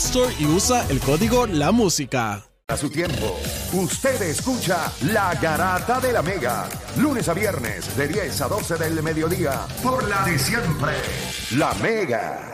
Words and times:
Store 0.00 0.34
y 0.38 0.46
usa 0.46 0.86
el 0.88 0.98
código 1.00 1.46
La 1.46 1.72
Música. 1.72 2.42
A 2.68 2.76
su 2.76 2.88
tiempo, 2.88 3.36
usted 3.74 4.20
escucha 4.22 4.90
La 5.12 5.34
Garata 5.34 6.00
de 6.00 6.12
la 6.12 6.22
Mega, 6.22 6.68
lunes 6.96 7.28
a 7.28 7.34
viernes 7.34 7.96
de 7.96 8.08
10 8.08 8.40
a 8.40 8.48
12 8.48 8.76
del 8.76 9.02
mediodía, 9.02 9.66
por 9.82 10.08
la 10.08 10.22
de 10.24 10.38
siempre, 10.38 10.92
La 11.56 11.74
Mega. 11.74 12.46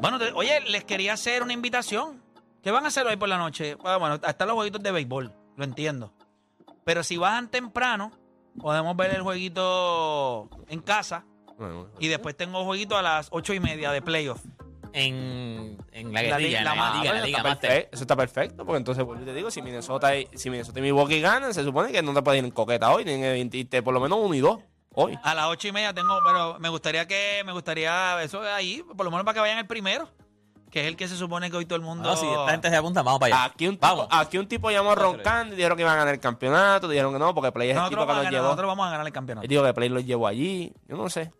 Bueno, 0.00 0.18
te- 0.18 0.32
oye, 0.32 0.60
les 0.62 0.84
quería 0.84 1.12
hacer 1.12 1.42
una 1.42 1.52
invitación. 1.52 2.22
¿Qué 2.62 2.70
van 2.72 2.84
a 2.84 2.88
hacer 2.88 3.06
hoy 3.06 3.16
por 3.16 3.28
la 3.28 3.38
noche? 3.38 3.76
Ah, 3.84 3.98
Bueno, 3.98 4.16
están 4.16 4.48
los 4.48 4.54
jueguitos 4.56 4.82
de 4.82 4.90
béisbol, 4.92 5.32
lo 5.56 5.64
entiendo. 5.64 6.12
Pero 6.84 7.04
si 7.04 7.16
bajan 7.18 7.48
temprano, 7.50 8.10
podemos 8.58 8.96
ver 8.96 9.14
el 9.14 9.22
jueguito 9.22 10.48
en 10.68 10.80
casa. 10.80 11.24
Y 11.98 12.08
después 12.08 12.36
tengo 12.36 12.64
jueguito 12.64 12.96
a 12.96 13.02
las 13.02 13.28
ocho 13.30 13.54
y 13.54 13.60
media 13.60 13.90
de 13.92 14.02
playoff. 14.02 14.40
En, 14.94 15.78
en 15.92 16.12
la 16.12 16.22
La 16.22 16.38
guerrilla, 16.38 16.62
la 16.64 16.74
la, 16.74 17.02
liga, 17.02 17.26
liga 17.26 17.42
perfecto, 17.42 17.88
eso 17.92 18.04
está 18.04 18.14
perfecto, 18.14 18.66
porque 18.66 18.76
entonces, 18.76 19.02
vuelvo 19.04 19.22
y 19.22 19.26
te 19.26 19.32
digo, 19.32 19.50
si 19.50 19.62
Minnesota 19.62 20.14
y, 20.14 20.28
si 20.34 20.50
Minnesota 20.50 20.80
y 20.80 20.82
Milwaukee 20.82 21.20
ganan, 21.20 21.54
se 21.54 21.64
supone 21.64 21.90
que 21.92 22.02
no 22.02 22.12
te 22.12 22.20
puedes 22.20 22.40
ir 22.40 22.44
en 22.44 22.50
coqueta 22.50 22.92
hoy, 22.92 23.04
tienen 23.04 23.50
que 23.50 23.58
irte 23.58 23.82
por 23.82 23.94
lo 23.94 24.00
menos 24.00 24.18
uno 24.20 24.34
y 24.34 24.40
dos 24.40 24.58
hoy. 24.94 25.18
A 25.22 25.34
las 25.34 25.46
ocho 25.46 25.68
y 25.68 25.72
media 25.72 25.94
tengo, 25.94 26.18
pero 26.24 26.58
me 26.58 26.68
gustaría 26.68 27.06
que, 27.06 27.42
me 27.46 27.52
gustaría 27.52 28.22
eso 28.22 28.42
ahí, 28.42 28.82
por 28.82 29.04
lo 29.04 29.10
menos 29.10 29.24
para 29.24 29.34
que 29.34 29.40
vayan 29.40 29.58
el 29.58 29.66
primero, 29.66 30.10
que 30.70 30.80
es 30.80 30.86
el 30.86 30.96
que 30.96 31.08
se 31.08 31.16
supone 31.16 31.50
que 31.50 31.56
hoy 31.56 31.66
todo 31.66 31.76
el 31.76 31.82
mundo. 31.82 32.08
No, 32.08 32.16
si 32.16 32.26
esta 32.26 32.50
gente 32.50 32.70
se 32.70 32.76
apunta, 32.76 33.02
vamos 33.02 33.20
para 33.20 33.34
allá. 33.34 33.44
Aquí 33.52 33.68
un, 33.68 33.74
tipo, 33.74 33.86
vamos. 33.86 34.08
aquí 34.10 34.38
un 34.38 34.48
tipo 34.48 34.70
llamó 34.70 34.94
roncando 34.94 35.54
y 35.54 35.56
dijeron 35.56 35.76
que 35.76 35.82
iban 35.82 35.94
a 35.94 35.96
ganar 35.96 36.14
el 36.14 36.20
campeonato, 36.20 36.88
dijeron 36.88 37.12
que 37.12 37.18
no, 37.18 37.34
porque 37.34 37.52
Play 37.52 37.70
es 37.70 37.76
el 37.76 37.82
tipo 37.84 38.00
que 38.02 38.06
los 38.06 38.16
ganar, 38.16 38.32
llevó. 38.32 38.44
nosotros 38.44 38.68
vamos 38.68 38.86
a 38.86 38.90
ganar 38.90 39.06
el 39.06 39.12
campeonato. 39.12 39.44
Él 39.44 39.48
dijo 39.48 39.62
que 39.64 39.74
Play 39.74 39.88
los 39.88 40.04
llevó 40.04 40.26
allí, 40.26 40.72
yo 40.88 40.96
no 40.96 41.08
sé. 41.08 41.30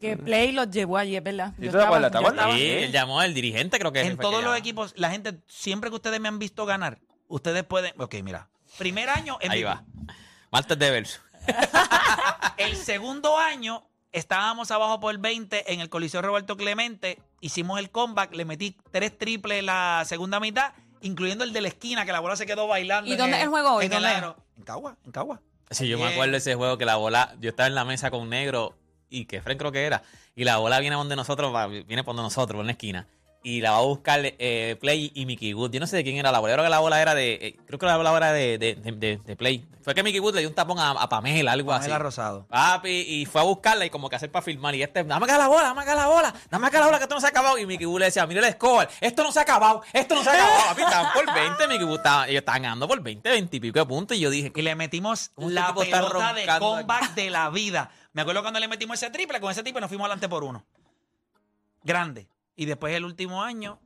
Que 0.00 0.16
Play 0.16 0.52
los 0.52 0.70
llevó 0.70 0.96
allí, 0.96 1.16
es 1.16 1.22
verdad. 1.22 1.52
¿Y 1.58 1.66
Yo 1.66 1.72
tú 1.72 1.78
te 1.78 1.84
acuerdas? 1.84 2.10
¿Te 2.10 2.18
acuerdas? 2.18 2.54
Sí, 2.54 2.66
él 2.70 2.92
llamó 2.92 3.20
al 3.20 3.34
dirigente, 3.34 3.78
creo 3.78 3.92
que 3.92 4.00
En 4.00 4.16
todos 4.16 4.34
los 4.36 4.44
llamó. 4.44 4.54
equipos, 4.54 4.92
la 4.96 5.10
gente, 5.10 5.38
siempre 5.46 5.90
que 5.90 5.96
ustedes 5.96 6.18
me 6.20 6.28
han 6.28 6.38
visto 6.38 6.64
ganar, 6.66 6.98
ustedes 7.28 7.64
pueden. 7.64 7.92
Ok, 8.00 8.14
mira. 8.22 8.48
Primer 8.78 9.10
año, 9.10 9.36
Ahí 9.42 9.48
MVP. 9.60 9.64
va. 9.64 9.84
Martes 10.50 10.78
de 10.78 10.90
verso. 10.90 11.20
El 12.56 12.76
segundo 12.76 13.38
año 13.38 13.82
estábamos 14.12 14.70
abajo 14.70 15.00
por 15.00 15.16
20 15.18 15.72
en 15.72 15.80
el 15.80 15.88
Coliseo 15.88 16.22
Roberto 16.22 16.56
Clemente. 16.56 17.18
Hicimos 17.40 17.78
el 17.78 17.90
comeback, 17.90 18.34
le 18.34 18.44
metí 18.44 18.76
tres 18.90 19.16
triples 19.16 19.62
la 19.64 20.02
segunda 20.06 20.40
mitad, 20.40 20.72
incluyendo 21.00 21.44
el 21.44 21.52
de 21.52 21.60
la 21.62 21.68
esquina, 21.68 22.04
que 22.04 22.12
la 22.12 22.20
bola 22.20 22.36
se 22.36 22.46
quedó 22.46 22.66
bailando. 22.66 23.10
¿Y 23.10 23.16
dónde 23.16 23.36
es 23.38 23.42
el 23.44 23.48
juego 23.48 23.74
hoy? 23.74 23.86
En 23.86 23.92
el. 23.92 24.04
En 24.04 24.64
Cagua, 24.64 24.96
en 25.04 25.12
Cagua. 25.12 25.40
Sí, 25.70 25.86
yo 25.88 25.98
me 25.98 26.06
acuerdo 26.08 26.32
de 26.32 26.38
ese 26.38 26.54
juego 26.56 26.76
que 26.78 26.84
la 26.84 26.96
bola, 26.96 27.34
yo 27.38 27.50
estaba 27.50 27.66
en 27.68 27.74
la 27.76 27.84
mesa 27.84 28.10
con 28.10 28.28
negro 28.28 28.76
y 29.10 29.24
que 29.26 29.42
Fren 29.42 29.58
creo 29.58 29.72
que 29.72 29.84
era, 29.84 30.02
y 30.34 30.44
la 30.44 30.56
bola 30.58 30.78
viene 30.80 30.96
donde 30.96 31.16
nosotros, 31.16 31.54
va- 31.54 31.66
viene 31.66 32.04
por 32.04 32.14
donde 32.14 32.22
nosotros, 32.28 32.56
por 32.56 32.64
una 32.64 32.72
esquina, 32.72 33.06
y 33.42 33.62
la 33.62 33.70
va 33.70 33.78
a 33.78 33.82
buscar 33.82 34.20
eh, 34.22 34.76
Play 34.80 35.12
y 35.14 35.24
Mickey 35.24 35.54
Wood. 35.54 35.70
Yo 35.72 35.80
no 35.80 35.86
sé 35.86 35.96
de 35.96 36.04
quién 36.04 36.16
era 36.18 36.30
la 36.30 36.40
bola, 36.40 36.52
yo 36.52 36.56
creo 36.56 36.64
que 36.66 36.70
la 36.70 36.78
bola 36.80 37.00
era 37.00 37.14
de, 37.14 37.32
eh, 37.40 37.56
creo 37.66 37.78
que 37.78 37.86
la 37.86 37.96
bola 37.96 38.14
era 38.16 38.32
de, 38.32 38.58
de, 38.58 38.74
de- 38.76 39.36
Play. 39.36 39.66
Fue 39.82 39.94
que 39.94 40.02
Mickey 40.02 40.20
Wood 40.20 40.34
le 40.34 40.40
dio 40.40 40.48
un 40.50 40.54
tapón 40.54 40.78
a, 40.78 40.90
a 40.90 41.08
Pamela, 41.08 41.52
algo 41.52 41.70
Pamela 41.70 41.94
así. 41.96 42.02
Rosado. 42.02 42.46
Papi, 42.48 42.90
y 42.90 43.24
fue 43.24 43.40
a 43.40 43.44
buscarla 43.44 43.86
y 43.86 43.88
como 43.90 44.10
que 44.10 44.16
hacer 44.16 44.30
para 44.30 44.42
filmar. 44.42 44.74
Y 44.74 44.82
este, 44.82 45.02
dame 45.04 45.24
acá 45.24 45.38
la 45.38 45.48
bola, 45.48 45.62
dame 45.68 45.80
acá 45.80 45.94
la 45.94 46.06
bola, 46.06 46.34
dame 46.50 46.66
acá 46.66 46.80
la 46.80 46.84
bola 46.86 46.98
que 46.98 47.04
esto 47.04 47.14
no 47.14 47.20
se 47.22 47.28
ha 47.28 47.30
acabado. 47.30 47.56
Y 47.56 47.64
Mickey 47.64 47.86
Wood 47.86 48.00
le 48.00 48.04
decía, 48.04 48.26
mire 48.26 48.46
el 48.46 48.52
score, 48.52 48.86
esto 49.00 49.22
no 49.22 49.32
se 49.32 49.38
ha 49.38 49.42
acabado, 49.42 49.82
esto 49.94 50.14
no 50.16 50.22
se 50.22 50.28
ha 50.28 50.32
acabado. 50.34 50.60
Papi, 50.68 50.82
estaban 50.82 51.12
por 51.14 51.34
20, 51.34 51.68
Mickey 51.68 51.84
Wood 51.86 51.96
estaba, 51.96 52.28
ellos 52.28 52.40
estaban 52.40 52.60
ganando 52.62 52.86
por 52.86 53.00
20, 53.00 53.26
20 53.30 53.56
y 53.56 53.60
pico 53.60 53.78
de 53.78 53.86
puntos. 53.86 54.16
Y 54.18 54.20
yo 54.20 54.28
dije, 54.28 54.52
Y 54.54 54.60
le 54.60 54.74
metimos 54.74 55.30
¿Cómo 55.34 55.48
este 55.48 55.60
la 55.60 55.74
pelota 55.74 56.34
de 56.34 56.46
comeback 56.58 57.14
de 57.14 57.30
la 57.30 57.48
vida. 57.48 57.90
Me 58.12 58.22
acuerdo 58.22 58.42
cuando 58.42 58.60
le 58.60 58.68
metimos 58.68 59.00
ese 59.00 59.10
triple, 59.10 59.40
con 59.40 59.50
ese 59.50 59.62
triple 59.62 59.80
nos 59.80 59.88
fuimos 59.88 60.06
adelante 60.06 60.28
por 60.28 60.44
uno. 60.44 60.64
Grande. 61.82 62.28
Y 62.56 62.66
después 62.66 62.94
el 62.94 63.04
último 63.04 63.42
año, 63.42 63.80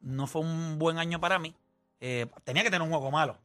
no 0.00 0.26
fue 0.26 0.42
un 0.42 0.78
buen 0.78 0.98
año 0.98 1.20
para 1.20 1.38
mí. 1.38 1.54
Eh, 2.00 2.26
tenía 2.44 2.62
que 2.62 2.70
tener 2.70 2.82
un 2.82 2.90
juego 2.90 3.10
malo. 3.10 3.38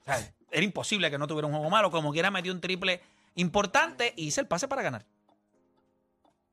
Era 0.52 0.64
imposible 0.64 1.12
que 1.12 1.18
no 1.18 1.28
tuviera 1.28 1.48
un 1.48 1.54
juego 1.54 1.70
malo. 1.70 1.92
Como 1.92 2.14
quiera, 2.14 2.32
metí 2.32 2.50
un 2.50 2.62
triple 2.62 3.02
importante 3.36 4.14
y 4.16 4.28
hice 4.28 4.42
el 4.42 4.48
pase 4.48 4.68
para 4.68 4.82
ganar. 4.82 5.06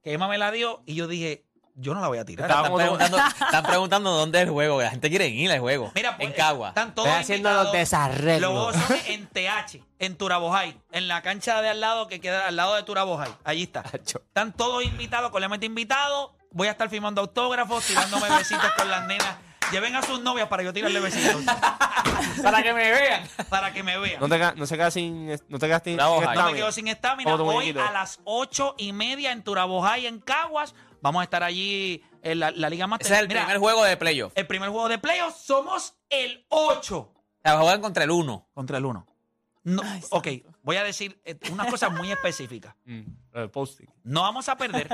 Que 0.02 0.12
Emma 0.12 0.26
me 0.28 0.38
la 0.38 0.50
dio 0.50 0.82
y 0.84 0.94
yo 0.94 1.06
dije, 1.06 1.44
yo 1.74 1.94
no 1.94 2.00
la 2.00 2.08
voy 2.08 2.18
a 2.18 2.24
tirar. 2.24 2.50
Están 2.50 2.74
preguntando, 2.74 3.18
están 3.40 3.64
preguntando 3.64 4.10
dónde 4.10 4.38
es 4.38 4.44
el 4.44 4.50
juego. 4.50 4.78
que 4.78 4.84
La 4.84 4.90
gente 4.90 5.08
quiere 5.08 5.28
ir 5.28 5.50
al 5.50 5.60
juego. 5.60 5.90
Mira, 5.94 6.16
pues, 6.16 6.28
en 6.28 6.34
Cagua. 6.34 6.68
Están 6.68 6.94
todos 6.94 7.08
Estoy 7.08 7.22
haciendo 7.22 7.52
los 7.52 7.72
desarreglos. 7.72 8.40
Los 8.40 8.74
juegos 8.74 8.76
son 8.86 9.12
en 9.12 9.26
TH, 9.26 9.84
en 9.98 10.16
Turabojay, 10.16 10.80
en 10.92 11.08
la 11.08 11.22
cancha 11.22 11.62
de 11.62 11.70
al 11.70 11.80
lado 11.80 12.08
que 12.08 12.20
queda 12.20 12.46
al 12.48 12.56
lado 12.56 12.74
de 12.74 12.82
Turabojay. 12.82 13.32
Allí 13.44 13.62
está. 13.62 13.84
Están 13.92 14.52
todos 14.52 14.84
invitados, 14.84 15.30
completamente 15.30 15.66
invitados. 15.66 16.30
Voy 16.50 16.68
a 16.68 16.72
estar 16.72 16.88
firmando 16.90 17.22
autógrafos, 17.22 17.84
tirándome 17.86 18.28
besitos 18.28 18.70
con 18.76 18.90
las 18.90 19.06
nenas. 19.06 19.36
Lleven 19.72 19.96
a 19.96 20.02
sus 20.02 20.20
novias 20.20 20.48
para 20.48 20.62
yo 20.62 20.72
tirarle 20.74 21.00
besitos. 21.00 21.42
Para 22.42 22.62
que 22.62 22.74
me 22.74 22.90
vean. 22.90 23.28
para 23.48 23.72
que 23.72 23.82
me 23.82 23.98
vean. 23.98 24.20
No 24.20 24.28
te, 24.28 24.38
no 24.56 24.66
se 24.66 24.76
quedas 24.76 24.92
sin, 24.92 25.28
no 25.48 25.58
te 25.58 25.66
quedas 25.66 25.82
sin, 25.82 25.92
sin. 25.92 25.96
No 25.96 26.20
me 26.20 26.26
estamina. 26.26 26.56
quedo 26.56 26.72
sin 26.72 26.88
estamina. 26.88 27.34
Hoy 27.34 27.70
a 27.70 27.90
las 27.90 28.20
ocho 28.24 28.74
y 28.76 28.92
media 28.92 29.32
en 29.32 29.42
Turabojay, 29.42 30.06
en 30.06 30.20
Caguas. 30.20 30.74
Vamos 31.02 31.20
a 31.20 31.24
estar 31.24 31.42
allí 31.42 32.02
en 32.22 32.38
la, 32.40 32.50
la 32.52 32.70
Liga 32.70 32.86
Master. 32.86 33.06
Ese 33.06 33.14
es 33.14 33.20
el 33.20 33.28
Mira, 33.28 33.42
primer 33.42 33.58
juego 33.58 33.84
de 33.84 33.96
playoff. 33.96 34.32
el 34.34 34.46
primer 34.46 34.70
juego 34.70 34.88
de 34.88 34.98
playoffs. 34.98 35.42
Somos 35.44 35.94
el 36.08 36.46
8 36.48 36.96
O 36.98 37.12
sea, 37.42 37.58
juegan 37.58 37.80
contra 37.82 38.04
el 38.04 38.10
1. 38.10 38.48
contra 38.54 38.78
el 38.78 38.86
1. 38.86 39.06
No, 39.64 39.82
ok, 40.10 40.28
voy 40.62 40.76
a 40.76 40.82
decir 40.82 41.20
eh, 41.24 41.38
unas 41.52 41.68
cosas 41.68 41.92
muy 41.92 42.10
específicas. 42.10 42.74
Mm. 42.84 43.02
No 44.04 44.22
vamos 44.22 44.48
a 44.48 44.56
perder 44.56 44.88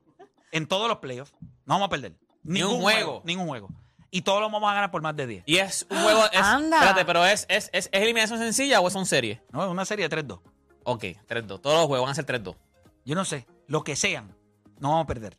en 0.52 0.66
todos 0.66 0.88
los 0.88 0.98
playoffs. 0.98 1.32
No 1.40 1.74
vamos 1.74 1.86
a 1.86 1.90
perder. 1.90 2.16
Ni 2.42 2.62
un 2.62 2.68
Ningún 2.68 2.82
juego. 2.82 3.22
Ningún 3.24 3.46
juego. 3.48 3.68
Y 4.10 4.22
todos 4.22 4.40
los 4.40 4.50
vamos 4.50 4.70
a 4.70 4.74
ganar 4.74 4.90
por 4.90 5.02
más 5.02 5.14
de 5.16 5.26
10. 5.26 5.44
Y 5.46 5.58
es 5.58 5.86
un 5.90 6.02
juego. 6.02 6.24
Es, 6.32 6.40
Anda. 6.40 6.78
Espérate, 6.78 7.04
pero 7.04 7.24
es, 7.24 7.46
es, 7.48 7.70
es, 7.72 7.88
¿es 7.92 8.02
eliminación 8.02 8.38
sencilla 8.38 8.80
o 8.80 8.90
son 8.90 9.06
series? 9.06 9.40
No, 9.52 9.62
es 9.64 9.70
una 9.70 9.84
serie 9.84 10.08
de 10.08 10.16
3-2. 10.24 10.40
Ok, 10.84 11.02
3-2. 11.28 11.60
Todos 11.60 11.76
los 11.76 11.86
juegos 11.86 12.06
van 12.06 12.12
a 12.12 12.14
ser 12.14 12.26
3-2. 12.26 12.56
Yo 13.04 13.14
no 13.14 13.24
sé. 13.24 13.46
Lo 13.66 13.84
que 13.84 13.94
sean. 13.96 14.34
No 14.78 14.90
vamos 14.90 15.04
a 15.04 15.06
perder. 15.06 15.38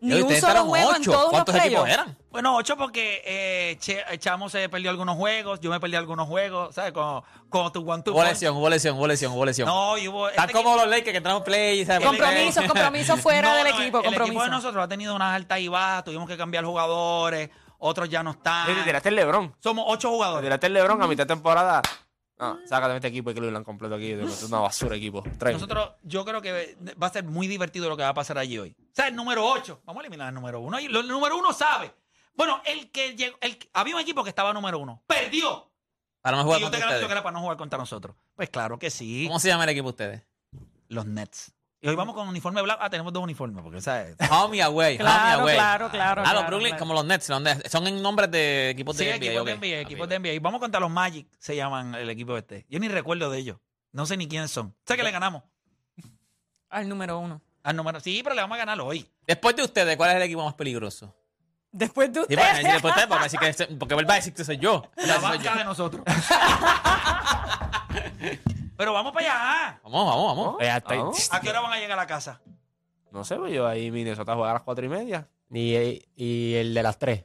Ni 0.00 0.20
un 0.22 0.34
solo 0.40 0.64
juego 0.64 0.90
en 0.94 1.02
ocho. 1.02 1.10
todos 1.12 1.22
los 1.24 1.30
¿Cuántos 1.32 1.54
equipos 1.56 1.82
playoffs. 1.84 1.92
eran? 1.92 2.18
Bueno, 2.30 2.56
8 2.56 2.76
porque 2.76 3.22
eh, 3.24 3.76
Che- 3.80 4.02
Chamo 4.18 4.48
se 4.48 4.68
perdió 4.68 4.90
algunos 4.90 5.16
juegos. 5.16 5.60
Yo 5.60 5.70
me 5.70 5.78
perdí 5.80 5.96
algunos 5.96 6.26
juegos. 6.26 6.74
¿Sabes? 6.74 6.92
Como, 6.92 7.22
como 7.48 7.70
tu 7.72 7.88
one 7.90 8.02
two 8.02 8.12
Hubo 8.14 8.24
lesión, 8.24 8.56
hubo 8.56 8.68
lesión, 8.70 8.96
hubo 8.96 9.06
lesión, 9.06 9.32
hubo 9.32 9.44
lesión. 9.44 9.66
No, 9.68 9.98
y 9.98 10.08
hubo. 10.08 10.28
Están 10.28 10.46
este 10.48 10.52
como 10.56 10.70
equipo- 10.70 10.84
los 10.84 10.90
Lakers 10.90 11.10
que 11.10 11.16
entramos 11.18 11.42
play. 11.42 11.84
¿sabes? 11.84 12.06
Compromisos, 12.06 12.64
compromisos 12.64 13.20
fuera 13.22 13.48
No, 13.50 13.54
del 13.56 13.64
no, 13.64 13.80
equipo, 13.80 13.98
el, 13.98 14.04
compromiso. 14.04 14.24
equipo 14.24 14.44
de 14.44 14.50
nosotros 14.50 14.84
ha 14.84 14.88
tenido 14.88 15.14
unas 15.14 15.34
altas 15.34 15.58
y 15.60 15.68
bajas. 15.68 16.04
Tuvimos 16.04 16.28
que 16.28 16.36
cambiar 16.36 16.64
jugadores. 16.64 17.50
Otros 17.78 18.08
ya 18.08 18.22
no 18.22 18.30
están. 18.32 18.66
Te 18.66 18.74
tiraste 18.82 19.08
el 19.10 19.16
Lebron. 19.16 19.54
Somos 19.58 19.84
8 19.88 20.08
Te 20.08 20.14
jugadores. 20.14 20.42
tiraste 20.46 20.66
el 20.66 20.72
Lebron 20.74 21.02
a 21.02 21.06
mitad 21.06 21.24
de 21.24 21.34
temporada. 21.34 21.82
No, 22.40 22.58
sácate 22.66 22.90
de 22.92 22.96
este 22.96 23.08
equipo 23.08 23.30
y 23.30 23.34
Cleveland 23.34 23.66
completo 23.66 23.94
aquí. 23.96 24.12
Es 24.12 24.42
una 24.44 24.60
basura 24.60 24.96
equipo. 24.96 25.22
Nosotros, 25.40 25.92
yo 26.02 26.24
creo 26.24 26.40
que 26.40 26.76
va 27.00 27.08
a 27.08 27.10
ser 27.10 27.24
muy 27.24 27.46
divertido 27.46 27.88
lo 27.88 27.96
que 27.96 28.02
va 28.02 28.08
a 28.08 28.14
pasar 28.14 28.38
allí 28.38 28.58
hoy. 28.58 28.74
O 28.80 28.94
sea, 28.94 29.08
el 29.08 29.14
número 29.14 29.44
8. 29.46 29.82
Vamos 29.84 30.00
a 30.02 30.06
eliminar 30.06 30.28
el 30.28 30.34
número 30.34 30.60
1. 30.60 30.78
El 30.78 31.06
número 31.06 31.36
1 31.36 31.52
sabe. 31.52 31.94
Bueno, 32.34 32.62
el 32.64 32.90
que 32.90 33.14
llegó, 33.14 33.36
el, 33.42 33.58
había 33.74 33.94
un 33.94 34.00
equipo 34.00 34.22
que 34.24 34.30
estaba 34.30 34.52
número 34.54 34.78
1. 34.78 35.02
Perdió. 35.06 35.70
Para 36.22 36.36
no 36.38 36.42
Y 36.42 36.44
jugar 36.46 36.60
yo 36.60 36.66
te 36.66 36.72
contra 36.72 36.88
ustedes. 36.88 37.06
que 37.06 37.12
era 37.12 37.22
para 37.22 37.32
no 37.34 37.40
jugar 37.40 37.56
contra 37.58 37.78
nosotros. 37.78 38.16
Pues 38.34 38.48
claro 38.48 38.78
que 38.78 38.88
sí. 38.90 39.24
¿Cómo 39.26 39.38
se 39.38 39.48
llama 39.48 39.64
el 39.64 39.70
equipo 39.70 39.88
de 39.88 39.90
ustedes? 39.90 40.22
Los 40.88 41.04
Nets. 41.06 41.52
Y 41.82 41.88
hoy 41.88 41.96
vamos 41.96 42.14
con 42.14 42.28
uniforme 42.28 42.60
blanco. 42.60 42.82
Ah, 42.84 42.90
tenemos 42.90 43.10
dos 43.12 43.22
uniformes. 43.22 43.62
Porque, 43.62 43.80
¿sabes? 43.80 44.14
Home 44.30 44.60
away, 44.62 44.96
home 44.96 45.04
Claro, 45.04 45.42
away. 45.42 45.54
claro, 45.54 45.90
claro. 45.90 46.22
Ah, 46.22 46.24
los 46.24 46.32
claro, 46.42 46.46
Brooklyn, 46.48 46.70
claro. 46.72 46.78
como 46.80 46.94
los 46.94 47.04
Nets, 47.06 47.28
los 47.30 47.40
Nets. 47.40 47.70
son 47.70 47.86
en 47.86 48.02
nombres 48.02 48.30
de 48.30 48.70
equipos 48.70 48.96
Sí, 48.96 49.04
de 49.06 49.12
NBA. 49.18 49.26
equipos 49.26 49.46
de 49.46 49.56
NBA, 49.56 49.80
equipos 49.80 50.08
de 50.08 50.18
NBA. 50.18 50.32
Y 50.34 50.38
vamos 50.40 50.60
contra 50.60 50.78
los 50.78 50.90
Magic, 50.90 51.26
se 51.38 51.56
llaman 51.56 51.94
el 51.94 52.10
equipo 52.10 52.36
este. 52.36 52.66
Yo 52.68 52.78
ni 52.78 52.88
recuerdo 52.88 53.30
de 53.30 53.38
ellos. 53.38 53.56
No 53.92 54.04
sé 54.06 54.16
ni 54.16 54.28
quiénes 54.28 54.50
son. 54.50 54.74
Sé 54.86 54.96
que 54.96 55.02
le 55.02 55.10
ganamos 55.10 55.42
Al 56.68 56.88
número 56.88 57.18
uno. 57.18 57.40
al 57.62 57.76
número. 57.76 57.98
Sí, 58.00 58.20
pero 58.22 58.34
le 58.34 58.42
vamos 58.42 58.56
a 58.56 58.58
ganar 58.58 58.80
hoy. 58.80 59.08
Después 59.26 59.56
de 59.56 59.62
ustedes, 59.64 59.96
¿cuál 59.96 60.10
es 60.10 60.16
el 60.16 60.22
equipo 60.22 60.44
más 60.44 60.54
peligroso? 60.54 61.14
Después 61.72 62.12
de 62.12 62.20
Sí, 62.20 62.22
usted. 62.22 62.36
para 62.36 62.54
decir 62.58 62.72
después 62.72 62.94
de 62.94 63.46
ustedes, 63.46 63.68
porque 63.78 63.94
él 63.94 64.08
va 64.08 64.14
a 64.14 64.16
decir 64.16 64.34
que 64.34 64.44
soy 64.44 64.58
yo. 64.58 64.82
La 64.96 65.18
banca 65.18 65.54
de 65.54 65.64
nosotros. 65.64 66.02
pero 68.80 68.94
vamos 68.94 69.12
para 69.12 69.26
allá. 69.26 69.80
Vamos, 69.84 70.06
vamos, 70.06 70.36
vamos. 70.36 70.56
Eh, 70.62 70.70
hasta 70.70 70.94
ahí. 70.94 71.00
¿A 71.32 71.40
qué 71.42 71.50
hora 71.50 71.60
van 71.60 71.72
a 71.74 71.76
llegar 71.76 71.98
a 71.98 72.02
la 72.02 72.06
casa? 72.06 72.40
No 73.10 73.24
sé, 73.24 73.36
pues 73.36 73.52
yo 73.52 73.66
ahí 73.66 73.90
Minnesota 73.90 74.34
juega 74.34 74.52
a 74.52 74.54
las 74.54 74.62
cuatro 74.62 74.86
y 74.86 74.88
media. 74.88 75.28
Y, 75.52 76.02
y 76.16 76.54
el 76.54 76.72
de 76.72 76.82
las 76.82 76.98
tres. 76.98 77.24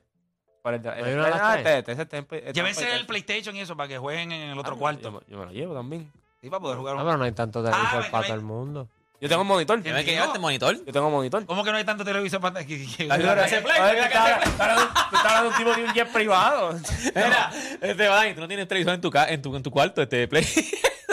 ¿Cuál 0.62 0.76
es 0.76 0.82
el- 0.86 0.90
hay 0.92 1.14
uno 1.14 1.24
de 1.24 1.30
las 1.30 1.40
Ah, 1.42 1.54
tres? 1.54 1.66
este, 1.66 1.78
este, 1.78 1.92
este, 1.92 2.02
este, 2.02 2.18
este, 2.18 2.38
este, 2.50 2.54
Llévense 2.54 2.84
este, 2.84 2.96
el 2.98 3.06
PlayStation 3.06 3.56
y 3.56 3.62
eso 3.62 3.78
para 3.78 3.88
que 3.88 3.98
jueguen 3.98 4.34
en 4.34 4.50
el 4.50 4.60
otro 4.60 4.74
Ah, 4.76 4.78
cuarto. 4.80 5.02
Yo, 5.04 5.12
me- 5.14 5.20
yo 5.30 5.38
me 5.38 5.46
lo 5.46 5.52
llevo 5.54 5.74
también. 5.74 6.12
Sí, 6.42 6.50
para 6.50 6.60
poder 6.60 6.78
jugar. 6.78 6.96
Ah, 6.98 7.04
pero 7.06 7.16
no 7.18 7.24
hay 7.24 7.32
tanto 7.32 7.64
televisor 7.64 8.04
Ah, 8.06 8.12
para 8.12 8.24
todo 8.28 8.36
no 8.36 8.40
el 8.42 8.46
mundo. 8.46 8.90
Yo 9.22 9.30
tengo 9.30 9.44
un 9.44 9.48
monitor. 9.48 9.82
¿Tienes 9.82 10.04
que 10.04 10.12
llevarte 10.12 10.40
monitor? 10.40 10.76
Yo 10.86 10.92
tengo 10.92 11.08
un 11.08 11.14
monitor. 11.14 11.46
¿Cómo 11.46 11.64
que 11.64 11.72
no 11.72 11.78
hay 11.78 11.86
tanto 11.86 12.04
televisor 12.04 12.42
para 12.42 12.66
que, 12.66 12.76
play, 12.76 13.08
tú 13.08 13.14
estás- 13.16 14.44
tú 14.44 14.50
estás 14.50 14.60
hablando- 14.60 14.94
tú 15.10 15.16
estás 15.16 15.26
hablando 15.26 15.42
de 15.44 15.48
un 15.48 15.56
tipo 15.56 15.74
de 15.74 15.84
un 15.86 15.94
jet 15.94 16.12
privado. 16.12 16.80
Mira, 17.16 17.52
este 17.82 18.08
va, 18.10 18.34
tú 18.36 18.42
no 18.42 18.48
tienes 18.50 18.68
televisor 18.68 18.94
en 18.96 19.02
tu, 19.02 19.10
ca- 19.10 19.30
en 19.30 19.42
tu, 19.42 19.56
en 19.56 19.64
tu 19.64 19.72
cuarto, 19.72 20.02
este 20.02 20.28
Play. 20.28 20.46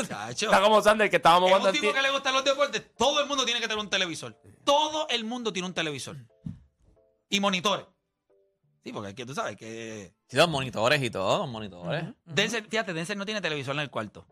Chacho. 0.09 0.47
Está 0.47 0.61
como 0.61 0.81
Sander 0.83 1.09
que 1.11 1.17
estábamos 1.17 1.49
Es 1.51 1.57
jugando 1.57 1.69
un 1.71 1.75
tipo 1.75 1.89
ti. 1.89 1.95
que 1.95 2.03
le 2.03 2.11
gustan 2.11 2.35
los 2.35 2.45
deportes. 2.45 2.83
Todo 2.97 3.21
el 3.21 3.27
mundo 3.27 3.45
tiene 3.45 3.61
que 3.61 3.67
tener 3.69 3.79
un 3.83 3.91
televisor. 3.91 4.37
Todo 4.65 5.09
el 5.09 5.25
mundo 5.25 5.53
tiene 5.53 5.67
un 5.69 5.75
televisor. 5.75 6.17
Y 7.29 7.41
monitores. 7.41 7.87
Sí, 8.85 8.93
porque 8.93 9.11
es 9.11 9.15
que 9.15 9.25
tú 9.27 9.35
sabes 9.35 9.57
que. 9.57 10.13
Sí, 10.29 10.37
dos 10.37 10.49
monitores 10.49 11.03
y 11.03 11.11
todo, 11.11 11.39
dos 11.39 11.49
monitores. 11.49 12.05
Denzel, 12.25 12.67
fíjate, 12.67 12.93
Denzel 12.93 13.17
no 13.17 13.25
tiene 13.25 13.41
televisor 13.41 13.75
en 13.75 13.81
el 13.81 13.91
cuarto. 13.91 14.27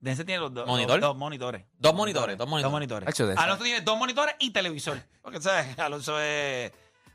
Denzel 0.00 0.26
tiene 0.26 0.40
los 0.40 0.52
dos, 0.52 0.66
¿Monitor? 0.66 0.98
los 0.98 1.10
dos 1.10 1.16
monitores. 1.16 1.64
Dos 1.78 1.94
monitores, 1.94 2.36
dos 2.38 2.48
monitores. 2.48 2.64
Dos 2.64 2.72
monitores. 2.72 3.38
Alonso 3.38 3.62
tiene 3.64 3.80
dos 3.82 3.96
monitores 3.98 4.34
y 4.40 4.50
televisor. 4.50 5.00
Porque, 5.20 5.40
¿sabes? 5.40 5.78
Alonso 5.78 6.18
es. 6.20 6.72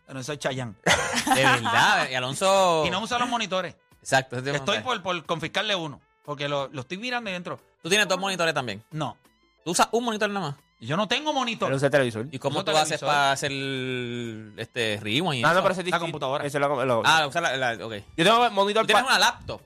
Alonso 0.07 0.31
es 0.33 0.39
Chayán. 0.39 0.77
De 1.35 1.43
verdad, 1.43 2.09
y 2.09 2.13
Alonso. 2.15 2.83
Y 2.85 2.89
no 2.89 3.01
usa 3.01 3.17
los 3.19 3.27
monitores. 3.27 3.75
Exacto. 4.01 4.37
Estoy 4.37 4.79
por 4.79 5.25
confiscarle 5.25 5.75
uno. 5.75 5.99
Porque 6.23 6.47
lo, 6.47 6.67
lo 6.67 6.81
estoy 6.81 6.97
mirando 6.97 7.29
y 7.29 7.33
dentro. 7.33 7.59
Tú 7.87 7.89
tienes 7.89 8.07
dos 8.07 8.19
monitores 8.19 8.53
también. 8.53 8.83
No. 8.91 9.15
Tú 9.63 9.71
usas 9.71 9.87
un 9.93 10.03
monitor 10.03 10.29
nada 10.29 10.47
más. 10.51 10.55
Yo 10.81 10.95
no 10.97 11.07
tengo 11.07 11.31
monitor. 11.33 11.69
Pero 11.69 11.77
use 11.77 11.89
televisor. 11.89 12.27
¿Y 12.31 12.37
cómo 12.37 12.63
tú 12.65 12.71
haces 12.75 12.99
para 13.01 13.31
hacer 13.31 13.49
el, 13.51 14.53
este 14.57 14.99
rewind 15.01 15.35
y 15.35 15.41
no, 15.41 15.51
eso? 15.51 15.61
pero 15.61 15.71
ese 15.71 15.81
es 15.83 15.87
La 15.89 15.99
computadora. 15.99 16.45
Ese 16.45 16.57
es 16.57 16.61
la- 16.61 16.67
lo- 16.85 17.01
Ah, 17.05 17.25
usar 17.27 17.41
la, 17.43 17.55
la- 17.57 17.85
ok. 17.85 17.93
Yo 18.17 18.23
tengo 18.25 18.51
monitor 18.51 18.83
Tú 18.83 18.87
tienes 18.87 19.03
para. 19.05 19.15
una 19.15 19.19
laptop. 19.25 19.61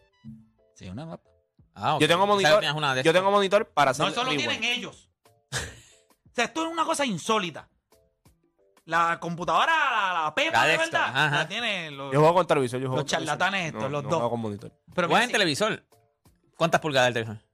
Sí, 0.75 0.87
una 0.87 1.05
laptop. 1.05 1.31
Ah, 1.75 1.95
ok. 1.95 2.01
Yo 2.01 2.07
tengo 2.07 2.21
Pensaba 2.21 2.27
que 2.27 2.43
monitor. 2.43 2.59
tenías 2.59 2.75
una 2.75 2.95
de 2.95 3.03
Yo 3.03 3.11
tengo 3.13 3.31
monitor 3.31 3.65
para 3.67 3.91
hacer. 3.91 4.05
No, 4.05 4.11
eso 4.11 4.23
lo 4.23 4.29
rewind. 4.29 4.49
tienen 4.49 4.63
ellos. 4.63 5.09
o 5.51 5.57
sea, 6.33 6.45
esto 6.45 6.65
es 6.65 6.71
una 6.71 6.85
cosa 6.85 7.05
insólita. 7.05 7.67
La 8.85 9.19
computadora, 9.19 9.73
la, 10.13 10.21
la 10.23 10.35
Pepa, 10.35 10.57
La 10.59 10.63
de 10.65 10.71
desktop, 10.77 10.91
verdad, 10.93 11.25
ajá. 11.25 11.37
la 11.37 11.47
tienen 11.47 11.95
los, 11.97 12.11
Yo 12.13 12.19
juego 12.19 12.33
con 12.35 12.47
televisor. 12.47 12.79
Yo 12.79 12.87
juego 12.87 13.01
Los 13.01 13.03
con 13.03 13.09
televisor. 13.09 13.37
charlatanes 13.37 13.65
estos, 13.67 13.81
No, 13.83 13.89
los 13.89 14.03
no 14.03 14.09
dos. 14.09 14.17
juego 14.17 14.29
con 14.31 14.39
monitor. 14.39 14.71
Pero 14.95 15.07
¿Juegas 15.07 15.09
mira, 15.09 15.23
en 15.23 15.27
si- 15.27 15.31
televisor? 15.33 15.83
¿Cuántas 16.57 16.81
pulgadas 16.81 17.13
del 17.13 17.23
televisor? 17.25 17.50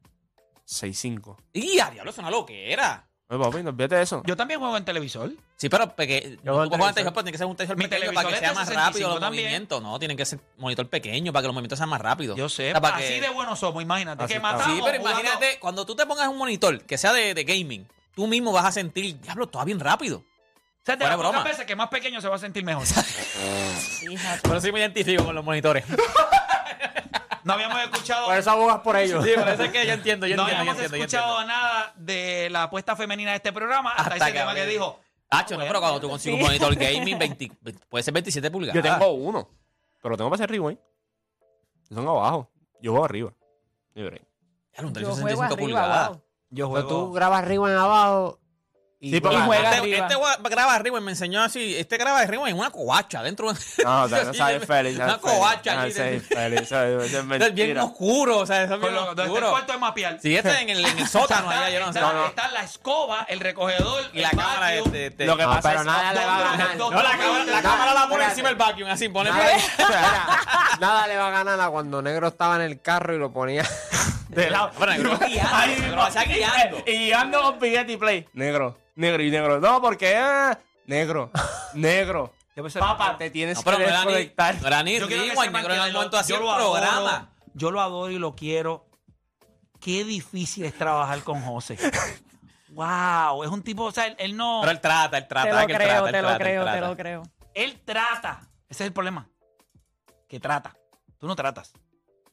6.5. 0.67 1.37
¡Y 1.53 1.79
a 1.79 1.89
diablo, 1.89 2.11
es 2.11 2.17
una 2.17 2.29
loquera! 2.29 3.03
Oye, 3.29 3.43
papi, 3.43 3.61
no 3.63 3.69
olvídate 3.71 3.95
de 3.95 4.01
eso. 4.03 4.23
Yo 4.25 4.37
también 4.37 4.59
juego 4.59 4.77
en 4.77 4.85
televisor. 4.85 5.31
Sí, 5.57 5.67
pero 5.67 5.93
peque, 5.95 6.37
Yo 6.43 6.53
no, 6.53 6.63
tú 6.63 6.69
juegas 6.69 6.69
en 6.69 6.69
televisor. 6.69 6.93
televisor, 6.93 7.13
pues 7.13 7.23
tiene 7.25 7.31
que 7.33 7.37
ser 7.37 7.47
un 7.47 7.55
televisor 7.57 7.77
Mi 7.77 7.83
pequeño 7.87 8.13
para 8.13 8.29
que 8.29 8.35
televisor 8.35 8.39
sea 8.39 8.49
de 8.49 8.55
más 8.55 8.67
65 8.67 8.89
rápido 8.93 9.09
los 9.09 9.19
también. 9.19 9.43
movimientos. 9.45 9.81
No, 9.83 9.99
tienen 9.99 10.15
que 10.17 10.25
ser 10.25 10.39
monitor 10.57 10.87
pequeño 10.89 11.33
para 11.33 11.41
que 11.41 11.47
los 11.47 11.53
movimientos 11.53 11.77
sean 11.77 11.89
más 11.89 11.99
rápidos. 11.99 12.37
Yo 12.37 12.47
sé. 12.47 12.69
O 12.69 12.71
sea, 12.71 12.81
para 12.81 12.95
así 12.97 13.07
que- 13.15 13.21
de 13.21 13.29
buenos 13.29 13.59
somos, 13.59 13.83
imagínate. 13.83 14.23
Así 14.23 14.33
que 14.35 14.39
matamos 14.39 14.65
Sí, 14.77 14.81
pero 14.85 14.99
jugando- 14.99 15.19
imagínate, 15.21 15.59
cuando 15.59 15.85
tú 15.85 15.95
te 15.95 16.05
pongas 16.05 16.27
un 16.29 16.37
monitor 16.37 16.81
que 16.83 16.97
sea 16.97 17.11
de, 17.11 17.33
de 17.33 17.43
gaming, 17.43 17.85
tú 18.15 18.27
mismo 18.27 18.53
vas 18.53 18.63
a 18.65 18.71
sentir, 18.71 19.19
diablo, 19.19 19.47
todo 19.47 19.65
bien 19.65 19.79
rápido. 19.81 20.19
O 20.19 20.23
sea, 20.85 20.95
de 20.95 20.99
fuera 21.03 21.09
las 21.09 21.17
pocas 21.17 21.31
broma. 21.33 21.43
veces 21.49 21.65
que 21.65 21.75
más 21.75 21.89
pequeño 21.89 22.21
se 22.21 22.29
va 22.29 22.37
a 22.37 22.39
sentir 22.39 22.63
mejor. 22.63 22.85
Por 24.43 24.51
eso 24.55 24.61
sí 24.67 24.71
me 24.71 24.79
identifico 24.79 25.25
con 25.25 25.35
los 25.35 25.43
monitores. 25.43 25.83
No 27.47 27.53
habíamos 27.53 27.81
escuchado... 27.81 28.25
Por 28.25 28.37
eso 28.37 28.51
abogas 28.51 28.79
por 28.79 28.97
ellos. 28.97 29.23
sí, 29.23 29.31
es 29.31 29.69
que 29.71 29.87
yo 29.87 29.93
entiendo, 29.93 30.27
yo 30.27 30.35
no 30.35 30.43
entiendo, 30.43 30.47
yo 30.47 30.57
habíamos 30.59 30.75
entiendo, 30.75 30.97
yo 30.97 31.03
escuchado 31.03 31.41
entiendo. 31.41 31.53
nada 31.53 31.93
de 31.95 32.49
la 32.49 32.63
apuesta 32.63 32.95
femenina 32.95 33.31
de 33.31 33.37
este 33.37 33.53
programa 33.53 33.91
hasta, 33.91 34.03
Hasta 34.03 34.15
ese 34.25 34.33
que 34.33 34.39
tema 34.39 34.53
que 34.53 34.65
dijo. 34.65 34.99
Hacho, 35.29 35.57
no, 35.57 35.65
pero 35.65 35.79
cuando 35.79 35.99
tú 35.99 36.09
consigues 36.09 36.39
un 36.39 36.45
monitor 36.45 36.75
gaming, 36.75 37.17
20 37.17 37.51
puede 37.89 38.03
ser 38.03 38.13
27 38.13 38.51
pulgadas. 38.51 38.75
Yo 38.75 38.81
tengo 38.81 39.11
uno. 39.13 39.49
Pero 40.01 40.11
lo 40.11 40.17
tengo 40.17 40.29
para 40.29 40.35
hacer 40.43 40.51
rewind. 40.51 40.77
Tengo 41.89 42.19
abajo. 42.19 42.51
Yo 42.81 42.91
juego 42.91 43.05
arriba. 43.05 43.33
Libre. 43.93 44.21
Yo 44.77 44.89
juego 44.91 45.15
65 45.15 45.43
arriba, 45.43 45.57
pulgadas. 45.57 46.09
wow. 46.09 46.21
Yo 46.49 46.71
Pero 46.71 46.87
juego... 46.87 46.89
tú 46.89 47.13
grabas 47.13 47.39
arriba 47.43 47.71
en 47.71 47.77
abajo 47.77 48.39
y, 48.99 49.11
Sí, 49.11 49.21
porque- 49.21 49.37
Y 49.37 49.41
juega 49.41 49.69
Este, 49.75 49.77
arriba. 49.81 50.07
este 50.07 50.49
graba 50.49 50.73
arriba 50.73 50.97
y 50.97 51.01
me 51.01 51.11
enseñó 51.11 51.43
así. 51.43 51.75
Este 51.77 51.97
graba 51.97 52.19
arriba 52.19 52.49
en 52.49 52.57
una 52.57 52.71
covacha 52.71 53.21
dentro 53.21 53.53
de. 53.53 53.59
No, 53.83 54.03
o 54.03 54.09
sea, 54.09 54.23
no 54.25 54.33
sabes 54.33 54.65
feliz. 54.65 54.95
Una 54.97 55.19
covacha 55.19 55.81
Ah, 55.81 55.87
eso 55.87 56.03
es 56.03 56.23
Es 56.31 57.53
bien 57.53 57.77
oscuro, 57.77 58.39
o 58.39 58.45
sea, 58.47 58.63
eso 58.63 58.73
es 58.75 58.81
bien 58.81 58.93
lo- 58.95 59.11
está 59.11 59.23
el 59.23 59.29
oscuro. 59.29 59.51
cuarto 59.51 59.73
de 59.73 59.77
mapear. 59.77 60.17
Sí, 60.19 60.35
este 60.35 60.61
en 60.61 60.69
el, 60.71 60.83
en 60.83 60.97
el 60.97 61.07
sótano 61.07 61.47
allá, 61.49 61.69
yo 61.69 61.79
no 61.85 61.93
sé. 61.93 61.99
está, 61.99 62.25
está 62.25 62.47
la 62.49 62.63
escoba, 62.63 63.25
el 63.29 63.39
recogedor, 63.39 64.03
Y 64.13 64.19
la 64.21 64.31
cámara 64.31 64.75
Lo 64.75 64.83
que 64.91 65.25
No, 65.25 65.37
pasa 65.37 65.61
pero 65.69 65.79
es 65.81 65.85
nada 65.85 66.13
le 66.13 66.25
va 66.25 66.35
a 66.35 66.39
Dos- 66.41 66.51
ganar. 66.57 66.77
dos- 66.77 66.91
No, 66.91 67.03
la 67.03 67.11
cámara, 67.17 67.45
la 67.45 67.61
cámara 67.61 67.93
la 67.93 68.09
pone 68.09 68.23
encima 68.25 68.49
del 68.49 68.57
vacuum, 68.57 68.87
así, 68.89 69.09
pone 69.09 69.29
nada 70.79 71.07
le 71.07 71.17
va 71.17 71.27
a 71.27 71.31
ganar 71.31 71.59
a 71.61 71.69
cuando 71.69 72.01
Negro 72.01 72.27
estaba 72.29 72.55
en 72.55 72.61
el 72.63 72.81
carro 72.81 73.13
y 73.15 73.19
lo 73.19 73.31
ponía. 73.31 73.63
De 74.29 74.49
lado. 74.49 74.71
Bueno, 74.77 74.93
negro 74.93 75.19
guiando, 75.27 76.09
guiando. 76.27 76.83
Y 76.85 76.91
guiando 76.91 77.41
con 77.41 77.55
Spaghetti 77.55 77.97
Play. 77.97 78.27
Negro, 78.33 78.77
negro 78.95 79.23
y 79.23 79.31
negro. 79.31 79.59
No, 79.59 79.81
porque 79.81 80.15
ah, 80.15 80.57
negro, 80.85 81.31
negro. 81.73 82.33
Papá, 82.79 83.17
te 83.17 83.29
tienes 83.29 83.57
No, 83.57 83.63
pero 83.63 83.77
que 83.77 83.83
no 83.83 83.89
era 83.89 83.99
ni, 83.99 84.05
desconectar. 84.13 84.61
no 84.61 84.67
era 84.67 84.83
ni 84.83 84.97
Yo 84.97 85.07
negro 85.07 85.43
en 85.73 85.93
momento 85.93 86.17
hacía 86.17 86.37
adoro, 86.37 86.71
programa. 86.71 87.29
Yo 87.53 87.69
lo 87.69 87.81
adoro 87.81 88.11
y 88.11 88.17
lo 88.17 88.35
quiero. 88.35 88.87
Qué 89.79 90.03
difícil 90.03 90.65
es 90.65 90.73
trabajar 90.73 91.21
con 91.21 91.39
José. 91.43 91.77
wow, 92.69 93.43
es 93.43 93.49
un 93.51 93.61
tipo, 93.61 93.83
o 93.83 93.91
sea, 93.91 94.07
él, 94.07 94.15
él 94.17 94.35
no. 94.35 94.59
Pero 94.61 94.71
él 94.71 94.81
trata, 94.81 95.19
él 95.19 95.27
trata. 95.27 95.49
Te 95.49 95.61
lo 95.61 95.67
que 95.67 95.73
creo, 95.75 95.87
trata, 95.87 96.11
te 96.11 96.21
lo 96.21 96.27
trata, 96.29 96.43
creo, 96.43 96.65
te 96.65 96.81
lo 96.81 96.97
creo. 96.97 97.23
Él 97.53 97.79
trata. 97.85 98.39
Ese 98.67 98.83
es 98.83 98.87
el 98.87 98.93
problema. 98.93 99.29
Que 100.27 100.39
trata. 100.39 100.75
Tú 101.19 101.27
no 101.27 101.35
tratas. 101.35 101.73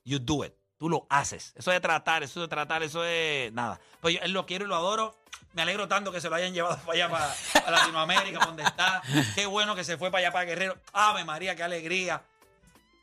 You 0.04 0.18
do 0.18 0.44
it. 0.44 0.54
Tú 0.84 0.90
lo 0.90 1.06
haces. 1.08 1.54
Eso 1.56 1.70
de 1.70 1.80
tratar, 1.80 2.22
eso 2.24 2.42
de 2.42 2.48
tratar, 2.48 2.82
eso 2.82 3.02
es 3.06 3.50
nada. 3.54 3.80
Pues 4.02 4.16
yo, 4.16 4.20
él 4.22 4.32
lo 4.32 4.44
quiero 4.44 4.66
y 4.66 4.68
lo 4.68 4.74
adoro. 4.76 5.16
Me 5.54 5.62
alegro 5.62 5.88
tanto 5.88 6.12
que 6.12 6.20
se 6.20 6.28
lo 6.28 6.34
hayan 6.36 6.52
llevado 6.52 6.76
para 6.84 6.92
allá, 6.92 7.08
para, 7.08 7.34
para 7.64 7.70
Latinoamérica, 7.78 8.44
donde 8.44 8.64
está. 8.64 9.00
Qué 9.34 9.46
bueno 9.46 9.74
que 9.74 9.82
se 9.82 9.96
fue 9.96 10.10
para 10.10 10.26
allá, 10.26 10.32
para 10.34 10.44
Guerrero. 10.44 10.76
Ave 10.92 11.24
María, 11.24 11.56
qué 11.56 11.62
alegría. 11.62 12.20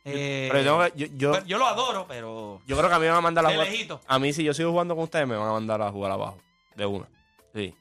Eh, 0.05 0.47
Pero 0.51 0.61
yo, 0.63 0.87
yo, 0.95 1.07
yo, 1.15 1.31
pero 1.31 1.45
yo 1.47 1.57
lo 1.57 1.65
adoro, 1.65 2.05
pero 2.07 2.61
yo 2.67 2.77
creo 2.77 2.87
que 2.87 2.93
a 2.95 2.99
mí 2.99 3.05
me 3.05 3.09
van 3.09 3.17
a 3.17 3.21
mandar 3.21 3.47
a 3.47 3.49
jugar. 3.51 3.65
lejito. 3.65 3.99
A 4.05 4.19
mí, 4.19 4.31
si 4.31 4.43
yo 4.43 4.53
sigo 4.53 4.69
jugando 4.69 4.93
con 4.93 5.05
ustedes, 5.05 5.25
me 5.27 5.35
van 5.35 5.47
a 5.49 5.53
mandar 5.53 5.81
a 5.81 5.89
jugar 5.89 6.11
abajo. 6.11 6.37
De 6.75 6.85
una. 6.85 7.07
Sí. 7.55 7.75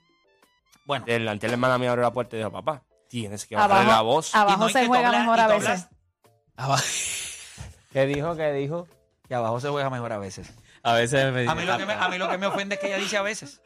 Bueno, 0.87 1.05
El 1.09 1.29
anterior 1.29 1.53
hermana 1.57 1.77
mía 1.77 1.91
abrió 1.91 2.05
la 2.05 2.11
puerta 2.15 2.37
y 2.37 2.39
dijo, 2.39 2.51
papá, 2.51 2.83
tienes 3.11 3.45
que 3.45 3.55
bajarle 3.55 3.85
la 3.85 3.99
Abajo, 3.99 4.05
voz. 4.05 4.33
Y 4.35 4.39
abajo 4.39 4.59
no 4.61 4.69
se 4.71 4.87
juega 4.87 5.11
doblar- 5.11 5.21
mejor 5.21 5.41
a 5.41 5.47
veces. 5.49 5.89
¿Qué 7.93 8.07
dijo? 8.07 8.35
¿Qué 8.35 8.51
dijo? 8.53 8.89
Que 9.31 9.35
abajo 9.37 9.61
se 9.61 9.69
juega 9.69 9.89
mejor 9.91 10.13
a 10.13 10.19
veces. 10.19 10.53
A 10.83 10.95
veces 10.95 11.33
me 11.33 11.49
A 11.49 11.55
mí, 11.55 11.65
lo 11.65 11.79
que 11.79 11.87
me, 11.87 11.93
a 11.93 12.09
mí 12.09 12.19
lo 12.19 12.29
que 12.29 12.37
me 12.37 12.47
ofende 12.47 12.75
es 12.75 12.81
que 12.81 12.89
ella 12.89 12.97
dice 12.97 13.17
a 13.17 13.23
veces. 13.23 13.61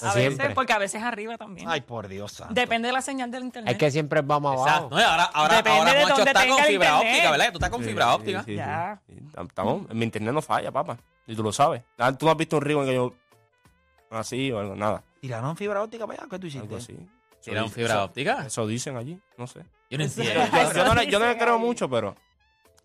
A 0.00 0.12
Siempre. 0.12 0.38
veces, 0.46 0.54
porque 0.54 0.72
a 0.72 0.78
veces 0.78 1.02
arriba 1.02 1.36
también. 1.36 1.68
Ay, 1.68 1.82
por 1.82 2.08
Dios 2.08 2.32
santo. 2.32 2.54
Depende 2.54 2.88
de 2.88 2.94
la 2.94 3.02
señal 3.02 3.30
del 3.30 3.44
internet. 3.44 3.70
Es 3.72 3.78
que 3.78 3.90
siempre 3.90 4.22
vamos 4.22 4.52
abajo. 4.54 4.66
Exacto. 4.86 4.96
No, 4.96 5.02
ahora, 5.06 5.24
ahora, 5.24 5.56
Depende 5.56 5.78
ahora 5.78 5.92
de 5.92 6.00
Juancho 6.00 6.16
dónde 6.16 6.30
está 6.30 6.48
con 6.48 6.64
fibra 6.64 6.86
internet. 6.88 7.12
óptica, 7.12 7.30
¿verdad? 7.30 7.46
Tú 7.52 7.58
estás 7.58 7.70
con 7.70 7.80
Sí, 7.82 7.88
fibra 7.90 8.04
sí, 8.06 8.10
óptica. 8.14 8.42
sí. 8.44 8.54
Ya. 8.56 9.00
Sí, 9.06 9.14
Estamos, 9.46 9.88
mi 9.94 10.04
internet 10.04 10.32
no 10.34 10.40
falla, 10.42 10.72
papá. 10.72 10.96
Y 11.26 11.36
tú 11.36 11.42
lo 11.42 11.52
sabes. 11.52 11.82
Ah, 11.98 12.10
Tú 12.16 12.24
no 12.24 12.32
has 12.32 12.38
visto 12.38 12.56
un 12.56 12.62
río 12.62 12.80
en 12.80 12.88
que 12.88 12.94
yo. 12.94 13.12
Así 14.10 14.50
o 14.52 14.58
algo, 14.58 14.74
nada. 14.74 15.02
¿Tiraron 15.20 15.54
fibra 15.56 15.82
óptica 15.82 16.06
para 16.06 16.20
allá? 16.22 16.30
¿Qué 16.30 16.38
tú 16.38 16.46
hiciste? 16.46 16.64
Algo 16.66 16.76
así. 16.78 16.96
¿Tiraron 17.42 17.70
fibra 17.70 17.92
eso- 17.94 18.04
óptica? 18.04 18.46
Eso 18.46 18.66
dicen 18.66 18.96
allí, 18.96 19.20
no 19.36 19.46
sé. 19.46 19.60
Yo 19.90 19.98
no 19.98 20.04
entiendo. 20.04 20.32
Yo, 20.50 20.72
yo 20.72 20.84
no, 20.86 20.94
le, 20.94 21.06
yo 21.06 21.18
no 21.18 21.26
le 21.26 21.32
Dicen 21.34 21.38
creo 21.44 21.54
allí. 21.56 21.64
mucho, 21.64 21.90
pero. 21.90 22.16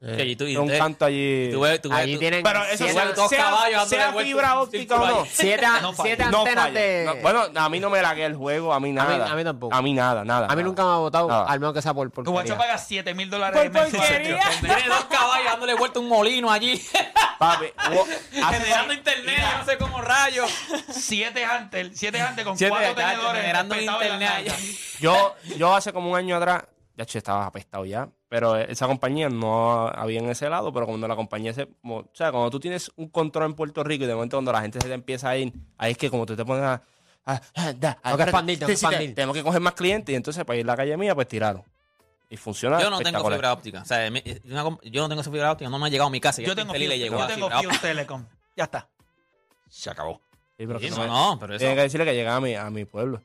Eh, 0.01 0.13
Que 0.15 0.21
allí 0.21 0.35
tú- 0.37 0.45
Es 0.45 0.55
un 0.55 0.69
canto 0.69 1.03
allí. 1.03 1.49
tú 1.51 1.59
ves- 1.59 1.81
tú 1.81 1.89
ves- 1.89 1.97
Allí 1.99 2.13
tú- 2.13 2.19
tienen 2.19 2.41
Pero 2.41 2.63
eso 2.63 2.77
siete, 2.85 2.93
sea, 2.93 3.05
dos 3.11 3.29
sea- 3.29 3.43
caballos 3.43 3.89
sea 3.89 4.13
fibra 4.13 4.61
óptica 4.61 4.95
o 4.95 5.05
no. 5.05 5.25
siete, 5.29 5.65
No 5.81 5.93
siete 5.93 6.25
No 6.31 6.39
antenas 6.39 6.63
falla. 6.67 6.79
de... 6.79 7.03
No, 7.05 7.15
bueno, 7.17 7.43
a 7.53 7.67
mí 7.69 7.79
no 7.81 7.89
me 7.89 8.01
lagué 8.01 8.23
el 8.23 8.35
juego, 8.37 8.73
a 8.73 8.79
mí 8.79 8.93
nada. 8.93 9.29
a 9.29 9.35
mí 9.35 9.43
tampoco. 9.43 9.75
A 9.75 9.81
mí 9.81 9.93
nada, 9.93 10.23
nada. 10.23 10.47
a 10.49 10.55
mí 10.55 10.63
nunca 10.63 10.85
me 10.85 10.91
ha 10.91 10.95
votado, 10.95 11.27
Nada. 11.27 11.45
al 11.49 11.59
menos 11.59 11.73
que 11.73 11.81
sea 11.81 11.93
por 11.93 12.09
Que 12.09 12.21
Guacho 12.21 12.31
porquería. 12.33 12.57
paga 12.57 12.77
7 12.77 13.13
mil 13.13 13.29
dólares 13.29 13.59
Por 13.61 13.71
porquería. 13.73 14.39
Tiene 14.61 14.87
dos 14.87 15.03
caballos 15.05 15.45
dándole 15.51 15.73
vuelta 15.73 15.99
a 15.99 16.01
un 16.01 16.07
molino 16.07 16.49
allí. 16.49 16.81
Papi, 17.39 17.65
generando 18.31 18.93
internet, 18.93 19.37
yo 19.51 19.57
no 19.57 19.65
sé 19.65 19.77
cómo 19.77 20.01
rayos. 20.01 20.49
Siete 20.91 21.43
antes, 21.43 21.89
siete 21.93 22.21
antes 22.21 22.45
con 22.45 22.57
cuatro 22.57 22.95
tenedores 22.95 23.41
generando 23.41 23.75
internet 23.75 24.29
allá. 24.29 24.55
yo, 25.01 25.35
yo 25.57 25.75
hace 25.75 25.91
como 25.93 26.11
un 26.11 26.17
año 26.17 26.37
atrás, 26.37 26.63
ya 26.99 27.05
che, 27.05 27.17
estaba 27.19 27.45
apestado 27.45 27.85
ya. 27.85 28.09
Pero 28.27 28.57
esa 28.57 28.85
compañía 28.87 29.29
no 29.29 29.87
había 29.87 30.19
en 30.19 30.29
ese 30.29 30.49
lado, 30.49 30.73
pero 30.73 30.85
cuando 30.85 31.07
la 31.07 31.15
compañía 31.15 31.53
se. 31.53 31.67
como- 31.81 31.99
o 31.99 32.09
sea, 32.13 32.29
cuando 32.31 32.49
tú 32.49 32.59
tienes 32.59 32.91
un 32.97 33.07
control 33.07 33.45
en 33.45 33.53
Puerto 33.55 33.83
Rico 33.85 34.03
y 34.03 34.07
de 34.07 34.13
momento 34.13 34.35
cuando 34.35 34.51
la 34.51 34.61
gente 34.61 34.79
se 34.81 34.87
te 34.89 34.93
empieza 34.93 35.29
a 35.29 35.37
ir, 35.37 35.53
ahí 35.77 35.91
es 35.93 35.97
que 35.97 36.09
como 36.09 36.25
tú 36.25 36.35
te 36.35 36.43
pones 36.43 36.63
a. 36.65 36.81
a- 37.25 37.33
a- 37.55 37.69
a- 37.69 37.73
Tengo 37.73 38.17
que 38.17 38.23
expandir, 38.23 38.59
que 38.59 38.65
sí, 38.65 38.75
sí, 38.75 38.81
te- 38.81 38.85
expandir. 38.87 39.15
Tenemos 39.15 39.35
que 39.35 39.43
coger 39.43 39.61
más 39.61 39.73
clientes 39.73 40.11
y 40.11 40.15
entonces 40.15 40.43
para 40.43 40.59
ir 40.59 40.65
a 40.65 40.67
la 40.67 40.75
calle 40.77 40.97
mía, 40.97 41.15
pues 41.15 41.27
tiraron. 41.27 41.63
Y 42.29 42.37
funciona. 42.37 42.79
Yo 42.81 42.89
no 42.89 42.99
tengo 42.99 43.27
fibra 43.29 43.53
óptica. 43.53 43.81
O 43.81 43.85
sea, 43.85 44.11
me- 44.11 44.23
una 44.45 44.63
comp- 44.63 44.81
yo 44.83 45.01
no 45.01 45.09
tengo 45.09 45.21
esa 45.21 45.31
fibra 45.31 45.51
óptica. 45.51 45.69
No 45.69 45.79
me 45.79 45.87
ha 45.87 45.89
llegado 45.89 46.07
a 46.09 46.11
mi 46.11 46.19
casa. 46.19 46.41
Yo 46.41 46.53
tengo 46.55 46.73
feliz 46.73 46.89
le 46.89 46.99
llegó 46.99 47.17
yo 47.17 47.27
tengo 47.27 47.49
fibra 47.49 47.77
Telecom. 47.81 48.25
Ya 48.57 48.65
está. 48.65 48.87
Se 49.69 49.89
acabó. 49.89 50.21
Sí, 50.57 50.67
pero 50.67 50.79
Sí, 50.79 50.89
no, 50.89 51.07
no, 51.07 51.37
pero 51.39 51.53
eso. 51.53 51.59
Tienen 51.59 51.77
que 51.77 51.83
decirle 51.83 52.05
que 52.05 52.13
llegaba 52.13 52.35
a 52.37 52.41
mi, 52.41 52.53
a 52.55 52.69
mi 52.69 52.83
pueblo. 52.85 53.21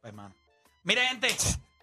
Pues, 0.00 0.14
mano. 0.14 0.34
Mira, 0.84 1.02
gente, 1.08 1.28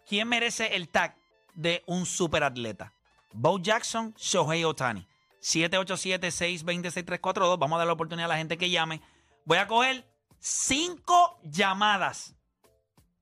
¿quién 0.07 0.27
merece 0.27 0.75
el 0.75 0.89
tag 0.89 1.15
de 1.57 1.83
un 1.87 2.05
superatleta. 2.05 2.93
Bo 3.33 3.59
Jackson, 3.59 4.13
Shohei 4.15 4.63
Otani. 4.63 5.05
787-620-6342. 5.41 7.59
Vamos 7.59 7.75
a 7.75 7.79
dar 7.79 7.87
la 7.87 7.93
oportunidad 7.93 8.25
a 8.25 8.33
la 8.33 8.37
gente 8.37 8.57
que 8.57 8.69
llame. 8.69 9.01
Voy 9.43 9.57
a 9.57 9.67
coger 9.67 10.09
cinco 10.39 11.37
llamadas. 11.43 12.35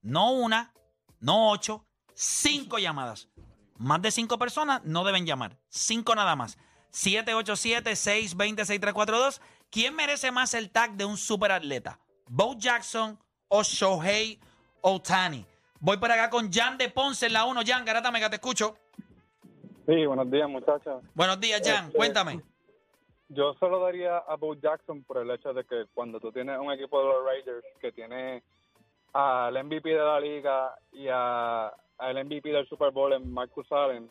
No 0.01 0.33
una, 0.33 0.73
no 1.19 1.49
ocho, 1.49 1.87
cinco 2.13 2.77
llamadas. 2.77 3.29
Más 3.77 4.01
de 4.01 4.11
cinco 4.11 4.37
personas 4.37 4.83
no 4.83 5.03
deben 5.03 5.25
llamar. 5.25 5.57
Cinco 5.69 6.13
nada 6.13 6.35
más. 6.35 6.59
787-620-6342. 6.91 9.41
¿Quién 9.69 9.95
merece 9.95 10.31
más 10.31 10.53
el 10.53 10.69
tag 10.71 10.95
de 10.95 11.05
un 11.05 11.17
superatleta? 11.17 11.99
¿Bo 12.27 12.55
Jackson 12.57 13.17
o 13.47 13.63
Shohei 13.63 14.39
Otani? 14.81 15.45
Voy 15.79 15.97
por 15.97 16.11
acá 16.11 16.29
con 16.29 16.51
Jan 16.51 16.77
de 16.77 16.89
Ponce 16.89 17.27
en 17.27 17.33
la 17.33 17.45
1. 17.45 17.61
Jan, 17.65 17.85
Garata 17.85 18.11
Mega, 18.11 18.29
te 18.29 18.35
escucho. 18.37 18.77
Sí, 19.85 20.05
buenos 20.05 20.31
días, 20.31 20.49
muchachos. 20.49 21.03
Buenos 21.13 21.39
días, 21.39 21.61
Jan. 21.63 21.85
Este, 21.85 21.97
Cuéntame. 21.97 22.41
Yo 23.29 23.53
solo 23.55 23.79
daría 23.79 24.17
a 24.17 24.35
Bo 24.35 24.55
Jackson 24.55 25.03
por 25.03 25.17
el 25.17 25.29
hecho 25.31 25.53
de 25.53 25.63
que 25.63 25.85
cuando 25.93 26.19
tú 26.19 26.31
tienes 26.31 26.59
un 26.59 26.71
equipo 26.71 26.99
de 26.99 27.05
los 27.07 27.25
Raiders 27.25 27.65
que 27.79 27.91
tiene 27.91 28.43
al 29.13 29.63
MVP 29.63 29.89
de 29.89 29.95
la 29.95 30.19
liga 30.19 30.75
y 30.91 31.07
a, 31.07 31.67
al 31.97 32.25
MVP 32.25 32.49
del 32.49 32.67
Super 32.67 32.91
Bowl 32.91 33.13
en 33.13 33.31
Marcus 33.31 33.71
Allen, 33.71 34.09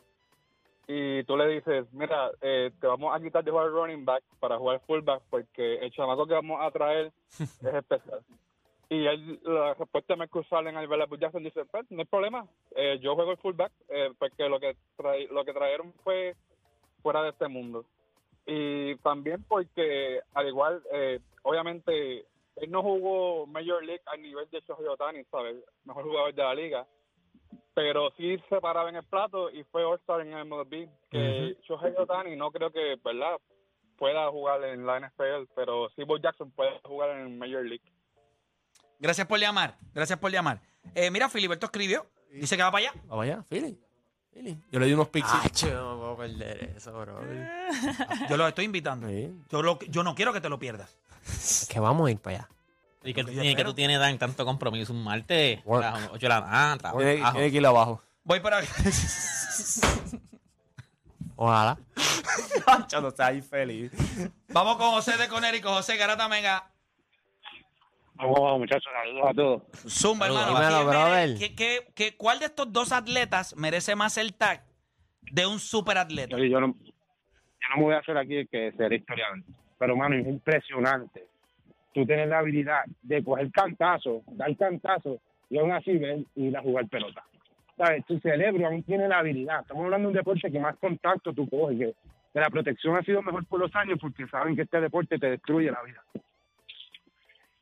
y 0.87 1.23
tú 1.23 1.35
le 1.35 1.47
dices, 1.47 1.87
mira, 1.93 2.29
eh, 2.41 2.71
te 2.79 2.87
vamos 2.87 3.15
a 3.15 3.19
quitar 3.19 3.43
de 3.43 3.51
jugar 3.51 3.69
running 3.69 4.05
back 4.05 4.23
para 4.39 4.57
jugar 4.57 4.81
fullback 4.85 5.23
porque 5.29 5.77
el 5.77 5.91
chamaco 5.91 6.27
que 6.27 6.35
vamos 6.35 6.59
a 6.61 6.69
traer 6.71 7.11
es 7.39 7.63
especial. 7.63 8.21
Y 8.89 9.07
él, 9.07 9.39
la 9.43 9.73
respuesta 9.73 10.13
de 10.13 10.17
Marcus 10.17 10.51
Allen 10.53 10.77
al 10.77 10.87
ver 10.87 11.01
a 11.01 11.07
Jackson 11.19 11.43
dice, 11.43 11.65
pues, 11.65 11.89
no 11.89 11.99
hay 11.99 12.05
problema, 12.05 12.45
eh, 12.75 12.99
yo 13.01 13.15
juego 13.15 13.31
el 13.31 13.37
fullback 13.37 13.71
eh, 13.89 14.11
porque 14.19 14.47
lo 14.47 14.59
que, 14.59 14.75
trae, 14.95 15.27
lo 15.27 15.43
que 15.43 15.53
trajeron 15.53 15.93
fue 16.03 16.35
fuera 17.01 17.23
de 17.23 17.29
este 17.29 17.47
mundo. 17.47 17.85
Y 18.45 18.95
también 18.97 19.43
porque, 19.47 20.21
al 20.33 20.47
igual, 20.47 20.83
eh, 20.93 21.19
obviamente, 21.41 22.25
él 22.57 22.71
no 22.71 22.83
jugó 22.83 23.47
Major 23.47 23.83
League 23.83 24.03
al 24.05 24.21
nivel 24.21 24.47
de 24.51 24.61
Shohei 24.61 24.87
Otani, 24.87 25.23
¿sabes? 25.25 25.55
Mejor 25.83 26.03
jugador 26.03 26.33
de 26.33 26.43
la 26.43 26.53
liga. 26.53 26.87
Pero 27.73 28.11
sí 28.17 28.37
se 28.49 28.61
paraba 28.61 28.89
en 28.89 28.97
el 28.97 29.03
plato 29.03 29.49
y 29.49 29.63
fue 29.65 29.83
All-Star 29.83 30.21
en 30.21 30.33
el 30.33 30.45
MLB. 30.45 30.87
Que 31.09 31.57
Shohei 31.63 31.93
Otani 31.97 32.35
no 32.35 32.51
creo 32.51 32.69
que, 32.71 32.97
¿verdad? 33.03 33.37
Pueda 33.97 34.29
jugar 34.29 34.63
en 34.63 34.85
la 34.85 34.99
NFL, 34.99 35.49
pero 35.55 35.89
sí 35.95 36.03
Bo 36.03 36.17
Jackson 36.17 36.51
puede 36.51 36.79
jugar 36.83 37.17
en 37.17 37.37
Major 37.39 37.65
League. 37.65 37.94
Gracias 38.99 39.27
por 39.27 39.39
llamar. 39.39 39.77
Gracias 39.93 40.19
por 40.19 40.31
llamar. 40.31 40.61
Eh, 40.93 41.09
mira, 41.11 41.29
Filiberto 41.29 41.65
escribió. 41.67 42.09
Dice 42.31 42.57
que 42.57 42.63
va 42.63 42.71
para 42.71 42.89
allá. 42.89 43.01
Vamos 43.07 43.23
allá, 43.23 43.43
Philly. 43.49 43.79
Philly. 44.33 44.57
Yo 44.71 44.79
le 44.79 44.85
di 44.87 44.93
unos 44.93 45.07
pixies. 45.09 45.45
Acho, 45.45 45.67
no 45.73 45.97
puedo 45.97 46.17
perder 46.17 46.73
eso, 46.75 46.91
bro. 46.91 47.21
Yo 48.29 48.37
lo 48.37 48.47
estoy 48.47 48.65
invitando. 48.65 49.07
Sí. 49.07 49.31
Yo, 49.49 49.61
lo- 49.61 49.79
yo 49.79 50.03
no 50.03 50.13
quiero 50.15 50.33
que 50.33 50.41
te 50.41 50.49
lo 50.49 50.59
pierdas. 50.59 50.97
Es 51.27 51.67
que 51.69 51.79
vamos 51.79 52.07
a 52.07 52.11
ir 52.11 52.19
para 52.19 52.37
allá. 52.37 52.49
Y 53.03 53.13
que, 53.13 53.23
tú 53.23 53.31
Yo 53.31 53.41
tienes- 53.41 53.43
que 53.43 53.49
espero. 53.51 53.69
tú 53.69 53.75
tienes 53.75 53.99
tan, 53.99 54.17
tanto 54.17 54.43
compromiso 54.45 54.91
un 54.91 55.03
martes. 55.03 55.59
Work. 55.63 55.85
a 55.85 55.91
las 55.91 56.09
8 56.09 56.17
de 56.19 56.29
la 56.29 56.37
ah, 56.45 56.77
trabajo. 56.77 56.97
Tiene, 56.99 57.31
tiene 57.31 57.51
que 57.51 57.57
ir 57.57 57.65
abajo. 57.65 58.01
Voy 58.23 58.39
para 58.41 58.57
acá. 58.57 58.67
Ojalá. 61.37 61.77
Acho, 62.67 63.01
no 63.01 63.11
seas 63.11 63.35
infeliz. 63.35 63.91
Vamos 64.49 64.77
con 64.77 64.91
José 64.91 65.17
de 65.17 65.27
Conérico. 65.27 65.69
José 65.69 65.97
Garata 65.97 66.27
Mega. 66.27 66.69
Vamos, 68.15 68.39
vamos, 68.39 68.59
muchachos, 68.59 68.91
saludos 68.93 69.29
a 69.29 69.33
todos. 69.33 69.63
Zumba, 69.89 70.27
hermano. 70.27 70.47
Dímelo, 70.47 70.67
¿Quién 70.69 70.87
mere- 70.87 70.97
brother. 70.97 71.37
qué- 71.37 71.55
qué- 71.55 71.87
qué- 71.93 72.17
¿Cuál 72.17 72.39
de 72.39 72.45
estos 72.45 72.71
dos 72.71 72.91
atletas 72.91 73.55
merece 73.57 73.95
más 73.95 74.17
el 74.17 74.33
tag 74.33 74.63
de 75.31 75.45
un 75.45 75.59
superatleta? 75.59 76.37
Yo 76.37 76.59
no, 76.61 76.67
yo 76.67 76.89
no 77.71 77.77
me 77.77 77.83
voy 77.83 77.93
a 77.93 77.99
hacer 77.99 78.17
aquí 78.17 78.35
el 78.37 78.47
que 78.47 78.71
será 78.77 78.95
historiante, 78.95 79.51
pero 79.77 79.95
mano, 79.97 80.15
es 80.15 80.25
impresionante. 80.27 81.25
Tú 81.93 82.05
tienes 82.05 82.27
la 82.29 82.39
habilidad 82.39 82.83
de 83.01 83.23
coger 83.23 83.51
cantazo, 83.51 84.21
dar 84.27 84.55
cantazo 84.57 85.19
y 85.49 85.57
aún 85.57 85.71
así 85.73 85.97
ven 85.97 86.25
y 86.35 86.47
ir 86.47 86.57
a 86.57 86.61
jugar 86.61 86.87
pelota. 86.87 87.23
¿Sabes? 87.77 88.05
Tu 88.05 88.17
cerebro 88.19 88.65
aún 88.67 88.83
tiene 88.83 89.07
la 89.09 89.19
habilidad. 89.19 89.59
Estamos 89.61 89.83
hablando 89.83 90.07
de 90.07 90.11
un 90.13 90.17
deporte 90.17 90.49
que 90.49 90.59
más 90.59 90.77
contacto 90.77 91.33
tú 91.33 91.49
coges, 91.49 91.77
que, 91.77 91.93
que 92.33 92.39
la 92.39 92.49
protección 92.49 92.95
ha 92.95 93.01
sido 93.03 93.21
mejor 93.21 93.45
por 93.45 93.59
los 93.59 93.75
años 93.75 93.97
porque 93.99 94.25
saben 94.27 94.55
que 94.55 94.61
este 94.61 94.79
deporte 94.79 95.17
te 95.19 95.31
destruye 95.31 95.69
la 95.71 95.81
vida. 95.83 96.01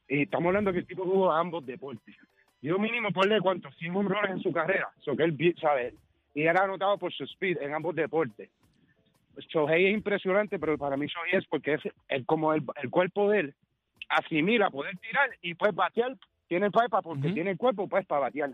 Y 0.08 0.24
estamos 0.24 0.48
hablando 0.48 0.74
que 0.74 0.80
el 0.80 0.88
tipo 0.88 1.04
jugó 1.04 1.32
a 1.32 1.40
ambos 1.40 1.66
deportes. 1.66 2.16
Yo 2.62 2.78
mínimo 2.80 3.12
ponle 3.12 3.42
cuántos, 3.42 3.76
100 3.78 3.96
home 3.96 4.10
runs 4.10 4.30
en 4.30 4.40
su 4.42 4.52
carrera. 4.52 4.90
So 5.02 5.16
que 5.16 5.24
él, 5.24 5.56
¿sabes? 5.60 5.94
Y 6.34 6.44
era 6.44 6.64
anotado 6.64 6.98
por 6.98 7.12
su 7.14 7.24
speed 7.26 7.58
en 7.62 7.74
ambos 7.74 7.96
deportes. 7.96 8.50
Shohei 9.50 9.88
es 9.88 9.94
impresionante, 9.94 10.60
pero 10.60 10.78
para 10.78 10.96
mí 10.96 11.08
Shohei 11.08 11.40
es 11.40 11.46
porque 11.48 11.74
es 11.74 11.82
el, 12.08 12.26
como 12.26 12.54
el, 12.54 12.64
el 12.82 12.90
cuerpo 12.90 13.30
de 13.30 13.40
él 13.40 13.56
asimila 14.10 14.70
poder 14.70 14.98
tirar 14.98 15.30
y 15.42 15.56
pues 15.56 15.74
batear. 15.74 16.16
Tiene 16.48 16.68
el 16.68 16.72
pipa 16.72 17.02
porque 17.02 17.32
tiene 17.32 17.52
el 17.52 17.58
cuerpo 17.58 17.88
pues 17.88 18.06
para 18.06 18.22
batear. 18.22 18.52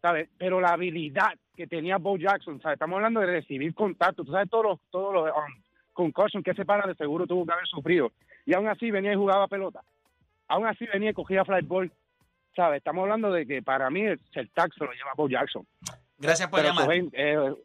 ¿Sabes? 0.00 0.28
Pero 0.38 0.60
la 0.60 0.68
habilidad 0.68 1.34
que 1.56 1.66
tenía 1.66 1.98
Bo 1.98 2.16
Jackson, 2.16 2.60
¿sabes? 2.60 2.76
Estamos 2.76 2.96
hablando 2.96 3.20
de 3.20 3.26
recibir 3.26 3.74
contacto. 3.74 4.24
Tú 4.24 4.32
sabes 4.32 4.48
todos 4.48 4.64
los, 4.64 4.80
todos 4.90 5.12
los 5.14 5.30
um, 5.96 6.42
que 6.42 6.50
ese 6.50 6.64
para 6.64 6.86
de 6.86 6.94
seguro 6.94 7.26
tuvo 7.26 7.44
que 7.44 7.52
haber 7.52 7.66
sufrido. 7.66 8.12
Y 8.46 8.54
aún 8.54 8.68
así 8.68 8.90
venía 8.90 9.12
y 9.12 9.16
jugaba 9.16 9.48
pelota. 9.48 9.82
Aún 10.48 10.66
así 10.66 10.86
venía 10.92 11.10
y 11.10 11.14
cogía 11.14 11.44
fly 11.44 11.62
ball. 11.62 11.92
¿Sabes? 12.54 12.78
Estamos 12.78 13.02
hablando 13.02 13.32
de 13.32 13.46
que 13.46 13.62
para 13.62 13.90
mí 13.90 14.02
el, 14.02 14.20
el 14.34 14.50
se 14.54 14.84
lo 14.84 14.92
lleva 14.92 15.12
Bo 15.16 15.28
Jackson. 15.28 15.66
Gracias 16.18 16.48
por 16.48 16.60
Pero 16.60 16.72
llamar. 16.72 16.92
Es- 16.92 17.12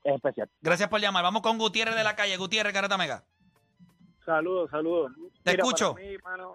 es 0.03 0.15
especial. 0.15 0.49
Gracias 0.61 0.89
por 0.89 0.99
llamar. 0.99 1.23
Vamos 1.23 1.41
con 1.43 1.57
Gutiérrez 1.59 1.95
de 1.95 2.03
la 2.03 2.15
calle. 2.15 2.37
Gutiérrez, 2.37 2.73
Garata 2.73 2.97
Mega. 2.97 3.23
Saludos, 4.25 4.69
saludos. 4.71 5.11
Te 5.43 5.51
Mira, 5.51 5.63
escucho. 5.63 5.93
para 5.93 6.05
mí, 6.05 6.17
mano, 6.23 6.53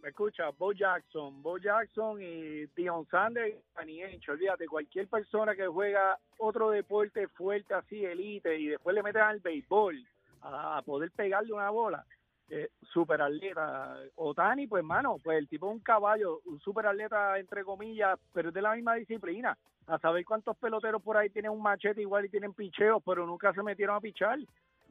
me 0.00 0.08
escucha, 0.10 0.50
Bo 0.56 0.72
Jackson, 0.72 1.42
Bo 1.42 1.58
Jackson 1.58 2.22
y 2.22 2.66
Dion 2.76 3.06
Sanders 3.10 3.54
y 3.56 3.74
Danny. 3.74 4.02
Olvídate, 4.28 4.66
cualquier 4.66 5.08
persona 5.08 5.54
que 5.54 5.66
juega 5.66 6.18
otro 6.38 6.70
deporte 6.70 7.28
fuerte 7.28 7.74
así, 7.74 8.04
elite, 8.04 8.58
y 8.58 8.68
después 8.68 8.94
le 8.94 9.02
meten 9.02 9.22
al 9.22 9.40
béisbol 9.40 10.06
a 10.42 10.80
poder 10.84 11.10
pegarle 11.10 11.52
una 11.52 11.70
bola, 11.70 12.04
eh, 12.50 12.70
super 12.92 13.20
atleta. 13.22 13.96
Otani, 14.16 14.66
pues, 14.66 14.84
mano, 14.84 15.16
pues 15.22 15.38
el 15.38 15.48
tipo 15.48 15.68
es 15.68 15.72
un 15.74 15.80
caballo, 15.80 16.40
un 16.46 16.60
super 16.60 16.86
atleta, 16.86 17.38
entre 17.38 17.64
comillas, 17.64 18.18
pero 18.32 18.48
es 18.48 18.54
de 18.54 18.62
la 18.62 18.74
misma 18.74 18.94
disciplina. 18.94 19.56
A 19.86 19.98
saber 19.98 20.24
cuántos 20.24 20.56
peloteros 20.56 21.02
por 21.02 21.16
ahí 21.16 21.30
tienen 21.30 21.50
un 21.50 21.62
machete 21.62 22.02
igual 22.02 22.24
y 22.24 22.28
tienen 22.28 22.52
picheos, 22.52 23.02
pero 23.04 23.26
nunca 23.26 23.52
se 23.54 23.62
metieron 23.62 23.96
a 23.96 24.00
pichar, 24.00 24.38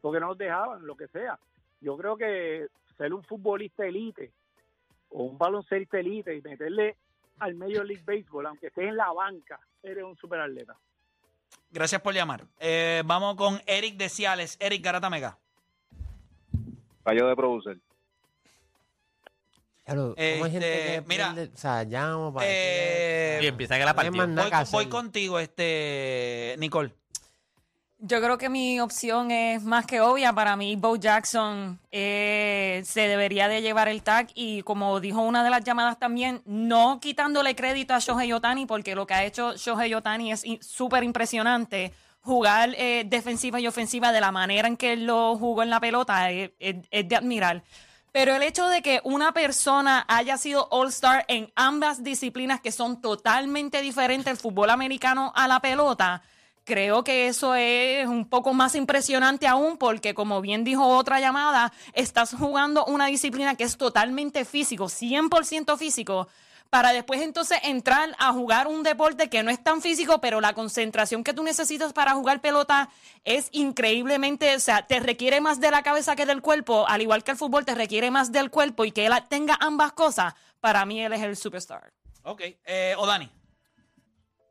porque 0.02 0.20
no 0.20 0.30
los 0.30 0.38
dejaban, 0.38 0.86
lo 0.86 0.96
que 0.96 1.08
sea 1.08 1.38
yo 1.82 1.98
creo 1.98 2.18
que 2.18 2.68
ser 2.98 3.14
un 3.14 3.24
futbolista 3.24 3.86
elite 3.86 4.32
o 5.10 5.24
un 5.24 5.38
baloncelista 5.38 6.00
elite 6.00 6.36
y 6.36 6.42
meterle 6.42 6.96
al 7.40 7.56
Major 7.56 7.86
League 7.86 8.04
Baseball, 8.06 8.48
aunque 8.48 8.68
estés 8.68 8.86
en 8.90 8.98
la 8.98 9.12
banca, 9.12 9.60
eres 9.84 10.04
un 10.04 10.18
superatleta. 10.18 10.76
Gracias 11.70 12.02
por 12.02 12.14
llamar. 12.14 12.46
Eh, 12.60 13.04
vamos 13.06 13.36
con 13.36 13.62
Eric 13.68 13.96
de 13.98 14.10
Ciales. 14.10 14.58
Eric 14.60 14.84
Garata 14.84 15.10
Mega. 15.10 15.38
Fallo 17.08 17.26
de 17.30 17.36
producer. 17.38 17.78
Claro, 19.86 20.14
¿cómo 20.14 20.44
hay 20.44 20.52
gente 20.52 20.58
Este, 20.58 21.02
que 21.02 21.08
mira, 21.08 21.34
o 21.34 21.58
sea, 21.58 21.86
llamo 21.86 22.34
para 22.34 22.46
Eh, 22.50 23.40
Y 23.44 23.48
empieza 23.48 23.78
que 23.78 23.86
la 23.86 23.94
partida. 23.96 24.66
voy, 24.74 24.88
contigo, 24.88 25.40
este 25.40 26.56
Nicole. 26.58 26.94
Yo 28.00 28.22
creo 28.22 28.38
que 28.38 28.50
mi 28.50 28.82
opción 28.82 29.32
es 29.32 29.64
más 29.64 29.86
que 29.86 30.02
obvia. 30.02 30.34
Para 30.34 30.58
mí, 30.58 30.76
Bo 30.76 30.98
Jackson 30.98 31.80
eh, 31.94 32.82
se 32.84 33.08
debería 33.08 33.48
de 33.48 33.62
llevar 33.62 33.88
el 33.88 34.04
tag 34.04 34.28
y 34.36 34.62
como 34.64 35.00
dijo 35.00 35.22
una 35.22 35.46
de 35.46 35.50
las 35.50 35.64
llamadas 35.64 35.98
también, 35.98 36.42
no 36.44 37.00
quitándole 37.00 37.56
crédito 37.56 37.94
a 37.94 38.00
Shohei 38.00 38.34
Otani 38.34 38.66
porque 38.66 38.96
lo 38.96 39.08
que 39.08 39.14
ha 39.14 39.24
hecho 39.24 39.56
Shohei 39.56 39.94
Otani 39.94 40.34
es 40.34 40.44
súper 40.60 41.06
impresionante. 41.06 41.94
Jugar 42.28 42.76
eh, 42.78 43.06
defensiva 43.08 43.58
y 43.62 43.68
ofensiva 43.68 44.12
de 44.12 44.20
la 44.20 44.34
manera 44.34 44.68
en 44.68 44.76
que 44.76 44.92
él 44.94 45.06
lo 45.06 45.38
jugó 45.38 45.64
en 45.64 45.70
la 45.70 45.80
pelota 45.80 46.30
es, 46.30 46.52
es- 46.60 46.76
es 46.92 47.08
de 47.08 47.16
admirar. 47.16 47.64
Pero 48.12 48.36
el 48.36 48.44
hecho 48.44 48.68
de 48.68 48.82
que 48.82 49.00
una 49.06 49.32
persona 49.32 50.04
haya 50.10 50.38
sido 50.38 50.68
All-Star 50.72 51.24
en 51.30 51.52
ambas 51.56 52.04
disciplinas 52.04 52.60
que 52.60 52.72
son 52.74 53.00
totalmente 53.00 53.82
diferentes, 53.82 54.30
el 54.32 54.38
fútbol 54.38 54.72
americano 54.72 55.32
a 55.36 55.48
la 55.48 55.60
pelota, 55.62 56.22
creo 56.66 57.02
que 57.04 57.28
eso 57.28 57.56
es 57.56 58.06
un 58.08 58.28
poco 58.28 58.54
más 58.54 58.76
impresionante 58.76 59.48
aún 59.48 59.78
porque, 59.78 60.14
como 60.14 60.42
bien 60.42 60.66
dijo 60.66 60.86
otra 60.86 61.22
llamada, 61.22 61.72
estás 61.94 62.34
jugando 62.34 62.84
una 62.86 63.06
disciplina 63.06 63.56
que 63.56 63.64
es 63.64 63.78
totalmente 63.78 64.44
físico, 64.44 64.90
100% 64.90 65.78
físico, 65.78 66.28
para 66.70 66.94
después 66.94 67.22
entonces 67.22 67.60
entrar 67.64 68.16
a 68.20 68.34
jugar 68.34 68.68
un 68.68 68.84
deporte 68.84 69.30
que 69.30 69.44
no 69.44 69.52
es 69.52 69.64
tan 69.64 69.82
físico, 69.82 70.20
pero 70.22 70.42
la 70.42 70.54
concentración 70.54 71.24
que 71.24 71.34
tú 71.34 71.44
necesitas 71.44 71.94
para 71.94 72.14
jugar 72.14 72.42
pelota 72.42 72.90
es 73.24 73.50
increíblemente, 73.52 74.56
o 74.56 74.60
sea, 74.60 74.86
te 74.86 75.00
requiere 75.00 75.42
más 75.42 75.60
de 75.60 75.72
la 75.72 75.84
cabeza 75.84 76.16
que 76.16 76.26
del 76.26 76.42
cuerpo, 76.42 76.88
al 76.88 77.02
igual 77.02 77.24
que 77.24 77.32
el 77.32 77.38
fútbol 77.38 77.66
te 77.66 77.76
requiere 77.76 78.12
más 78.12 78.32
del 78.32 78.52
cuerpo 78.52 78.86
y 78.86 78.92
que 78.92 79.06
él 79.06 79.14
tenga 79.30 79.58
ambas 79.60 79.94
cosas, 79.94 80.34
para 80.60 80.86
mí 80.86 81.02
él 81.02 81.14
es 81.14 81.22
el 81.22 81.38
superstar. 81.38 81.94
Ok. 82.24 82.42
Eh, 82.66 82.94
Odani. 82.98 83.30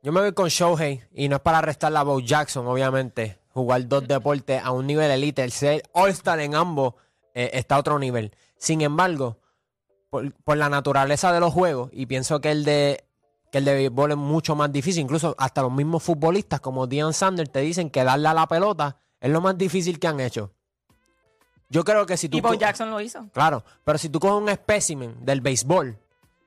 Yo 0.01 0.11
me 0.11 0.21
voy 0.21 0.33
con 0.33 0.47
Shohei 0.47 1.03
y 1.13 1.27
no 1.27 1.35
es 1.35 1.41
para 1.41 1.61
restar 1.61 1.95
a 1.95 2.03
Bo 2.03 2.19
Jackson, 2.19 2.65
obviamente. 2.67 3.39
Jugar 3.49 3.87
dos 3.87 4.07
deportes 4.07 4.61
a 4.63 4.71
un 4.71 4.87
nivel 4.87 5.11
elite, 5.11 5.43
el 5.43 5.51
ser 5.51 5.83
All-Star 5.91 6.39
en 6.39 6.55
ambos 6.55 6.93
eh, 7.33 7.51
está 7.53 7.75
a 7.75 7.79
otro 7.79 7.99
nivel. 7.99 8.35
Sin 8.57 8.81
embargo, 8.81 9.39
por, 10.09 10.33
por 10.43 10.57
la 10.57 10.69
naturaleza 10.69 11.31
de 11.31 11.39
los 11.39 11.53
juegos, 11.53 11.89
y 11.91 12.05
pienso 12.05 12.39
que 12.41 12.51
el 12.51 12.63
de 12.63 13.03
que 13.51 13.59
el 13.59 13.65
de 13.65 13.73
béisbol 13.73 14.11
es 14.11 14.17
mucho 14.17 14.55
más 14.55 14.71
difícil, 14.71 15.03
incluso 15.03 15.35
hasta 15.37 15.61
los 15.61 15.71
mismos 15.71 16.03
futbolistas 16.03 16.59
como 16.59 16.85
Deion 16.85 17.13
Sanders 17.13 17.51
te 17.51 17.61
dicen 17.61 17.89
que 17.89 18.03
darle 18.03 18.27
a 18.27 18.33
la 18.33 18.47
pelota 18.47 18.97
es 19.21 19.31
lo 19.31 19.41
más 19.41 19.57
difícil 19.57 19.99
que 19.99 20.07
han 20.07 20.19
hecho. 20.19 20.51
Yo 21.69 21.83
creo 21.83 22.05
que 22.05 22.17
si 22.17 22.29
tú 22.29 22.37
Y 22.37 22.41
Bo 22.41 22.53
Jackson 22.53 22.89
lo 22.89 23.01
hizo. 23.01 23.27
Claro, 23.33 23.63
pero 23.83 23.97
si 23.97 24.09
tú 24.09 24.19
coges 24.19 24.41
un 24.41 24.49
espécimen 24.49 25.15
del 25.25 25.41
béisbol 25.41 25.97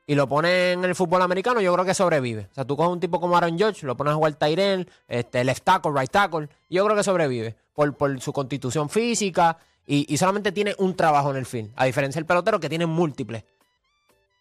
y 0.07 0.15
lo 0.15 0.29
pones 0.29 0.75
en 0.75 0.85
el 0.85 0.95
fútbol 0.95 1.23
americano, 1.23 1.61
yo 1.61 1.73
creo 1.75 1.85
que 1.85 1.95
sobrevive. 1.95 2.49
O 2.51 2.55
sea, 2.55 2.65
tú 2.65 2.77
coges 2.77 2.93
un 2.93 3.01
tipo 3.01 3.21
como 3.21 3.37
Aaron 3.37 3.59
George, 3.59 3.87
lo 3.87 3.97
pones 3.97 4.13
a 4.13 4.17
jugar 4.17 4.35
Tyrell, 4.35 4.91
este, 5.09 5.45
left 5.45 5.65
tackle, 5.65 5.93
right 5.95 6.11
tackle, 6.11 6.49
y 6.69 6.77
yo 6.77 6.85
creo 6.85 6.97
que 6.97 7.05
sobrevive 7.05 7.57
por, 7.75 7.95
por 7.97 8.21
su 8.21 8.33
constitución 8.33 8.89
física 8.89 9.59
y, 9.93 10.17
solamente 10.19 10.53
tiene 10.53 10.77
un 10.79 10.95
trabajo 10.95 11.33
en 11.33 11.37
el 11.37 11.47
field, 11.47 11.73
a 11.75 11.85
diferencia 11.85 12.21
del 12.21 12.27
pelotero 12.27 12.61
que 12.61 12.69
tiene 12.69 12.87
múltiples. 12.87 13.43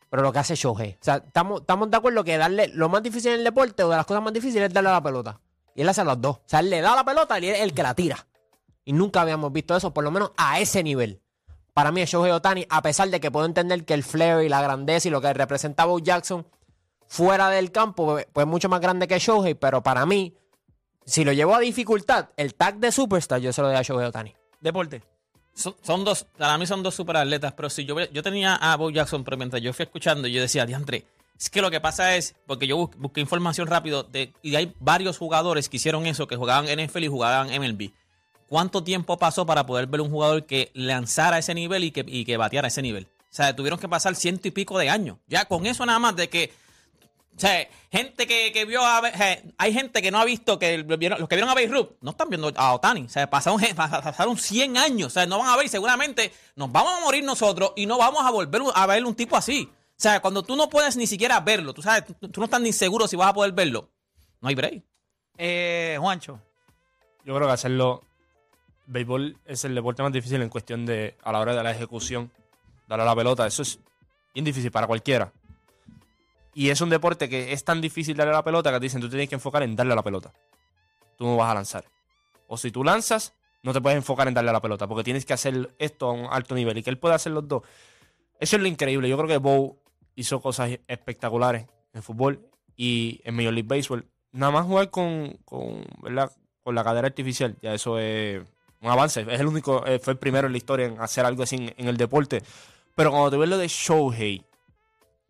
Pero 0.08 0.22
lo 0.22 0.32
que 0.32 0.38
hace 0.38 0.54
Shohei. 0.54 0.92
O 0.92 1.04
sea, 1.04 1.24
estamos, 1.26 1.66
de 1.66 1.98
acuerdo 1.98 2.24
que 2.24 2.38
darle 2.38 2.68
lo 2.68 2.88
más 2.88 3.02
difícil 3.02 3.32
en 3.32 3.40
el 3.40 3.44
deporte 3.44 3.84
o 3.84 3.90
de 3.90 3.96
las 3.96 4.06
cosas 4.06 4.22
más 4.22 4.32
difíciles 4.32 4.68
es 4.68 4.74
darle 4.74 4.92
a 4.92 4.94
la 4.94 5.02
pelota. 5.02 5.40
Y 5.74 5.82
él 5.82 5.90
hace 5.90 6.04
los 6.04 6.22
dos. 6.22 6.38
O 6.38 6.44
sea, 6.46 6.60
él 6.60 6.70
le 6.70 6.82
da 6.82 6.96
la 6.96 7.04
pelota 7.04 7.40
y 7.40 7.48
él 7.48 7.56
es 7.56 7.62
el 7.62 7.74
que 7.74 7.82
la 7.82 7.96
tira. 7.96 8.28
Y 8.86 8.94
nunca 8.94 9.22
habíamos 9.22 9.52
visto 9.52 9.76
eso, 9.76 9.92
por 9.92 10.04
lo 10.04 10.12
menos 10.12 10.34
a 10.38 10.60
ese 10.60 10.84
nivel. 10.84 11.20
Para 11.74 11.92
mí 11.92 12.02
es 12.02 12.12
Shohei 12.12 12.32
Otani, 12.32 12.68
a 12.70 12.84
pesar 12.84 13.10
de 13.10 13.20
que 13.20 13.32
puedo 13.32 13.48
entender 13.48 13.86
que 13.86 13.96
el 13.96 14.04
flair 14.04 14.46
y 14.46 14.50
la 14.50 14.62
grandeza 14.62 15.08
y 15.08 15.12
lo 15.12 15.20
que 15.20 15.34
representaba 15.34 15.92
Bo 15.92 16.00
Jackson 16.00 16.46
fuera 17.08 17.50
del 17.50 17.72
campo, 17.72 18.20
pues 18.32 18.46
es 18.46 18.48
mucho 18.48 18.70
más 18.70 18.82
grande 18.82 19.08
que 19.08 19.18
Shohei, 19.18 19.56
pero 19.56 19.82
para 19.82 20.06
mí, 20.06 20.38
si 21.06 21.24
lo 21.24 21.34
llevo 21.34 21.56
a 21.56 21.60
dificultad, 21.60 22.30
el 22.38 22.54
tag 22.54 22.78
de 22.78 22.92
Superstar, 22.92 23.42
yo 23.42 23.52
se 23.52 23.62
lo 23.64 23.70
doy 23.70 23.78
a 23.78 23.82
Shohei 23.82 24.06
Otani. 24.06 24.36
Deporte. 24.62 25.02
Son, 25.54 26.06
dos, 26.06 26.26
para 26.38 26.58
mí 26.58 26.66
son 26.66 26.84
dos 26.84 26.96
super 26.96 27.18
atletas, 27.18 27.54
pero 27.54 27.70
si 27.70 27.84
yo, 27.84 28.00
yo 28.12 28.24
tenía 28.24 28.56
a 28.56 28.78
Bo 28.78 28.90
Jackson, 28.92 29.24
pero 29.26 29.36
mientras 29.36 29.62
yo 29.62 29.74
fui 29.74 29.84
escuchando, 29.84 30.28
yo 30.28 30.40
decía, 30.42 30.66
diantre, 30.66 31.06
es 31.38 31.50
que 31.50 31.62
lo 31.62 31.70
que 31.70 31.82
pasa 31.82 32.16
es, 32.16 32.36
porque 32.46 32.66
yo 32.66 32.78
bus- 32.78 32.96
busqué 32.98 33.20
información 33.20 33.68
rápido, 33.68 34.04
de, 34.04 34.34
y 34.42 34.56
hay 34.56 34.74
varios 34.80 35.18
jugadores 35.18 35.68
que 35.68 35.76
hicieron 35.78 36.06
eso, 36.06 36.28
que 36.28 36.38
jugaban 36.38 36.66
NFL 36.68 37.04
y 37.04 37.08
jugaban 37.08 37.50
MLB. 37.50 37.92
¿Cuánto 38.48 38.84
tiempo 38.84 39.18
pasó 39.18 39.46
para 39.46 39.66
poder 39.66 39.88
ver 39.88 40.02
un 40.02 40.10
jugador 40.10 40.46
que 40.46 40.72
lanzara 40.74 41.38
ese 41.38 41.54
nivel 41.54 41.84
y 41.84 41.92
que, 41.92 42.04
y 42.08 42.24
que 42.26 42.38
bateara 42.38 42.70
ese 42.70 42.82
nivel? 42.82 43.08
O 43.24 43.34
sea, 43.34 43.56
tuvieron 43.56 43.80
que 43.80 43.88
pasar 43.90 44.16
ciento 44.16 44.48
y 44.48 44.52
pico 44.52 44.80
de 44.80 44.90
años. 44.90 45.18
Ya 45.28 45.46
con 45.46 45.66
eso 45.68 45.86
nada 45.86 46.00
más 46.00 46.16
de 46.16 46.30
que 46.30 46.52
o 47.40 47.42
sea, 47.42 47.70
gente 47.90 48.28
que, 48.28 48.52
que 48.52 48.66
vio 48.66 48.86
a. 48.86 49.02
Hay 49.58 49.74
gente 49.74 50.02
que 50.02 50.12
no 50.12 50.20
ha 50.20 50.26
visto 50.26 50.60
que 50.60 50.80
los 50.80 51.00
que 51.00 51.36
vieron 51.36 51.50
a 51.50 51.56
Beirut 51.56 51.92
no 52.02 52.12
están 52.12 52.28
viendo 52.28 52.52
a 52.54 52.74
Otani. 52.74 53.04
O 53.06 53.10
sea, 53.10 53.30
pasaron, 53.30 53.62
pasaron 53.78 54.38
100 54.38 54.78
años. 54.78 55.08
O 55.08 55.10
sea, 55.10 55.26
no 55.26 55.40
van 55.40 55.48
a 55.48 55.56
ver 55.56 55.68
y 55.68 55.70
seguramente 55.70 56.34
nos 56.58 56.70
vamos 56.70 57.00
a 57.00 57.02
morir 57.06 57.24
nosotros 57.24 57.72
y 57.78 57.86
no 57.86 57.98
vamos 57.98 58.26
a 58.26 58.30
volver 58.30 58.62
a 58.76 58.86
ver 58.88 59.06
un 59.06 59.16
tipo 59.16 59.38
así. 59.38 59.70
O 59.72 59.96
sea, 59.96 60.20
cuando 60.20 60.44
tú 60.44 60.58
no 60.58 60.68
puedes 60.68 60.98
ni 60.98 61.08
siquiera 61.08 61.40
verlo, 61.40 61.74
tú 61.74 61.82
sabes, 61.82 62.04
tú, 62.20 62.28
tú 62.28 62.42
no 62.42 62.46
estás 62.46 62.60
ni 62.60 62.74
seguro 62.74 63.08
si 63.08 63.16
vas 63.16 63.30
a 63.30 63.34
poder 63.34 63.54
verlo. 63.54 63.90
No 64.42 64.50
hay 64.50 64.56
break. 64.56 64.84
Eh, 65.38 65.96
Juancho. 65.98 66.42
Yo 67.24 67.36
creo 67.36 67.48
que 67.48 67.54
hacerlo. 67.54 68.04
Béisbol 68.86 69.38
es 69.46 69.64
el 69.64 69.76
deporte 69.76 70.04
más 70.04 70.12
difícil 70.12 70.42
en 70.42 70.50
cuestión 70.50 70.86
de. 70.86 71.16
a 71.24 71.32
la 71.32 71.40
hora 71.40 71.56
de 71.56 71.64
la 71.64 71.72
ejecución. 71.72 72.30
Darle 72.86 73.04
a 73.04 73.06
la 73.06 73.16
pelota. 73.16 73.48
Eso 73.48 73.62
es 73.62 73.80
bien 74.34 74.44
difícil 74.44 74.72
para 74.72 74.88
cualquiera. 74.88 75.32
Y 76.60 76.72
es 76.72 76.82
un 76.82 76.90
deporte 76.90 77.30
que 77.30 77.54
es 77.54 77.64
tan 77.64 77.80
difícil 77.80 78.18
darle 78.18 78.34
a 78.34 78.36
la 78.36 78.44
pelota 78.44 78.70
que 78.70 78.80
te 78.80 78.84
dicen 78.84 79.00
tú 79.00 79.08
tienes 79.08 79.30
que 79.30 79.36
enfocar 79.36 79.64
en 79.64 79.78
darle 79.78 79.94
a 79.94 79.96
la 79.96 80.04
pelota. 80.04 80.34
Tú 81.18 81.26
no 81.26 81.38
vas 81.38 81.50
a 81.50 81.54
lanzar. 81.54 81.86
O 82.48 82.58
si 82.58 82.70
tú 82.70 82.84
lanzas, 82.84 83.32
no 83.64 83.72
te 83.72 83.80
puedes 83.80 83.96
enfocar 83.96 84.28
en 84.28 84.34
darle 84.34 84.50
a 84.50 84.54
la 84.54 84.62
pelota. 84.62 84.86
Porque 84.86 85.06
tienes 85.06 85.24
que 85.24 85.32
hacer 85.32 85.74
esto 85.80 86.10
a 86.10 86.12
un 86.12 86.28
alto 86.30 86.56
nivel. 86.56 86.78
Y 86.78 86.84
que 86.84 86.90
él 86.90 86.98
pueda 86.98 87.16
hacer 87.16 87.32
los 87.32 87.48
dos. 87.48 87.64
Eso 88.42 88.58
es 88.58 88.62
lo 88.62 88.68
increíble. 88.68 89.08
Yo 89.08 89.16
creo 89.16 89.30
que 89.30 89.38
Bo 89.38 89.78
hizo 90.16 90.42
cosas 90.42 90.72
espectaculares 90.86 91.66
en 91.94 92.04
fútbol 92.04 92.46
y 92.76 93.22
en 93.24 93.36
Major 93.36 93.54
League 93.54 93.70
Baseball. 93.70 94.06
Nada 94.34 94.52
más 94.52 94.66
jugar 94.66 94.90
con, 94.90 95.40
con, 95.46 95.86
con 96.62 96.76
la 96.76 96.84
cadera 96.84 97.08
artificial, 97.08 97.56
ya 97.62 97.74
eso 97.74 97.98
es 98.00 98.44
un 98.82 98.90
avance. 98.90 99.22
Es 99.22 99.40
el 99.40 99.48
único, 99.48 99.86
eh, 99.86 100.00
fue 100.00 100.12
el 100.12 100.20
primero 100.20 100.48
en 100.48 100.52
la 100.52 100.58
historia 100.58 100.88
en 100.88 101.00
hacer 101.00 101.24
algo 101.24 101.44
así 101.44 101.56
en, 101.56 101.74
en 101.78 101.88
el 101.88 101.96
deporte. 101.96 102.44
Pero 102.96 103.12
cuando 103.12 103.32
te 103.32 103.38
ves 103.38 103.48
lo 103.48 103.58
de 103.58 103.70
Shohei, 103.70 104.44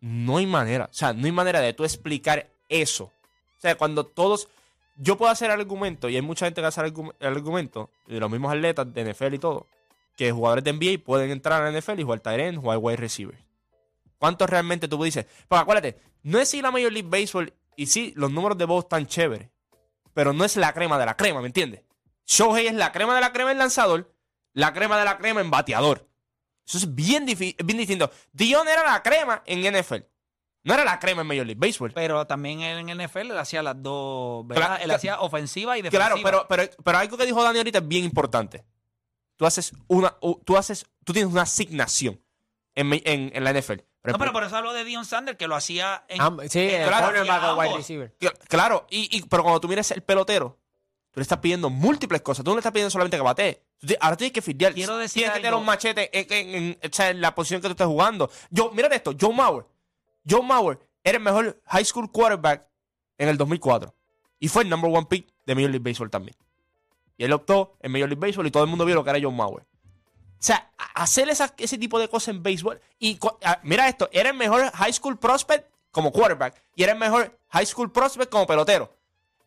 no 0.00 0.38
hay 0.38 0.46
manera. 0.46 0.86
O 0.90 0.94
sea, 0.94 1.12
no 1.12 1.26
hay 1.26 1.32
manera 1.32 1.60
de 1.60 1.72
tú 1.72 1.84
explicar 1.84 2.48
eso. 2.68 3.04
O 3.04 3.60
sea, 3.60 3.74
cuando 3.76 4.04
todos. 4.04 4.48
Yo 4.96 5.16
puedo 5.16 5.32
hacer 5.32 5.50
el 5.50 5.58
argumento, 5.58 6.10
y 6.10 6.16
hay 6.16 6.22
mucha 6.22 6.44
gente 6.44 6.60
que 6.60 6.66
hace 6.66 6.80
el 6.82 6.92
argum- 6.92 7.14
el 7.20 7.26
argumento, 7.28 7.88
y 8.06 8.18
los 8.18 8.30
mismos 8.30 8.52
atletas 8.52 8.92
de 8.92 9.00
NFL 9.00 9.34
y 9.34 9.38
todo, 9.38 9.66
que 10.14 10.30
jugadores 10.30 10.62
de 10.62 10.72
NBA 10.74 11.02
pueden 11.02 11.30
entrar 11.30 11.62
a 11.62 11.70
la 11.70 11.78
NFL 11.78 12.00
y 12.00 12.02
jugar 12.02 12.20
tight 12.20 12.56
jugar 12.56 12.78
wide 12.78 12.96
receiver. 12.98 13.38
¿Cuántos 14.18 14.50
realmente 14.50 14.88
tú 14.88 15.02
dices? 15.02 15.24
Porque 15.48 15.62
acuérdate, 15.62 16.00
no 16.22 16.38
es 16.38 16.50
si 16.50 16.60
la 16.60 16.70
Major 16.70 16.92
League 16.92 17.08
Baseball 17.08 17.50
y 17.76 17.86
sí, 17.86 18.12
los 18.14 18.30
números 18.30 18.58
de 18.58 18.66
voz 18.66 18.84
están 18.84 19.06
chéveres, 19.06 19.48
pero 20.12 20.34
no 20.34 20.44
es 20.44 20.56
la 20.56 20.74
crema 20.74 20.98
de 20.98 21.06
la 21.06 21.16
crema, 21.16 21.40
¿me 21.40 21.46
entiendes? 21.46 21.80
Shohei 22.26 22.66
es 22.66 22.74
la 22.74 22.92
crema 22.92 23.14
de 23.14 23.22
la 23.22 23.32
crema 23.32 23.52
en 23.52 23.58
lanzador, 23.58 24.12
la 24.52 24.74
crema 24.74 24.98
de 24.98 25.06
la 25.06 25.16
crema 25.16 25.40
en 25.40 25.50
bateador. 25.50 26.06
Eso 26.66 26.78
es 26.78 26.94
bien, 26.94 27.26
difi- 27.26 27.56
bien 27.64 27.78
distinto. 27.78 28.10
Dion 28.32 28.68
era 28.68 28.84
la 28.84 29.02
crema 29.02 29.42
en 29.46 29.60
NFL. 29.64 30.04
No 30.62 30.74
era 30.74 30.84
la 30.84 30.98
crema 30.98 31.22
en 31.22 31.26
Major 31.26 31.46
League 31.46 31.58
Baseball. 31.58 31.92
Pero 31.94 32.26
también 32.26 32.60
en 32.60 32.86
NFL 32.98 33.30
él 33.30 33.38
hacía 33.38 33.62
las 33.62 33.82
dos, 33.82 34.46
¿verdad? 34.46 34.66
Claro, 34.66 34.84
él 34.84 34.90
hacía 34.90 35.20
ofensiva 35.20 35.78
y 35.78 35.82
defensiva. 35.82 36.20
Claro, 36.20 36.22
pero, 36.22 36.46
pero, 36.48 36.70
pero 36.84 36.98
algo 36.98 37.16
que 37.16 37.24
dijo 37.26 37.42
Dani 37.42 37.58
ahorita 37.58 37.78
es 37.78 37.88
bien 37.88 38.04
importante. 38.04 38.64
Tú 39.36 39.46
haces 39.46 39.72
una, 39.88 40.14
tú 40.44 40.56
haces, 40.58 40.84
tú 41.02 41.14
tienes 41.14 41.32
una 41.32 41.42
asignación 41.42 42.20
en, 42.74 42.92
en, 42.92 43.32
en 43.34 43.42
la 43.44 43.52
NFL. 43.54 43.80
No, 44.04 44.18
pero 44.18 44.32
por 44.32 44.44
eso 44.44 44.54
hablo 44.56 44.72
de 44.74 44.84
Dion 44.84 45.04
Sanders, 45.06 45.36
que 45.38 45.46
lo 45.48 45.56
hacía 45.56 46.04
en... 46.08 46.20
Am- 46.20 46.40
sí, 46.48 46.58
eh, 46.58 46.82
el 46.82 46.88
claro, 46.88 47.52
o 47.54 47.56
wide 47.58 47.76
receiver. 47.76 48.14
Cl- 48.18 48.38
Claro, 48.48 48.86
y, 48.90 49.14
y- 49.16 49.22
pero 49.22 49.42
cuando 49.42 49.60
tú 49.60 49.68
miras 49.68 49.90
el 49.90 50.02
pelotero, 50.02 50.58
tú 51.10 51.20
le 51.20 51.22
estás 51.22 51.38
pidiendo 51.38 51.68
múltiples 51.70 52.20
cosas. 52.22 52.44
Tú 52.44 52.50
no 52.50 52.56
le 52.56 52.60
estás 52.60 52.72
pidiendo 52.72 52.90
solamente 52.90 53.16
que 53.16 53.22
batee. 53.22 53.62
Ahora 54.00 54.16
tienes 54.16 54.32
que 54.32 54.42
fildear. 54.42 54.74
Quiero 54.74 54.98
decir 54.98 55.20
Tienes 55.20 55.32
que 55.32 55.38
tener 55.40 55.48
algo. 55.48 55.60
un 55.60 55.66
machete 55.66 56.10
en, 56.12 56.26
en- 56.54 56.54
en- 56.82 56.90
o 56.90 56.94
sea, 56.94 57.10
en 57.10 57.20
la 57.20 57.34
posición 57.34 57.60
que 57.62 57.68
tú 57.68 57.72
estés 57.72 57.86
jugando. 57.86 58.30
Yo, 58.50 58.70
mira 58.72 58.88
esto, 58.94 59.14
Joe 59.18 59.32
Mauer. 59.32 59.64
Joe 60.28 60.42
Mauer 60.42 60.78
era 61.02 61.16
el 61.18 61.24
mejor 61.24 61.58
high 61.66 61.84
school 61.84 62.10
quarterback 62.10 62.66
en 63.18 63.28
el 63.28 63.38
2004. 63.38 63.94
Y 64.38 64.48
fue 64.48 64.62
el 64.64 64.68
number 64.68 64.90
one 64.90 65.06
pick 65.08 65.26
de 65.46 65.54
Major 65.54 65.70
League 65.70 65.82
Baseball 65.90 66.10
también. 66.10 66.36
Y 67.16 67.24
él 67.24 67.32
optó 67.32 67.76
en 67.80 67.92
Major 67.92 68.08
League 68.08 68.20
Baseball 68.20 68.46
y 68.46 68.50
todo 68.50 68.62
el 68.64 68.68
mundo 68.68 68.84
vio 68.84 68.94
lo 68.94 69.04
que 69.04 69.10
era 69.10 69.18
Joe 69.20 69.32
Mauer. 69.32 69.62
O 69.62 70.42
sea, 70.42 70.70
hacer 70.94 71.28
esa- 71.28 71.54
ese 71.58 71.76
tipo 71.78 71.98
de 71.98 72.08
cosas 72.08 72.28
en 72.34 72.42
béisbol. 72.42 72.80
Y 72.98 73.18
mira 73.62 73.88
esto, 73.88 74.08
era 74.12 74.30
el 74.30 74.36
mejor 74.36 74.70
high 74.72 74.92
school 74.92 75.18
prospect 75.18 75.68
como 75.90 76.12
quarterback 76.12 76.54
y 76.76 76.82
era 76.82 76.92
el 76.92 76.98
mejor 76.98 77.38
high 77.48 77.66
school 77.66 77.90
prospect 77.92 78.30
como 78.30 78.46
pelotero. 78.46 78.94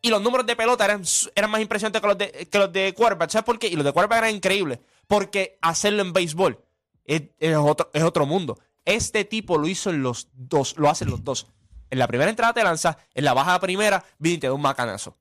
Y 0.04 0.10
los 0.10 0.20
números 0.20 0.44
de 0.44 0.54
pelota 0.54 0.84
eran, 0.84 1.02
eran 1.34 1.50
más 1.50 1.62
impresionantes 1.62 2.02
que 2.02 2.06
los 2.06 2.18
de, 2.18 2.48
que 2.50 2.58
los 2.58 2.70
de 2.70 2.92
quarterback. 2.92 3.30
¿Sabes 3.30 3.46
por 3.46 3.58
qué? 3.58 3.68
Y 3.68 3.74
los 3.74 3.86
de 3.86 3.90
quarterback 3.90 4.18
eran 4.18 4.34
increíbles. 4.34 4.78
Porque 5.06 5.58
hacerlo 5.62 6.02
en 6.02 6.12
béisbol 6.12 6.62
es, 7.06 7.22
otro, 7.56 7.88
es 7.90 8.02
otro 8.02 8.26
mundo. 8.26 8.58
Este 8.84 9.24
tipo 9.24 9.56
lo 9.56 9.66
hizo 9.66 9.88
en 9.88 10.02
los 10.02 10.28
dos, 10.34 10.76
lo 10.76 10.90
hacen 10.90 11.08
los 11.08 11.24
dos. 11.24 11.46
En 11.88 11.98
la 11.98 12.06
primera 12.06 12.28
entrada 12.28 12.52
te 12.52 12.62
lanza, 12.62 12.98
en 13.14 13.24
la 13.24 13.32
baja 13.32 13.58
primera, 13.60 14.04
viene 14.18 14.36
y 14.36 14.40
te 14.40 14.46
da 14.46 14.52
un 14.52 14.60
macanazo. 14.60 15.16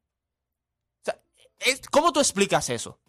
¿cómo 1.90 2.12
tú 2.12 2.20
explicas 2.20 2.70
eso? 2.70 3.00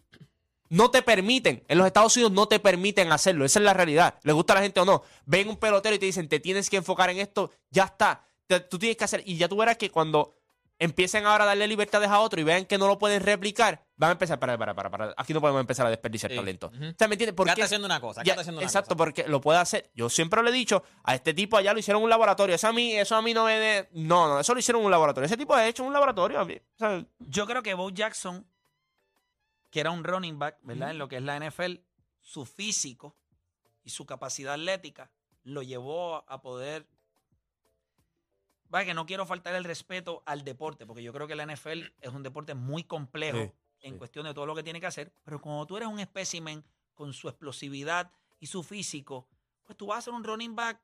No 0.69 0.91
te 0.91 1.01
permiten. 1.01 1.61
En 1.67 1.77
los 1.77 1.87
Estados 1.87 2.15
Unidos 2.15 2.31
no 2.31 2.47
te 2.47 2.61
permiten 2.61 3.11
hacerlo. 3.11 3.43
Esa 3.43 3.59
es 3.59 3.65
la 3.65 3.73
realidad. 3.73 4.17
Le 4.23 4.31
gusta 4.31 4.53
a 4.53 4.55
la 4.55 4.61
gente 4.61 4.79
o 4.79 4.85
no. 4.85 5.03
Ven 5.25 5.49
un 5.49 5.57
pelotero 5.57 5.93
y 5.93 5.99
te 5.99 6.05
dicen, 6.05 6.29
te 6.29 6.39
tienes 6.39 6.69
que 6.69 6.77
enfocar 6.77 7.09
en 7.09 7.17
esto. 7.17 7.51
Ya 7.69 7.83
está. 7.83 8.29
Tú 8.69 8.79
tienes 8.79 8.95
que 8.95 9.03
hacer. 9.03 9.23
Y 9.25 9.35
ya 9.35 9.49
tú 9.49 9.57
verás 9.57 9.75
que 9.75 9.91
cuando 9.91 10.37
empiecen 10.77 11.25
ahora 11.25 11.45
a 11.45 11.47
darle 11.47 11.67
libertades 11.67 12.09
a 12.09 12.19
otro 12.19 12.39
y 12.41 12.43
vean 12.43 12.65
que 12.65 12.77
no 12.77 12.87
lo 12.87 12.97
pueden 12.97 13.21
replicar, 13.23 13.85
van 13.95 14.09
a 14.09 14.11
empezar, 14.13 14.39
para, 14.39 14.57
para, 14.57 14.73
para, 14.75 14.89
para. 14.89 15.13
Aquí 15.15 15.33
no 15.33 15.39
podemos 15.39 15.61
empezar 15.61 15.85
a 15.87 15.89
desperdiciar 15.89 16.31
Sí. 16.31 16.37
talento. 16.37 16.67
Ujú. 16.67 16.85
O 16.89 16.93
sea, 16.97 17.07
¿me 17.07 17.13
entiendes? 17.15 17.33
Porque 17.33 17.49
Quédate 17.51 17.63
haciendo 17.63 17.85
una 17.85 18.01
cosa, 18.01 18.23
ya, 18.23 18.33
haciendo 18.33 18.59
una 18.59 18.65
exacto, 18.67 18.89
cosa. 18.89 18.97
porque 18.97 19.25
lo 19.27 19.39
puede 19.41 19.59
hacer. 19.59 19.89
Yo 19.95 20.09
siempre 20.09 20.43
le 20.43 20.49
he 20.49 20.53
dicho, 20.53 20.83
a 21.03 21.15
este 21.15 21.33
tipo 21.33 21.55
allá 21.57 21.71
lo 21.73 21.79
hicieron 21.79 22.01
en 22.01 22.03
un 22.05 22.09
laboratorio. 22.09 22.55
Eso 22.55 22.67
a 22.67 22.73
mí, 22.73 22.93
eso 22.93 23.15
a 23.15 23.21
mí 23.21 23.33
no 23.33 23.45
me 23.45 23.53
de... 23.57 23.89
No, 23.93 24.27
no, 24.27 24.39
eso 24.39 24.53
lo 24.53 24.59
hicieron 24.59 24.81
en 24.81 24.85
un 24.85 24.91
laboratorio. 24.91 25.25
Ese 25.25 25.37
tipo 25.37 25.53
ha 25.55 25.65
hecho 25.65 25.83
en 25.83 25.87
un 25.87 25.93
laboratorio. 25.93 26.39
a 26.39 26.45
mí, 26.45 26.55
o 26.55 26.77
sea, 26.77 27.05
Yo 27.19 27.45
creo 27.45 27.63
que 27.63 27.73
Bo 27.73 27.89
Jackson, 27.89 28.45
que 29.71 29.79
era 29.79 29.91
un 29.91 30.03
running 30.03 30.37
back, 30.39 30.57
¿verdad? 30.61 30.91
En 30.91 30.97
lo 30.97 31.07
que 31.07 31.17
es 31.17 31.23
la 31.23 31.37
NFL, 31.39 31.75
su 32.21 32.45
físico 32.45 33.15
y 33.83 33.91
su 33.91 34.05
capacidad 34.05 34.53
atlética 34.55 35.09
lo 35.43 35.61
llevó 35.61 36.29
a 36.29 36.41
poder. 36.41 36.85
Vaya, 38.69 38.85
que 38.85 38.93
no 38.93 39.05
quiero 39.05 39.25
faltar 39.25 39.55
el 39.55 39.63
respeto 39.63 40.23
al 40.25 40.43
deporte, 40.43 40.85
porque 40.85 41.03
yo 41.03 41.13
creo 41.13 41.27
que 41.27 41.35
la 41.35 41.43
NFL 41.45 41.93
es 42.01 42.09
un 42.11 42.23
deporte 42.23 42.53
muy 42.55 42.83
complejo 42.83 43.37
Sí, 43.37 43.51
en 43.81 43.93
sí. 43.93 43.97
cuestión 43.97 44.25
de 44.25 44.33
todo 44.33 44.45
lo 44.45 44.55
que 44.55 44.63
tiene 44.63 44.79
que 44.79 44.87
hacer. 44.87 45.13
Pero 45.23 45.39
cuando 45.39 45.65
tú 45.65 45.77
eres 45.77 45.87
un 45.87 45.99
espécimen 45.99 46.63
con 46.95 47.13
su 47.13 47.29
explosividad 47.29 48.11
y 48.39 48.47
su 48.47 48.63
físico, 48.63 49.27
pues 49.63 49.77
tú 49.77 49.87
vas 49.87 49.99
a 49.99 50.01
ser 50.03 50.13
un 50.13 50.23
running 50.23 50.55
back 50.55 50.79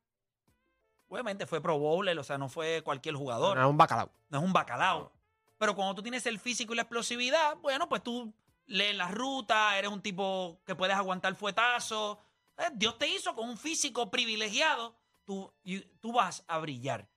obviamente 1.08 1.46
fue 1.46 1.62
pro 1.62 1.78
bowler, 1.78 2.18
o 2.20 2.24
sea, 2.24 2.38
no 2.38 2.48
fue 2.48 2.82
cualquier 2.84 3.16
jugador, 3.16 3.58
No, 3.58 3.64
es 3.64 3.70
un 3.70 3.78
bacalao. 3.78 4.10
no 4.30 4.38
es 4.40 4.44
un 4.46 4.54
bacalao. 4.54 5.12
Pero 5.58 5.76
cuando 5.76 5.96
tú 5.96 6.02
tienes 6.02 6.26
el 6.26 6.40
físico 6.40 6.72
y 6.74 6.76
la 6.78 6.84
explosividad, 6.84 7.58
bueno, 7.58 7.90
pues 7.90 8.02
tú 8.02 8.34
lees 8.66 8.96
la 8.96 9.10
ruta, 9.10 9.78
eres 9.78 9.92
un 9.92 10.02
tipo 10.02 10.62
que 10.66 10.74
puedes 10.76 10.96
aguantar 10.96 11.36
fuetazos. 11.36 12.18
Eh, 12.58 12.70
Dios 12.74 12.98
te 12.98 13.08
hizo 13.10 13.36
con 13.36 13.50
un 13.50 13.58
físico 13.58 14.10
privilegiado, 14.10 14.96
tú, 15.26 15.52
y- 15.64 15.82
tú 16.00 16.14
vas 16.14 16.44
a 16.48 16.58
brillar. 16.60 17.08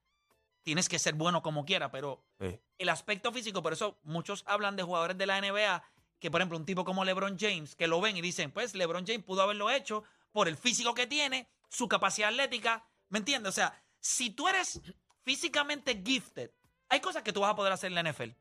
Tienes 0.65 0.89
que 0.89 0.99
ser 0.99 1.15
bueno 1.15 1.43
como 1.43 1.65
quiera, 1.65 1.91
pero 1.93 2.25
Sí. 2.41 2.59
el 2.79 2.89
aspecto 2.89 3.31
físico, 3.33 3.63
por 3.63 3.73
eso 3.73 3.99
muchos 4.03 4.43
hablan 4.47 4.75
de 4.77 4.83
jugadores 4.83 5.17
de 5.17 5.27
la 5.27 5.39
NBA, 5.39 5.85
que 6.19 6.31
por 6.31 6.41
ejemplo 6.41 6.59
un 6.59 6.65
tipo 6.65 6.85
como 6.85 7.05
LeBron 7.05 7.39
James, 7.39 7.77
que 7.77 7.87
lo 7.87 8.01
ven 8.01 8.17
y 8.17 8.21
dicen, 8.23 8.51
pues 8.51 8.75
LeBron 8.75 9.07
James 9.07 9.23
pudo 9.25 9.43
haberlo 9.43 9.71
hecho 9.71 10.03
por 10.33 10.49
el 10.49 10.57
físico 10.57 10.95
que 10.95 11.07
tiene, 11.07 11.49
su 11.69 11.87
capacidad 11.87 12.31
atlética, 12.31 12.85
¿me 13.11 13.19
entiendes? 13.19 13.51
O 13.51 13.53
sea, 13.55 13.81
si 14.01 14.31
tú 14.31 14.49
eres 14.49 14.81
físicamente 15.23 16.03
gifted, 16.05 16.51
hay 16.89 17.01
cosas 17.01 17.23
que 17.23 17.33
tú 17.33 17.41
vas 17.41 17.51
a 17.53 17.57
poder 17.57 17.73
hacer 17.73 17.89
en 17.93 17.95
la 17.95 18.01
NFL. 18.13 18.35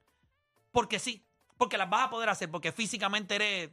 Porque 0.71 0.99
sí, 0.99 1.25
porque 1.57 1.77
las 1.77 1.89
vas 1.89 2.07
a 2.07 2.09
poder 2.09 2.29
hacer, 2.29 2.49
porque 2.49 2.71
físicamente 2.71 3.35
eres, 3.35 3.69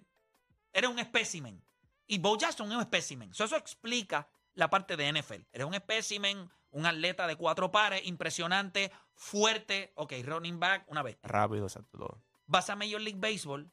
eres 0.73 0.91
un 0.91 0.99
espécimen. 0.99 1.63
Y 2.07 2.19
Bo 2.19 2.37
Jackson 2.37 2.69
es 2.69 2.75
un 2.75 2.81
espécimen. 2.83 3.33
So, 3.33 3.45
eso 3.45 3.57
explica 3.57 4.29
la 4.55 4.69
parte 4.69 4.97
de 4.97 5.09
NFL. 5.13 5.47
Eres 5.53 5.67
un 5.67 5.75
espécimen, 5.75 6.51
un 6.71 6.87
atleta 6.87 7.27
de 7.27 7.37
cuatro 7.37 7.71
pares, 7.71 8.07
impresionante, 8.07 8.91
fuerte. 9.15 9.93
Ok, 9.97 10.13
running 10.25 10.59
back, 10.61 10.85
una 10.89 11.03
vez. 11.03 11.19
Rápido, 11.23 11.65
exacto, 11.67 11.99
todo. 11.99 12.23
Vas 12.47 12.71
a 12.71 12.77
Major 12.77 13.01
League 13.01 13.19
Baseball 13.21 13.71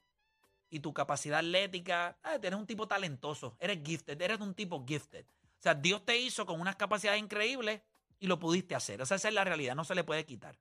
y 0.70 0.80
tu 0.82 0.94
capacidad 0.94 1.40
atlética, 1.40 2.20
ah, 2.24 2.36
eres 2.36 2.54
un 2.54 2.68
tipo 2.68 2.88
talentoso, 2.88 3.56
eres 3.60 3.80
gifted, 3.86 4.22
eres 4.22 4.40
un 4.40 4.54
tipo 4.54 4.84
gifted. 4.86 5.26
O 5.26 5.62
sea, 5.62 5.74
Dios 5.74 6.06
te 6.06 6.18
hizo 6.18 6.46
con 6.46 6.60
unas 6.62 6.76
capacidades 6.76 7.20
increíbles 7.22 7.82
y 8.20 8.28
lo 8.28 8.38
pudiste 8.40 8.76
hacer. 8.76 9.02
O 9.02 9.06
sea, 9.06 9.18
esa 9.18 9.28
es 9.30 9.34
la 9.34 9.44
realidad, 9.44 9.76
no 9.76 9.84
se 9.84 9.96
le 9.96 10.04
puede 10.04 10.26
quitar. 10.26 10.60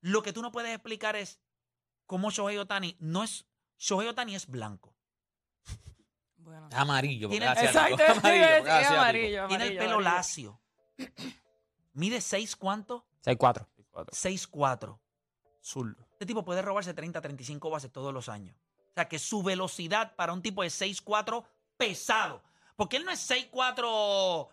Lo 0.00 0.22
que 0.22 0.32
tú 0.32 0.42
no 0.42 0.52
puedes 0.52 0.72
explicar 0.72 1.16
es 1.16 1.40
cómo 2.06 2.30
Shohei 2.30 2.58
Otani 2.58 2.96
no 3.00 3.24
es. 3.24 3.46
Shohei 3.78 4.08
Otani 4.08 4.34
es 4.34 4.46
blanco. 4.46 4.94
Bueno. 6.40 6.68
Es 6.70 6.76
amarillo. 6.76 7.28
porque 7.28 7.40
Tiene- 7.44 7.52
es. 7.60 7.62
Exacto, 7.68 8.02
amarillo, 8.08 8.46
porque 8.58 8.80
es 8.80 8.88
amarillo, 8.90 9.46
Tiene 9.48 9.64
el 9.66 9.76
pelo 9.76 9.90
amarillo. 9.96 10.00
lacio. 10.00 10.60
Mide 11.94 12.20
6 12.20 12.56
cuánto? 12.56 13.06
6-4. 13.24 13.66
6'4". 13.92 14.98
Zurdo. 15.62 16.06
Este 16.12 16.26
tipo 16.26 16.44
puede 16.44 16.62
robarse 16.62 16.94
30, 16.94 17.20
35 17.20 17.70
bases 17.70 17.92
todos 17.92 18.12
los 18.14 18.28
años. 18.28 18.56
O 18.90 18.92
sea, 18.94 19.08
que 19.08 19.18
su 19.18 19.42
velocidad 19.42 20.14
para 20.16 20.32
un 20.32 20.42
tipo 20.42 20.62
de 20.62 20.68
6'4 20.68 21.44
pesado. 21.76 22.42
Porque 22.76 22.96
él 22.96 23.04
no 23.04 23.10
es 23.10 23.30
6'4... 23.30 24.48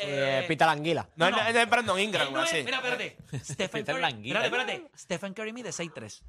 Eh, 0.00 0.42
eh, 0.42 0.44
Pita 0.46 0.66
la 0.66 0.72
anguila. 0.72 1.08
No, 1.16 1.30
No, 1.30 1.40
es 1.40 1.54
de 1.54 1.64
Brandon 1.64 1.98
Ingram, 1.98 2.32
no 2.32 2.42
es- 2.44 2.52
así. 2.52 2.62
mira, 2.62 2.76
espérate. 2.76 3.16
Stephen 3.44 3.84
Curry. 3.84 4.00
Languila. 4.00 4.44
Espérate, 4.44 4.72
espérate. 4.74 4.98
Stephen 4.98 5.34
Curry 5.34 5.52
mide 5.52 5.70
6'3. 5.70 6.22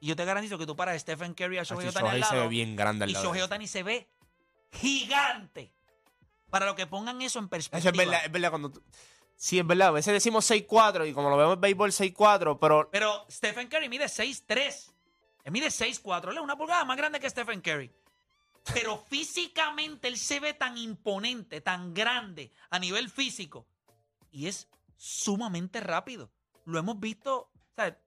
Y 0.00 0.06
yo 0.06 0.16
te 0.16 0.24
garantizo 0.24 0.56
que 0.58 0.64
tú 0.66 0.76
paras 0.76 0.94
a 0.94 0.98
Stephen 0.98 1.34
Curry 1.34 1.58
a 1.58 1.64
Shohei 1.64 1.88
Otani 1.88 2.06
al 2.08 2.12
Shohei 2.12 2.22
se 2.24 2.34
lado. 2.34 2.42
ve 2.44 2.48
bien 2.48 2.76
grande 2.76 3.04
al 3.04 3.10
y 3.10 3.12
lado. 3.14 3.24
Shohei 3.24 3.34
de 3.34 3.40
él. 3.40 3.44
Otani 3.46 3.66
se 3.66 3.82
ve 3.82 4.08
gigante. 4.70 5.74
Para 6.50 6.66
lo 6.66 6.74
que 6.74 6.86
pongan 6.86 7.20
eso 7.22 7.38
en 7.38 7.48
perspectiva. 7.48 7.78
Eso 7.78 7.88
es 7.90 7.96
verdad, 7.96 8.24
es 8.24 8.32
verdad. 8.32 8.50
Cuando 8.50 8.70
tú- 8.70 8.82
Sí, 9.36 9.58
es 9.58 9.66
verdad. 9.66 9.88
A 9.88 9.92
veces 9.92 10.12
decimos 10.12 10.44
6'4 10.50 11.06
y 11.06 11.12
como 11.12 11.30
lo 11.30 11.36
vemos 11.36 11.54
en 11.54 11.60
béisbol 11.60 11.92
6'4, 11.92 12.58
pero 12.58 12.88
Pero 12.90 13.24
Stephen 13.30 13.68
Curry 13.68 13.88
mide 13.88 14.06
6'3. 14.08 14.92
Él 15.44 15.52
mide 15.52 15.70
6'4. 15.70 16.30
Él 16.32 16.38
es 16.38 16.42
una 16.42 16.56
pulgada 16.56 16.84
más 16.84 16.96
grande 16.96 17.20
que 17.20 17.30
Stephen 17.30 17.60
Curry. 17.60 17.92
Pero 18.74 18.98
físicamente 19.08 20.08
él 20.08 20.16
se 20.18 20.40
ve 20.40 20.54
tan 20.54 20.76
imponente, 20.76 21.60
tan 21.60 21.94
grande 21.94 22.52
a 22.70 22.78
nivel 22.78 23.08
físico. 23.10 23.66
Y 24.30 24.46
es 24.48 24.68
sumamente 24.96 25.80
rápido. 25.80 26.30
Lo 26.64 26.78
hemos 26.78 26.98
visto. 26.98 27.50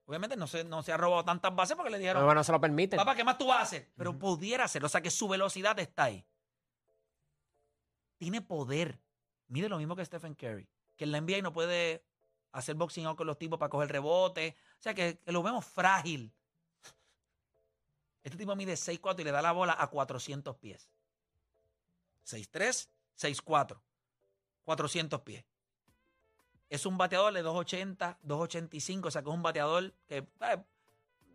obviamente 0.06 0.36
no 0.36 0.48
se, 0.48 0.64
no 0.66 0.84
se 0.84 0.92
ha 0.92 0.98
robado 0.98 1.24
tantas 1.24 1.56
bases 1.56 1.76
porque 1.78 1.92
le 1.92 1.98
dijeron, 2.00 2.20
Pero 2.20 2.26
bueno, 2.26 2.44
se 2.44 2.52
lo 2.52 2.60
permiten. 2.60 2.98
papá, 2.98 3.16
¿qué 3.16 3.24
más 3.24 3.38
tú 3.38 3.48
vas 3.48 3.60
a 3.60 3.64
hacer? 3.64 3.90
Pero 3.96 4.20
pudiera 4.20 4.66
hacerlo. 4.66 4.88
O 4.88 4.90
sea, 4.90 5.02
que 5.02 5.10
su 5.12 5.28
velocidad 5.30 5.80
está 5.80 6.04
ahí. 6.06 6.26
Tiene 8.22 8.40
poder. 8.40 9.00
Mide 9.48 9.68
lo 9.68 9.80
mismo 9.80 9.96
que 9.96 10.06
Stephen 10.06 10.36
Curry. 10.36 10.70
Que 10.96 11.06
en 11.06 11.12
la 11.12 11.20
NBA 11.20 11.42
no 11.42 11.52
puede 11.52 12.06
hacer 12.52 12.76
boxing 12.76 13.08
out 13.08 13.18
con 13.18 13.26
los 13.26 13.40
tipos 13.40 13.58
para 13.58 13.72
coger 13.72 13.92
rebote. 13.92 14.56
O 14.78 14.82
sea, 14.84 14.94
que, 14.94 15.18
que 15.18 15.32
lo 15.32 15.42
vemos 15.42 15.66
frágil. 15.66 16.32
Este 18.22 18.38
tipo 18.38 18.56
mide 18.56 18.74
6'4 18.74 19.22
y 19.22 19.24
le 19.24 19.32
da 19.32 19.42
la 19.42 19.54
bola 19.54 19.76
a 19.76 19.88
400 19.88 20.56
pies. 20.58 20.88
6'3, 22.28 22.90
6'4. 23.20 23.82
400 24.66 25.22
pies. 25.22 25.44
Es 26.70 26.86
un 26.86 27.00
bateador 27.00 27.34
de 27.34 27.44
2'80, 27.44 28.20
2'85. 28.22 29.08
O 29.08 29.10
sea, 29.10 29.24
que 29.24 29.30
es 29.30 29.34
un 29.36 29.42
bateador 29.42 29.96
que... 30.08 30.18
eh, 30.18 30.64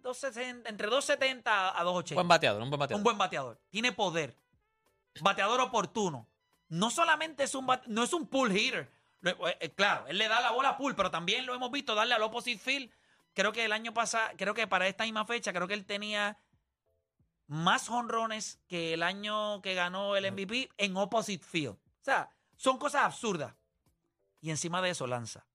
260, 0.05 0.68
entre 0.70 0.87
270 0.87 1.81
a 1.81 1.83
280. 1.83 2.14
Buen 2.14 2.29
bateador, 2.29 2.62
un 2.62 2.70
buen 2.70 2.79
bateador. 2.79 3.01
Un 3.01 3.03
buen 3.03 3.18
bateador. 3.18 3.61
Tiene 3.70 3.90
poder. 3.90 4.37
Bateador 5.20 5.61
oportuno. 5.62 6.29
No 6.68 6.90
solamente 6.90 7.44
es 7.44 7.55
un 7.55 7.66
no 7.87 8.02
es 8.02 8.12
un 8.12 8.26
pull 8.26 8.57
hitter. 8.57 8.90
Eh, 9.22 9.57
eh, 9.61 9.70
claro, 9.70 10.07
él 10.09 10.18
le 10.18 10.29
da 10.29 10.40
la 10.40 10.52
bola 10.52 10.70
a 10.70 10.76
pull, 10.76 10.94
pero 10.94 11.11
también 11.11 11.46
lo 11.46 11.55
hemos 11.55 11.70
visto 11.70 11.94
darle 11.94 12.14
al 12.14 12.22
opposite 12.22 12.59
field. 12.59 12.90
Creo 13.35 13.52
que 13.52 13.64
el 13.64 13.72
año 13.72 13.92
pasado, 13.92 14.31
creo 14.37 14.55
que 14.55 14.66
para 14.66 14.88
esta 14.88 15.05
misma 15.05 15.24
fecha, 15.26 15.52
creo 15.52 15.68
que 15.68 15.74
él 15.74 15.85
tenía 15.85 16.38
más 17.46 17.88
honrones 17.90 18.61
que 18.66 18.94
el 18.94 19.02
año 19.02 19.61
que 19.62 19.74
ganó 19.74 20.16
el 20.16 20.31
MVP 20.33 20.70
en 20.79 20.96
opposite 20.96 21.44
field. 21.44 21.74
O 21.74 22.05
sea, 22.05 22.31
son 22.57 22.79
cosas 22.79 23.05
absurdas. 23.05 23.55
Y 24.40 24.50
encima 24.50 24.81
de 24.83 24.90
eso 24.90 25.07
lanza. 25.07 25.46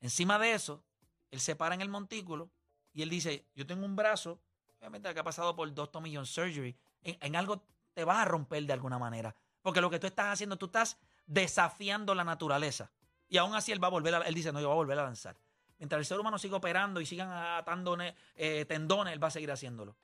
Encima 0.00 0.38
de 0.38 0.52
eso, 0.52 0.84
él 1.30 1.40
se 1.40 1.56
para 1.56 1.74
en 1.74 1.80
el 1.80 1.88
montículo 1.88 2.50
y 2.92 3.02
él 3.02 3.08
dice, 3.08 3.46
yo 3.54 3.66
tengo 3.66 3.86
un 3.86 3.96
brazo, 3.96 4.40
obviamente 4.78 5.12
que 5.14 5.20
ha 5.20 5.24
pasado 5.24 5.54
por 5.54 5.72
dos 5.72 5.90
Tommy 5.90 6.14
John 6.14 6.26
Surgery, 6.26 6.76
en, 7.02 7.16
en 7.20 7.36
algo 7.36 7.64
te 7.94 8.04
vas 8.04 8.18
a 8.18 8.24
romper 8.24 8.64
de 8.64 8.72
alguna 8.72 8.98
manera. 8.98 9.34
Porque 9.62 9.80
lo 9.80 9.88
que 9.90 9.98
tú 9.98 10.06
estás 10.06 10.26
haciendo, 10.26 10.56
tú 10.56 10.66
estás 10.66 10.98
desafiando 11.26 12.14
la 12.14 12.24
naturaleza. 12.24 12.90
Y 13.28 13.38
aún 13.38 13.54
así 13.54 13.72
él 13.72 13.82
va 13.82 13.86
a 13.86 13.90
volver 13.90 14.14
a, 14.14 14.18
él 14.22 14.34
dice, 14.34 14.52
no, 14.52 14.60
yo 14.60 14.66
voy 14.68 14.74
a 14.74 14.76
volver 14.76 14.98
a 14.98 15.04
lanzar. 15.04 15.36
Mientras 15.78 15.98
el 16.00 16.04
ser 16.06 16.20
humano 16.20 16.38
siga 16.38 16.56
operando 16.56 17.00
y 17.00 17.06
sigan 17.06 17.30
atando 17.32 17.96
eh, 18.36 18.64
tendones, 18.66 19.14
él 19.14 19.22
va 19.22 19.28
a 19.28 19.30
seguir 19.30 19.50
haciéndolo. 19.50 19.96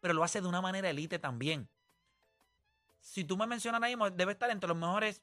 Pero 0.00 0.14
lo 0.14 0.22
hace 0.22 0.40
de 0.40 0.46
una 0.48 0.60
manera 0.60 0.88
elite 0.88 1.18
también. 1.18 1.68
Si 3.00 3.24
tú 3.24 3.36
me 3.36 3.46
mencionas 3.46 3.78
ahora 3.78 3.88
mismo, 3.88 4.10
debe 4.10 4.32
estar 4.32 4.50
entre 4.50 4.68
los 4.68 4.76
mejores 4.76 5.22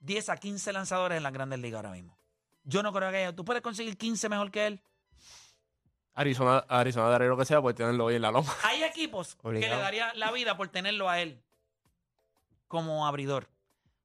10 0.00 0.28
a 0.30 0.36
15 0.36 0.72
lanzadores 0.72 1.16
en 1.16 1.22
las 1.22 1.32
grandes 1.32 1.58
ligas 1.60 1.78
ahora 1.78 1.90
mismo. 1.92 2.16
Yo 2.64 2.82
no 2.82 2.92
creo 2.92 3.10
que 3.10 3.16
haya- 3.18 3.34
tú 3.36 3.44
puedes 3.44 3.62
conseguir 3.62 3.96
15 3.96 4.28
mejor 4.28 4.50
que 4.50 4.66
él. 4.66 4.80
Arizona, 6.14 6.64
Arizona 6.68 7.08
daría 7.08 7.28
lo 7.28 7.36
que 7.36 7.44
sea 7.44 7.60
por 7.62 7.72
tenerlo 7.74 8.04
hoy 8.06 8.16
en 8.16 8.22
la 8.22 8.30
loma. 8.30 8.52
Hay 8.64 8.82
equipos 8.84 9.36
que 9.36 9.50
le 9.52 9.68
daría 9.68 10.12
la 10.14 10.30
vida 10.30 10.56
por 10.56 10.68
tenerlo 10.68 11.08
a 11.08 11.20
él 11.20 11.40
como 12.72 13.06
abridor. 13.06 13.50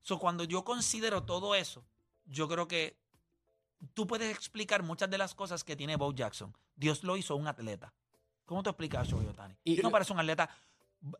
So, 0.01 0.19
cuando 0.19 0.43
yo 0.43 0.65
considero 0.65 1.23
todo 1.23 1.55
eso, 1.55 1.85
yo 2.25 2.49
creo 2.49 2.67
que 2.67 2.97
tú 3.93 4.05
puedes 4.05 4.29
explicar 4.29 4.83
muchas 4.83 5.09
de 5.09 5.17
las 5.17 5.33
cosas 5.33 5.63
que 5.63 5.77
tiene 5.77 5.95
Bo 5.95 6.11
Jackson. 6.11 6.53
Dios 6.75 7.01
lo 7.05 7.15
hizo 7.15 7.37
un 7.37 7.47
atleta. 7.47 7.93
¿Cómo 8.45 8.61
tú 8.63 8.69
explicas 8.69 9.07
a 9.07 9.09
Shohei 9.09 9.25
Otani? 9.27 9.55
Y- 9.63 9.77
no 9.77 9.89
parece 9.89 10.11
un 10.11 10.19
atleta. 10.19 10.49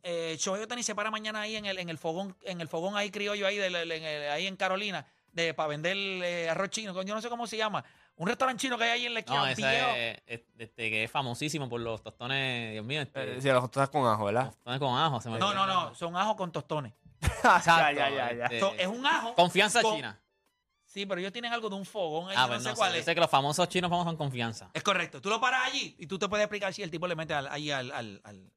Eh, 0.02 0.36
Shohei 0.38 0.62
Otani 0.64 0.82
se 0.82 0.94
para 0.94 1.10
mañana 1.10 1.40
ahí 1.40 1.56
en 1.56 1.64
el, 1.64 1.78
en 1.78 1.88
el 1.88 1.96
fogón, 1.96 2.36
en 2.42 2.60
el 2.60 2.68
fogón 2.68 2.98
ahí 2.98 3.10
criollo 3.10 3.46
ahí, 3.46 3.56
del- 3.56 3.76
en 3.92 4.04
el- 4.04 4.30
ahí 4.30 4.46
en 4.46 4.56
Carolina, 4.56 5.06
de, 5.32 5.54
para 5.54 5.68
vender 5.68 5.96
eh, 5.96 6.50
arroz 6.50 6.68
chino. 6.68 6.92
Yo 7.02 7.14
no 7.14 7.22
sé 7.22 7.30
cómo 7.30 7.46
se 7.46 7.56
llama. 7.56 7.82
Un 8.16 8.28
restaurante 8.28 8.60
chino 8.60 8.76
que 8.76 8.84
hay 8.84 8.90
ahí 8.90 9.06
en 9.06 9.14
la 9.14 9.20
esquina. 9.20 9.38
No, 9.38 9.44
un 9.44 9.48
ese 9.50 9.62
viejo. 9.70 9.88
es, 9.96 10.22
es- 10.26 10.40
este, 10.58 10.90
que 10.90 11.04
es 11.04 11.10
famosísimo 11.10 11.66
por 11.66 11.80
los 11.80 12.02
tostones, 12.02 12.72
Dios 12.72 12.84
mío. 12.84 13.00
Este, 13.00 13.38
Eh, 13.38 13.40
si 13.40 13.48
los 13.48 13.62
tostadas 13.62 13.88
con 13.88 14.06
ajo, 14.06 14.26
¿verdad? 14.26 14.50
Tostones 14.50 14.80
con 14.80 14.98
ajo. 14.98 15.18
Se 15.22 15.30
me 15.30 15.38
No, 15.38 15.54
no, 15.54 15.66
no. 15.66 15.94
Son 15.94 16.14
ajo 16.14 16.36
con 16.36 16.52
tostones. 16.52 16.92
Exacto, 17.20 17.70
Ya, 17.98 18.10
ya, 18.10 18.32
ya, 18.32 18.44
este, 18.44 18.60
So, 18.60 18.74
es 18.78 18.86
un 18.86 19.04
ajo. 19.06 19.34
Confianza 19.34 19.82
con- 19.82 19.96
china. 19.96 20.20
Sí, 20.84 21.04
pero 21.04 21.20
ellos 21.20 21.32
tienen 21.32 21.52
algo 21.52 21.68
de 21.68 21.76
un 21.76 21.84
fogón. 21.84 22.30
ahí, 22.30 22.34
Ah, 22.38 22.42
yo 22.42 22.48
pues 22.48 22.58
no 22.60 22.64
sé 22.64 22.70
no 22.70 22.76
cuál 22.76 22.90
sé. 22.90 22.96
Yo 22.96 23.00
es. 23.00 23.04
sé 23.04 23.14
que 23.14 23.20
los 23.20 23.30
famosos 23.30 23.68
chinos 23.68 23.90
famosos 23.90 24.08
son 24.10 24.16
confianza. 24.16 24.70
Es 24.72 24.82
correcto. 24.82 25.20
Tú 25.20 25.28
lo 25.28 25.38
paras 25.40 25.66
allí 25.66 25.94
y 25.98 26.06
tú 26.06 26.18
te 26.18 26.28
puedes 26.28 26.44
explicar 26.44 26.72
si 26.72 26.82
el 26.82 26.90
tipo 26.90 27.06
le 27.06 27.14
mete 27.14 27.34
al, 27.34 27.46
ahí 27.48 27.70
al, 27.70 27.92
al, 27.92 28.20
al, 28.24 28.50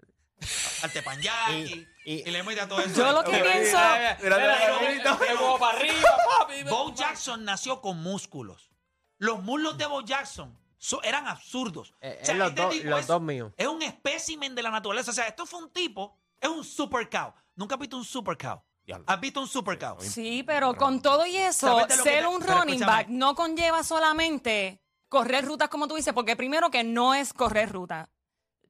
al 0.82 0.92
tepanyaki 0.94 1.88
y, 2.06 2.14
y- 2.22 2.32
le 2.32 2.42
mete 2.44 2.62
a 2.62 2.68
todo 2.70 2.80
eso. 2.80 2.96
Yo 2.96 3.12
lo 3.12 3.24
que 3.24 3.38
pienso. 3.38 3.78
pero- 4.20 5.58
para 5.60 5.78
arriba, 5.78 6.10
papi. 6.40 6.64
Bo 6.64 6.94
Jackson 6.96 7.44
nació 7.44 7.82
con 7.82 8.02
músculos. 8.02 8.72
Los 9.18 9.44
muslos 9.44 9.78
de 9.78 9.86
Bo 9.86 10.02
Jackson 10.02 10.58
so- 10.78 11.04
eran 11.04 11.28
absurdos. 11.28 11.94
Eh, 12.02 12.20
O 12.22 12.26
sea, 12.26 12.34
es 12.34 12.40
los, 12.40 12.48
este 12.50 12.90
es, 13.00 13.08
dos 13.08 13.22
míos. 13.22 13.52
es 13.58 13.68
un 13.68 13.82
espécimen 13.82 14.56
de 14.56 14.64
la 14.64 14.72
naturaleza. 14.72 15.12
O 15.12 15.14
sea, 15.14 15.28
esto 15.28 15.46
fue 15.46 15.60
un 15.62 15.70
tipo, 15.72 16.18
es 16.40 16.50
un 16.50 16.64
super 16.64 17.10
cow. 17.10 17.34
Nunca 17.62 17.76
has 17.76 17.80
visto 17.80 17.96
un 17.98 18.04
super 18.04 18.36
cow. 18.38 18.60
¿Has 19.06 19.20
visto 19.22 19.40
un 19.40 19.48
super 19.48 19.78
cow? 19.78 19.96
Sí, 20.00 20.42
pero 20.44 20.74
con 20.76 21.00
todo 21.02 21.28
y 21.28 21.38
eso, 21.38 21.68
¿Sabes 21.68 21.88
de 21.90 21.98
lo 21.98 22.04
que 22.04 22.10
ser 22.10 22.22
te- 22.24 22.28
un 22.28 22.40
pero 22.42 22.54
running 22.58 22.76
escúchame. 22.82 22.98
back 23.04 23.08
no 23.10 23.36
conlleva 23.36 23.84
solamente 23.84 24.82
correr 25.08 25.46
rutas 25.46 25.70
como 25.70 25.88
tú 25.88 25.94
dices, 25.96 26.12
porque 26.14 26.36
primero 26.36 26.72
que 26.72 26.84
no 26.84 27.14
es 27.14 27.32
correr 27.34 27.72
ruta. 27.72 28.10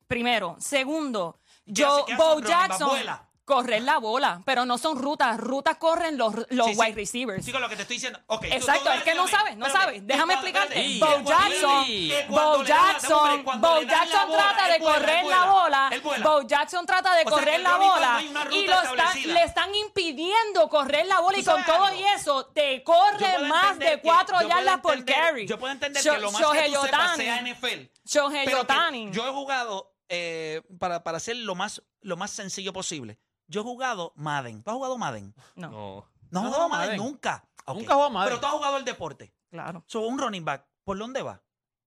Primero. 0.07 0.57
Segundo, 0.59 1.39
¿Qué 1.65 1.85
hace 1.85 2.15
Bo 2.17 2.35
un 2.35 2.41
running 2.43 2.49
back? 2.57 2.69
Jackson, 2.69 2.89
Vuela. 2.89 3.29
Correr 3.51 3.81
la 3.83 3.97
bola, 3.97 4.41
pero 4.45 4.65
no 4.65 4.77
son 4.77 4.97
rutas. 4.97 5.37
Rutas 5.37 5.77
corren 5.77 6.17
los, 6.17 6.33
los 6.49 6.67
Sí, 6.67 6.73
sí. 6.73 6.79
wide 6.79 6.93
receivers. 6.95 7.45
Chicos, 7.45 7.59
lo 7.59 7.67
que 7.69 7.75
te 7.75 7.81
estoy 7.81 7.97
diciendo. 7.97 8.19
Ok, 8.27 8.41
tú- 8.47 8.53
Exacto, 8.53 8.91
es 8.93 9.03
que 9.03 9.13
no 9.13 9.27
sabes, 9.27 9.57
no 9.57 9.69
sabes. 9.69 10.05
Déjame 10.07 10.33
explicarte. 10.33 10.99
Bo 10.99 11.21
Jackson, 11.23 11.85
Bo 12.29 12.63
Jackson, 12.63 13.43
Bo 13.59 13.81
Jackson 13.81 14.31
trata 14.31 14.67
de 14.71 14.79
correr 14.79 15.25
la 15.25 15.45
bola. 15.45 15.91
Bo 16.23 16.41
Jackson 16.43 16.85
trata 16.85 17.15
de 17.15 17.25
correr 17.25 17.59
la 17.61 17.75
bola 17.77 18.21
y 18.51 18.67
lo 18.67 18.81
están- 18.81 19.23
le 19.33 19.43
están 19.43 19.75
impidiendo 19.75 20.69
correr 20.69 21.05
la 21.07 21.19
bola 21.19 21.37
y 21.37 21.43
¿Tú 21.43 21.51
con 21.51 21.63
todo 21.65 21.83
algo? 21.85 21.99
y 21.99 22.03
eso 22.03 22.45
te 22.47 22.83
corre 22.83 23.39
más 23.47 23.77
de 23.77 23.99
cuatro 24.01 24.39
yardas 24.47 24.79
por 24.79 24.93
entender- 24.97 25.15
carry. 25.15 25.47
Yo 25.47 25.59
puedo 25.59 25.73
entender 25.73 26.01
Sho- 26.03 26.13
que 26.13 26.19
lo 26.19 26.31
más 26.31 26.41
Shohei 26.41 26.71
que 26.71 26.77
tú 26.77 26.83
sepas 26.85 26.99
Ohtani. 27.11 27.23
sea 27.23 27.37
NFL. 27.37 27.91
Shohei 28.05 28.45
Pero 28.45 28.57
que 28.57 28.61
Ohtani. 28.73 29.11
yo 29.11 29.27
he 29.27 29.31
jugado, 29.31 29.93
eh, 30.09 30.61
para, 30.79 31.03
para 31.03 31.17
hacer 31.17 31.35
lo 31.37 31.55
más, 31.55 31.81
lo 32.01 32.17
más 32.17 32.31
sencillo 32.31 32.73
posible, 32.73 33.19
yo 33.51 33.61
he 33.61 33.63
jugado 33.63 34.13
Madden. 34.15 34.63
¿Tú 34.63 34.69
has 34.71 34.75
jugado 34.75 34.97
Madden? 34.97 35.33
No, 35.55 35.69
No. 35.69 36.05
No, 36.31 36.39
has 36.39 36.45
he 36.45 36.49
jugado 36.49 36.69
Madden, 36.69 36.97
nunca. 36.97 37.45
Nunca 37.67 37.81
he 37.91 37.93
jugado 37.93 38.09
Madden. 38.09 38.29
Pero 38.29 38.39
tú 38.39 38.45
has 38.47 38.53
jugado 38.53 38.77
el 38.77 38.85
deporte. 38.85 39.33
claro. 39.49 39.83
So, 39.87 40.01
un 40.01 40.17
running 40.17 40.45
back, 40.45 40.65
¿por 40.83 40.97
dónde 40.97 41.21
va? 41.21 41.41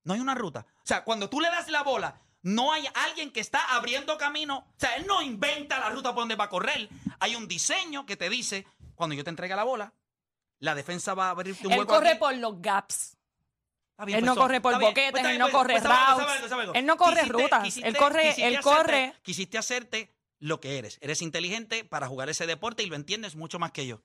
No 0.04 0.12
hay 0.14 0.20
una 0.20 0.34
ruta. 0.34 0.66
O 0.76 0.86
sea, 0.86 1.02
cuando 1.02 1.28
tú 1.30 1.40
le 1.40 1.48
das 1.48 1.68
la 1.68 1.82
bola, 1.82 2.20
no 2.42 2.72
hay 2.74 2.86
alguien 3.06 3.32
que 3.32 3.40
está 3.40 3.74
abriendo 3.74 4.18
camino. 4.18 4.58
O 4.58 4.74
sea, 4.76 4.96
él 4.96 5.06
no 5.06 5.22
inventa 5.22 5.78
la 5.80 5.88
ruta 5.88 6.10
por 6.10 6.20
donde 6.22 6.36
va 6.36 6.44
a 6.44 6.48
correr. 6.50 6.88
Hay 7.20 7.34
un 7.36 7.48
diseño 7.48 8.04
que 8.04 8.16
te 8.18 8.28
dice, 8.28 8.66
cuando 8.94 9.16
yo 9.16 9.24
te 9.24 9.30
entregue 9.30 9.56
la 9.56 9.64
bola, 9.64 9.94
la 10.58 10.74
defensa 10.74 11.14
va 11.14 11.28
a 11.28 11.30
abrirte 11.30 11.66
un 11.66 11.72
Él 11.72 11.78
hueco 11.80 11.94
corre 11.94 12.10
aquí. 12.10 12.18
por 12.18 12.34
los 12.36 12.60
gaps. 12.60 13.16
Bien, 14.04 14.18
Él 14.18 14.24
pues, 14.24 14.34
no 14.36 14.40
corre 14.42 14.60
por 14.60 14.78
boquetes, 14.80 15.10
pues, 15.12 15.24
él 15.24 15.38
no 15.38 15.44
pues, 15.46 15.54
corre 15.54 15.80
pues, 15.80 15.84
routes. 15.84 16.70
Él 16.74 16.84
no 16.86 16.96
corre 16.96 17.20
Quisiste- 17.22 17.32
rutas, 17.32 17.62
quisiste- 17.62 17.88
él 17.88 17.96
corre- 17.96 18.22
quisiste 18.24 18.46
él 18.48 18.56
hacerte- 18.56 18.62
corre- 18.76 19.14
Quisiste 19.22 19.58
hacerte 19.58 20.13
lo 20.44 20.60
que 20.60 20.78
eres. 20.78 20.98
Eres 21.00 21.22
inteligente 21.22 21.84
para 21.84 22.06
jugar 22.06 22.28
ese 22.28 22.46
deporte 22.46 22.82
y 22.82 22.86
lo 22.86 22.96
entiendes 22.96 23.34
mucho 23.34 23.58
más 23.58 23.72
que 23.72 23.86
yo. 23.86 24.02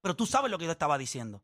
Pero 0.00 0.16
tú 0.16 0.24
sabes 0.26 0.50
lo 0.50 0.56
que 0.58 0.64
yo 0.64 0.72
estaba 0.72 0.96
diciendo. 0.96 1.42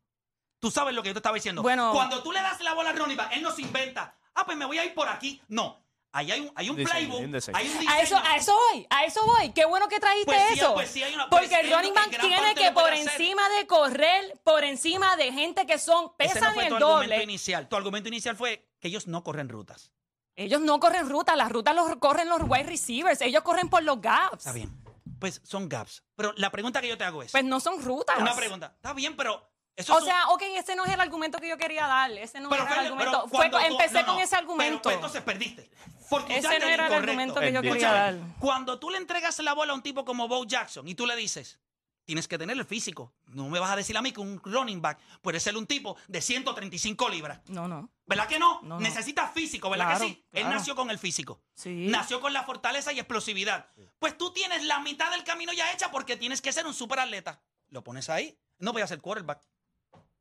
Tú 0.59 0.71
sabes 0.71 0.95
lo 0.95 1.03
que 1.03 1.09
yo 1.09 1.13
te 1.13 1.19
estaba 1.19 1.35
diciendo. 1.35 1.61
Bueno. 1.61 1.91
Cuando 1.93 2.23
tú 2.23 2.31
le 2.31 2.41
das 2.41 2.59
la 2.61 2.73
bola 2.73 2.89
a 2.89 2.93
Ronnie 2.93 3.15
él 3.31 3.41
no 3.43 3.51
se 3.51 3.61
inventa. 3.61 4.17
Ah, 4.33 4.45
pues 4.45 4.57
me 4.57 4.65
voy 4.65 4.79
a 4.79 4.85
ir 4.85 4.93
por 4.95 5.07
aquí. 5.07 5.39
No. 5.47 5.85
Ahí 6.11 6.31
hay 6.31 6.39
un, 6.41 6.51
hay 6.55 6.69
un 6.71 6.75
Diseño, 6.75 6.91
playbook. 6.95 7.19
hay 7.19 7.25
un 7.25 7.31
diseño. 7.31 7.57
Hay 7.59 7.67
un 7.67 7.73
diseño. 7.73 7.91
A 7.91 8.01
eso, 8.01 8.17
a 8.17 8.35
eso 8.37 8.57
voy, 8.71 8.87
a 8.89 9.05
eso 9.05 9.23
voy. 9.27 9.51
Qué 9.53 9.65
bueno 9.65 9.87
que 9.87 9.99
trajiste 9.99 10.25
Pues 10.25 10.41
sí, 10.53 10.59
eso. 10.59 10.73
pues 10.73 10.89
sí 10.89 11.03
hay 11.03 11.13
una- 11.13 11.29
pues 11.29 11.43
Porque 11.43 11.59
el 11.61 11.71
running 11.71 11.93
tiene 12.19 12.55
que 12.55 12.71
por 12.71 12.91
hacer. 12.91 13.07
encima 13.07 13.47
de 13.49 13.67
correr, 13.67 14.39
por 14.43 14.63
encima 14.63 15.15
de 15.15 15.31
gente 15.31 15.67
que 15.67 15.77
son, 15.77 16.11
Ese 16.17 16.33
pesan 16.33 16.49
no 16.49 16.53
fue 16.55 16.63
el 16.63 16.69
tu 16.69 16.85
argumento 16.87 17.21
inicial. 17.21 17.69
Tu 17.69 17.75
argumento 17.75 18.09
inicial 18.09 18.35
fue 18.35 18.67
que 18.79 18.87
ellos 18.87 19.05
no 19.05 19.23
corren 19.23 19.47
rutas. 19.49 19.91
Ellos 20.39 20.61
no 20.61 20.79
corren 20.79 21.09
rutas, 21.09 21.35
las 21.35 21.51
rutas 21.51 21.75
los 21.75 21.97
corren 21.97 22.29
los 22.29 22.41
wide 22.47 22.63
receivers, 22.63 23.19
ellos 23.19 23.43
corren 23.43 23.67
por 23.67 23.83
los 23.83 23.99
gaps. 23.99 24.37
Está 24.37 24.53
bien. 24.53 24.71
Pues 25.19 25.41
son 25.43 25.67
gaps. 25.67 26.01
Pero 26.15 26.33
la 26.37 26.49
pregunta 26.49 26.79
que 26.79 26.87
yo 26.87 26.97
te 26.97 27.03
hago 27.03 27.21
es... 27.21 27.33
Pues 27.33 27.43
no 27.43 27.59
son 27.59 27.83
rutas. 27.83 28.17
una 28.17 28.33
pregunta. 28.33 28.71
Está 28.73 28.93
bien, 28.93 29.17
pero... 29.17 29.45
Eso 29.75 29.93
O 29.95 30.01
sea, 30.01 30.29
ok, 30.29 30.41
ese 30.55 30.77
no 30.77 30.85
es 30.85 30.93
el 30.93 31.01
argumento 31.01 31.39
que 31.39 31.49
yo 31.49 31.57
quería 31.57 31.87
darle. 31.87 32.23
Ese 32.23 32.39
no 32.39 32.49
Pero, 32.49 32.63
era 32.63 32.73
el 32.79 32.85
argumento. 32.85 33.27
Fue- 33.27 33.49
tú- 33.49 33.57
empecé 33.57 34.01
no, 34.01 34.13
con 34.13 34.19
ese 34.19 34.35
argumento. 34.37 34.81
Pero, 34.83 34.95
entonces 34.95 35.21
perdiste. 35.21 35.69
Porque 36.09 36.37
Ese 36.37 36.47
no 36.47 36.65
era 36.65 36.87
el 36.87 36.93
argumento 36.93 37.39
que 37.41 37.51
yo 37.51 37.61
quería 37.61 37.91
dar. 37.91 38.15
Cuando 38.39 38.79
tú 38.79 38.89
le 38.89 38.97
entregas 38.97 39.37
la 39.39 39.53
bola 39.53 39.73
a 39.73 39.75
un 39.75 39.81
tipo 39.81 40.05
como 40.05 40.29
Bo 40.29 40.45
Jackson 40.45 40.87
y 40.87 40.95
tú 40.95 41.05
le 41.05 41.17
dices, 41.17 41.59
tienes 42.05 42.29
que 42.29 42.37
tener 42.37 42.57
el 42.57 42.65
físico. 42.65 43.13
No 43.33 43.47
me 43.49 43.59
vas 43.59 43.71
a 43.71 43.75
decir 43.75 43.95
a 43.97 44.01
mí 44.01 44.11
que 44.11 44.19
un 44.19 44.41
running 44.43 44.81
back 44.81 44.99
puede 45.21 45.39
ser 45.39 45.55
un 45.55 45.67
tipo 45.67 45.95
de 46.07 46.21
135 46.21 47.09
libras. 47.09 47.39
No, 47.47 47.67
no. 47.67 47.89
¿Verdad 48.05 48.27
que 48.27 48.39
no? 48.39 48.61
No, 48.63 48.75
no. 48.75 48.79
Necesitas 48.79 49.31
físico, 49.33 49.69
¿verdad 49.69 49.85
Claro, 49.89 50.05
que 50.05 50.11
sí? 50.13 50.25
Él 50.31 50.49
nació 50.49 50.75
con 50.75 50.89
el 50.89 50.97
físico. 50.97 51.41
Sí. 51.53 51.87
Nació 51.89 52.21
con 52.21 52.33
la 52.33 52.43
fortaleza 52.43 52.91
y 52.91 52.99
explosividad. 52.99 53.69
Pues 53.99 54.17
tú 54.17 54.33
tienes 54.33 54.63
la 54.65 54.79
mitad 54.79 55.11
del 55.11 55.23
camino 55.23 55.53
ya 55.53 55.71
hecha 55.71 55.91
porque 55.91 56.17
tienes 56.17 56.41
que 56.41 56.51
ser 56.51 56.65
un 56.65 56.73
superatleta. 56.73 57.41
Lo 57.69 57.83
pones 57.83 58.09
ahí. 58.09 58.39
No 58.57 58.73
voy 58.73 58.81
a 58.81 58.87
ser 58.87 58.99
quarterback. 58.99 59.41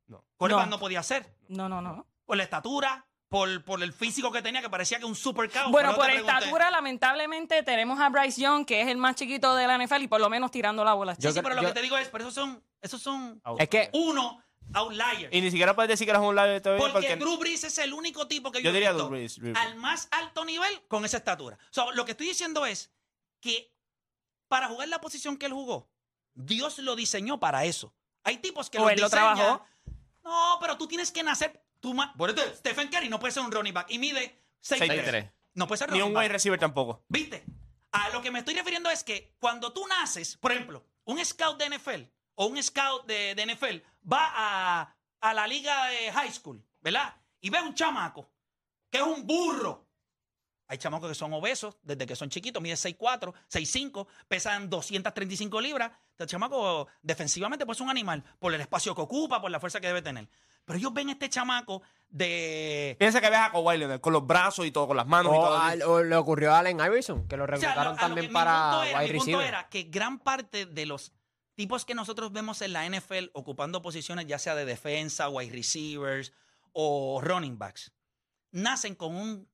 No. 0.06 0.24
Quarterback 0.36 0.66
no, 0.66 0.76
No. 0.76 0.78
podía 0.78 1.02
ser. 1.02 1.34
No, 1.48 1.68
no, 1.68 1.80
no. 1.80 2.06
Por 2.26 2.36
la 2.36 2.42
estatura, 2.42 3.06
por, 3.28 3.62
por 3.64 3.82
el 3.82 3.92
físico 3.92 4.32
que 4.32 4.40
tenía, 4.42 4.62
que 4.62 4.70
parecía 4.70 4.98
que 4.98 5.04
un 5.04 5.14
super 5.14 5.50
cow. 5.50 5.70
Bueno, 5.70 5.90
Pero 5.94 6.00
por 6.02 6.10
estatura, 6.10 6.70
lamentablemente, 6.70 7.62
tenemos 7.62 8.00
a 8.00 8.08
Bryce 8.08 8.40
Young, 8.40 8.64
que 8.64 8.80
es 8.80 8.88
el 8.88 8.96
más 8.96 9.16
chiquito 9.16 9.54
de 9.54 9.66
la 9.66 9.76
NFL 9.78 10.02
y 10.02 10.08
por 10.08 10.20
lo 10.20 10.30
menos 10.30 10.50
tirando 10.50 10.84
la 10.84 10.94
bola. 10.94 11.14
Sí, 11.14 11.22
Yo 11.22 11.30
sí, 11.30 11.34
creo- 11.40 11.42
pero 11.50 11.62
lo 11.62 11.68
que 11.68 11.74
te 11.74 11.82
digo 11.82 11.98
es, 11.98 12.08
pero 12.08 12.24
esos 12.24 12.34
son, 12.34 12.62
esos 12.80 13.02
son 13.02 13.42
Es 13.58 13.68
que 13.68 13.90
uno 13.92 14.42
outliers. 14.74 15.28
Y 15.32 15.40
ni 15.40 15.50
siquiera 15.50 15.74
puedes 15.74 15.88
decir 15.88 16.06
que 16.06 16.10
eres 16.10 16.22
un 16.22 16.34
live 16.34 16.60
todavía 16.60 16.80
Porque, 16.92 17.08
porque... 17.08 17.16
Drew 17.16 17.38
Brees 17.38 17.64
es 17.64 17.78
el 17.78 17.92
único 17.92 18.26
tipo 18.28 18.50
que 18.50 18.62
yo, 18.62 18.72
diría 18.72 18.90
visto 18.92 19.04
Drew 19.08 19.10
Brees, 19.18 19.36
Drew 19.36 19.52
Brees. 19.52 19.66
al 19.66 19.76
más 19.76 20.08
alto 20.10 20.44
nivel 20.44 20.82
con 20.88 21.04
esa 21.04 21.18
estatura. 21.18 21.58
So, 21.70 21.92
lo 21.92 22.04
que 22.04 22.12
estoy 22.12 22.28
diciendo 22.28 22.66
es 22.66 22.90
que 23.40 23.72
para 24.48 24.68
jugar 24.68 24.88
la 24.88 25.00
posición 25.00 25.36
que 25.36 25.46
él 25.46 25.52
jugó, 25.52 25.90
Dios 26.34 26.78
lo 26.78 26.96
diseñó 26.96 27.38
para 27.40 27.64
eso. 27.64 27.94
Hay 28.24 28.38
tipos 28.38 28.70
que 28.70 28.78
O 28.78 28.88
él 28.90 29.00
lo 29.00 29.10
trabajó. 29.10 29.64
No, 30.22 30.58
pero 30.60 30.76
tú 30.76 30.86
tienes 30.86 31.10
que 31.10 31.22
nacer. 31.22 31.62
Tú, 31.80 31.94
ma- 31.94 32.12
por 32.14 32.30
eso, 32.30 32.40
Stephen 32.56 32.88
Curry 32.88 33.08
no 33.08 33.18
puede 33.20 33.32
ser 33.32 33.42
un 33.42 33.52
running 33.52 33.74
back 33.74 33.90
y 33.90 33.98
mide 33.98 34.42
6'3". 34.62 35.04
6'3". 35.04 35.32
No 35.54 35.66
puede 35.66 35.78
ser 35.78 35.88
Ni 35.90 35.98
running 35.98 36.08
un 36.08 36.14
back. 36.14 36.22
wide 36.24 36.32
receiver 36.32 36.58
tampoco. 36.58 37.04
¿Viste? 37.08 37.44
A 37.92 38.10
lo 38.10 38.20
que 38.22 38.30
me 38.30 38.40
estoy 38.40 38.54
refiriendo 38.54 38.90
es 38.90 39.02
que 39.04 39.34
cuando 39.38 39.72
tú 39.72 39.86
naces, 39.86 40.36
por 40.36 40.52
ejemplo, 40.52 40.84
un 41.04 41.24
scout 41.24 41.58
de 41.58 41.70
NFL 41.78 42.02
o 42.34 42.46
un 42.46 42.62
scout 42.62 43.06
de, 43.06 43.34
de 43.34 43.46
NFL 43.46 43.76
va 44.10 44.30
a, 44.34 44.96
a 45.20 45.34
la 45.34 45.46
liga 45.46 45.86
de 45.86 46.12
high 46.12 46.30
school, 46.32 46.62
¿verdad? 46.80 47.16
Y 47.40 47.50
ve 47.50 47.60
un 47.62 47.74
chamaco 47.74 48.30
que 48.90 48.98
es 48.98 49.04
un 49.04 49.26
burro. 49.26 49.86
Hay 50.70 50.76
chamacos 50.76 51.08
que 51.08 51.14
son 51.14 51.32
obesos 51.32 51.78
desde 51.82 52.04
que 52.06 52.14
son 52.14 52.28
chiquitos, 52.28 52.62
miden 52.62 52.76
6'4, 52.76 53.32
6'5, 53.50 54.06
pesan 54.28 54.68
235 54.68 55.60
libras. 55.62 55.92
El 56.18 56.26
chamaco 56.26 56.88
defensivamente 57.00 57.64
pues 57.64 57.78
es 57.78 57.80
un 57.80 57.88
animal 57.88 58.22
por 58.38 58.52
el 58.52 58.60
espacio 58.60 58.94
que 58.94 59.00
ocupa, 59.00 59.40
por 59.40 59.50
la 59.50 59.60
fuerza 59.60 59.80
que 59.80 59.86
debe 59.86 60.02
tener. 60.02 60.28
Pero 60.68 60.78
ellos 60.78 60.92
ven 60.94 61.08
este 61.08 61.28
chamaco 61.28 61.82
de... 62.08 62.94
Piensa 62.98 63.20
que 63.20 63.28
ves 63.30 63.38
a 63.38 63.50
Kawhi 63.50 63.76
Leonard 63.78 64.00
con 64.00 64.12
los 64.12 64.24
brazos 64.26 64.64
y 64.66 64.70
todo, 64.70 64.86
con 64.86 64.96
las 64.96 65.06
manos 65.06 65.32
y 65.32 65.36
todo. 65.36 65.58
al- 65.58 65.82
o 65.82 66.02
le 66.04 66.14
ocurrió 66.14 66.54
a 66.54 66.60
Allen 66.60 66.78
Iverson, 66.78 67.26
que 67.26 67.36
lo 67.36 67.44
O 67.44 67.46
sea, 67.46 67.54
reclutaron 67.56 67.84
lo- 67.84 67.90
a 67.90 67.92
lo 67.94 67.98
también 67.98 68.26
que- 68.28 68.32
para 68.32 68.52
mi 68.52 68.60
punto 68.70 68.82
era, 68.84 68.98
wide 69.00 69.12
mi 69.12 69.18
punto 69.18 69.24
receiver. 69.32 69.48
era 69.48 69.68
que 69.68 69.82
gran 69.84 70.18
parte 70.20 70.66
de 70.66 70.86
los 70.86 71.12
tipos 71.54 71.84
que 71.84 71.94
nosotros 71.94 72.30
vemos 72.32 72.62
en 72.62 72.72
la 72.72 72.84
NFL 72.88 73.30
ocupando 73.32 73.82
posiciones 73.82 74.26
ya 74.26 74.38
sea 74.38 74.54
de 74.54 74.64
defensa, 74.64 75.28
wide 75.28 75.50
receivers 75.52 76.32
o 76.72 77.20
running 77.22 77.58
backs, 77.58 77.92
nacen 78.52 78.94
con 78.94 79.16
un, 79.16 79.48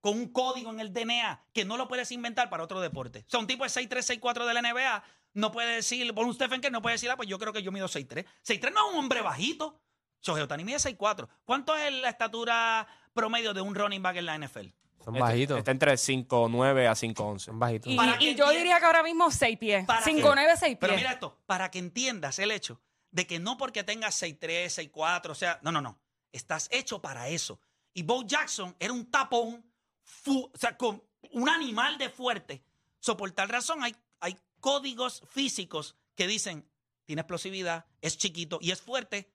con 0.00 0.14
un 0.18 0.32
código 0.32 0.70
en 0.70 0.80
el 0.80 0.92
DNA 0.92 1.44
que 1.52 1.64
no 1.64 1.76
lo 1.76 1.86
puedes 1.88 2.10
inventar 2.12 2.48
para 2.48 2.62
otro 2.64 2.80
deporte. 2.80 3.24
O 3.26 3.30
sea, 3.30 3.40
un 3.40 3.46
tipo 3.46 3.64
de 3.64 3.70
6'3, 3.70 4.02
6'4 4.20 4.46
de 4.46 4.54
la 4.54 4.62
NBA 4.62 5.02
no 5.34 5.50
puede 5.52 5.74
decir, 5.76 6.14
por 6.14 6.24
un 6.26 6.32
Stephen 6.34 6.60
Curry 6.60 6.72
no 6.72 6.80
puede 6.82 6.94
decir, 6.94 7.10
ah, 7.10 7.16
pues 7.16 7.28
yo 7.28 7.38
creo 7.38 7.52
que 7.52 7.62
yo 7.62 7.72
mido 7.72 7.88
6'3. 7.88 8.24
6'3 8.42 8.72
no 8.72 8.86
es 8.88 8.92
un 8.94 8.98
hombre 9.00 9.20
bajito. 9.20 9.80
Shohei 10.24 10.42
Ohtani 10.42 10.64
mide 10.64 10.78
6'4. 10.78 11.28
¿Cuánto 11.44 11.76
es 11.76 11.92
la 11.92 12.08
estatura 12.08 12.86
promedio 13.12 13.52
de 13.52 13.60
un 13.60 13.74
running 13.74 14.02
back 14.02 14.16
en 14.16 14.26
la 14.26 14.34
NFL? 14.38 14.68
Son 15.04 15.14
Este- 15.14 15.20
bajitos. 15.20 15.58
Está 15.58 15.70
entre 15.70 15.92
5'9 15.98 16.86
a 16.88 16.94
5'11. 16.94 17.38
Son 17.44 17.58
bajitos. 17.58 17.92
Y, 17.92 17.96
Para 17.96 18.16
y 18.16 18.18
que 18.18 18.34
yo 18.34 18.48
diría 18.50 18.78
que 18.80 18.86
ahora 18.86 19.02
mismo 19.02 19.30
6 19.30 19.58
pies. 19.58 19.84
Para 19.84 20.02
5'9, 20.02 20.56
6 20.56 20.78
Pero 20.80 20.92
pies. 20.94 21.02
mira 21.02 21.12
esto, 21.12 21.38
para 21.46 21.70
que 21.70 21.78
entiendas 21.78 22.38
el 22.38 22.50
hecho 22.50 22.80
de 23.10 23.26
que 23.26 23.38
no 23.38 23.56
porque 23.58 23.84
tengas 23.84 24.14
6'3, 24.20 24.72
6'4, 24.72 25.30
o 25.30 25.34
sea, 25.34 25.60
no, 25.62 25.70
no, 25.70 25.80
no. 25.82 26.00
Estás 26.32 26.68
hecho 26.72 27.00
para 27.02 27.28
eso. 27.28 27.60
Y 27.92 28.02
Bo 28.02 28.22
Jackson 28.24 28.74
era 28.80 28.92
un 28.92 29.08
tapón, 29.10 29.64
fu- 30.02 30.50
o 30.52 30.58
sea, 30.58 30.76
con 30.76 31.02
un 31.32 31.48
animal 31.48 31.96
de 31.98 32.08
fuerte. 32.08 32.64
So, 32.98 33.16
por 33.16 33.30
tal 33.32 33.50
razón, 33.50 33.84
hay, 33.84 33.94
hay 34.20 34.36
códigos 34.58 35.22
físicos 35.28 35.94
que 36.16 36.26
dicen, 36.26 36.66
tiene 37.04 37.20
explosividad, 37.20 37.84
es 38.00 38.16
chiquito 38.16 38.58
y 38.60 38.70
es 38.72 38.80
fuerte, 38.80 39.30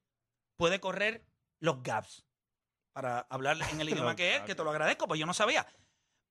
puede 0.60 0.80
correr 0.82 1.26
los 1.62 1.82
gaps. 1.82 2.26
Para 2.94 3.22
hablar 3.30 3.58
en 3.72 3.80
el 3.82 3.90
idioma 3.90 4.16
que 4.16 4.36
es, 4.36 4.42
que 4.44 4.54
te 4.56 4.64
lo 4.64 4.70
agradezco, 4.70 5.08
pues 5.08 5.20
yo 5.20 5.26
no 5.26 5.34
sabía. 5.34 5.66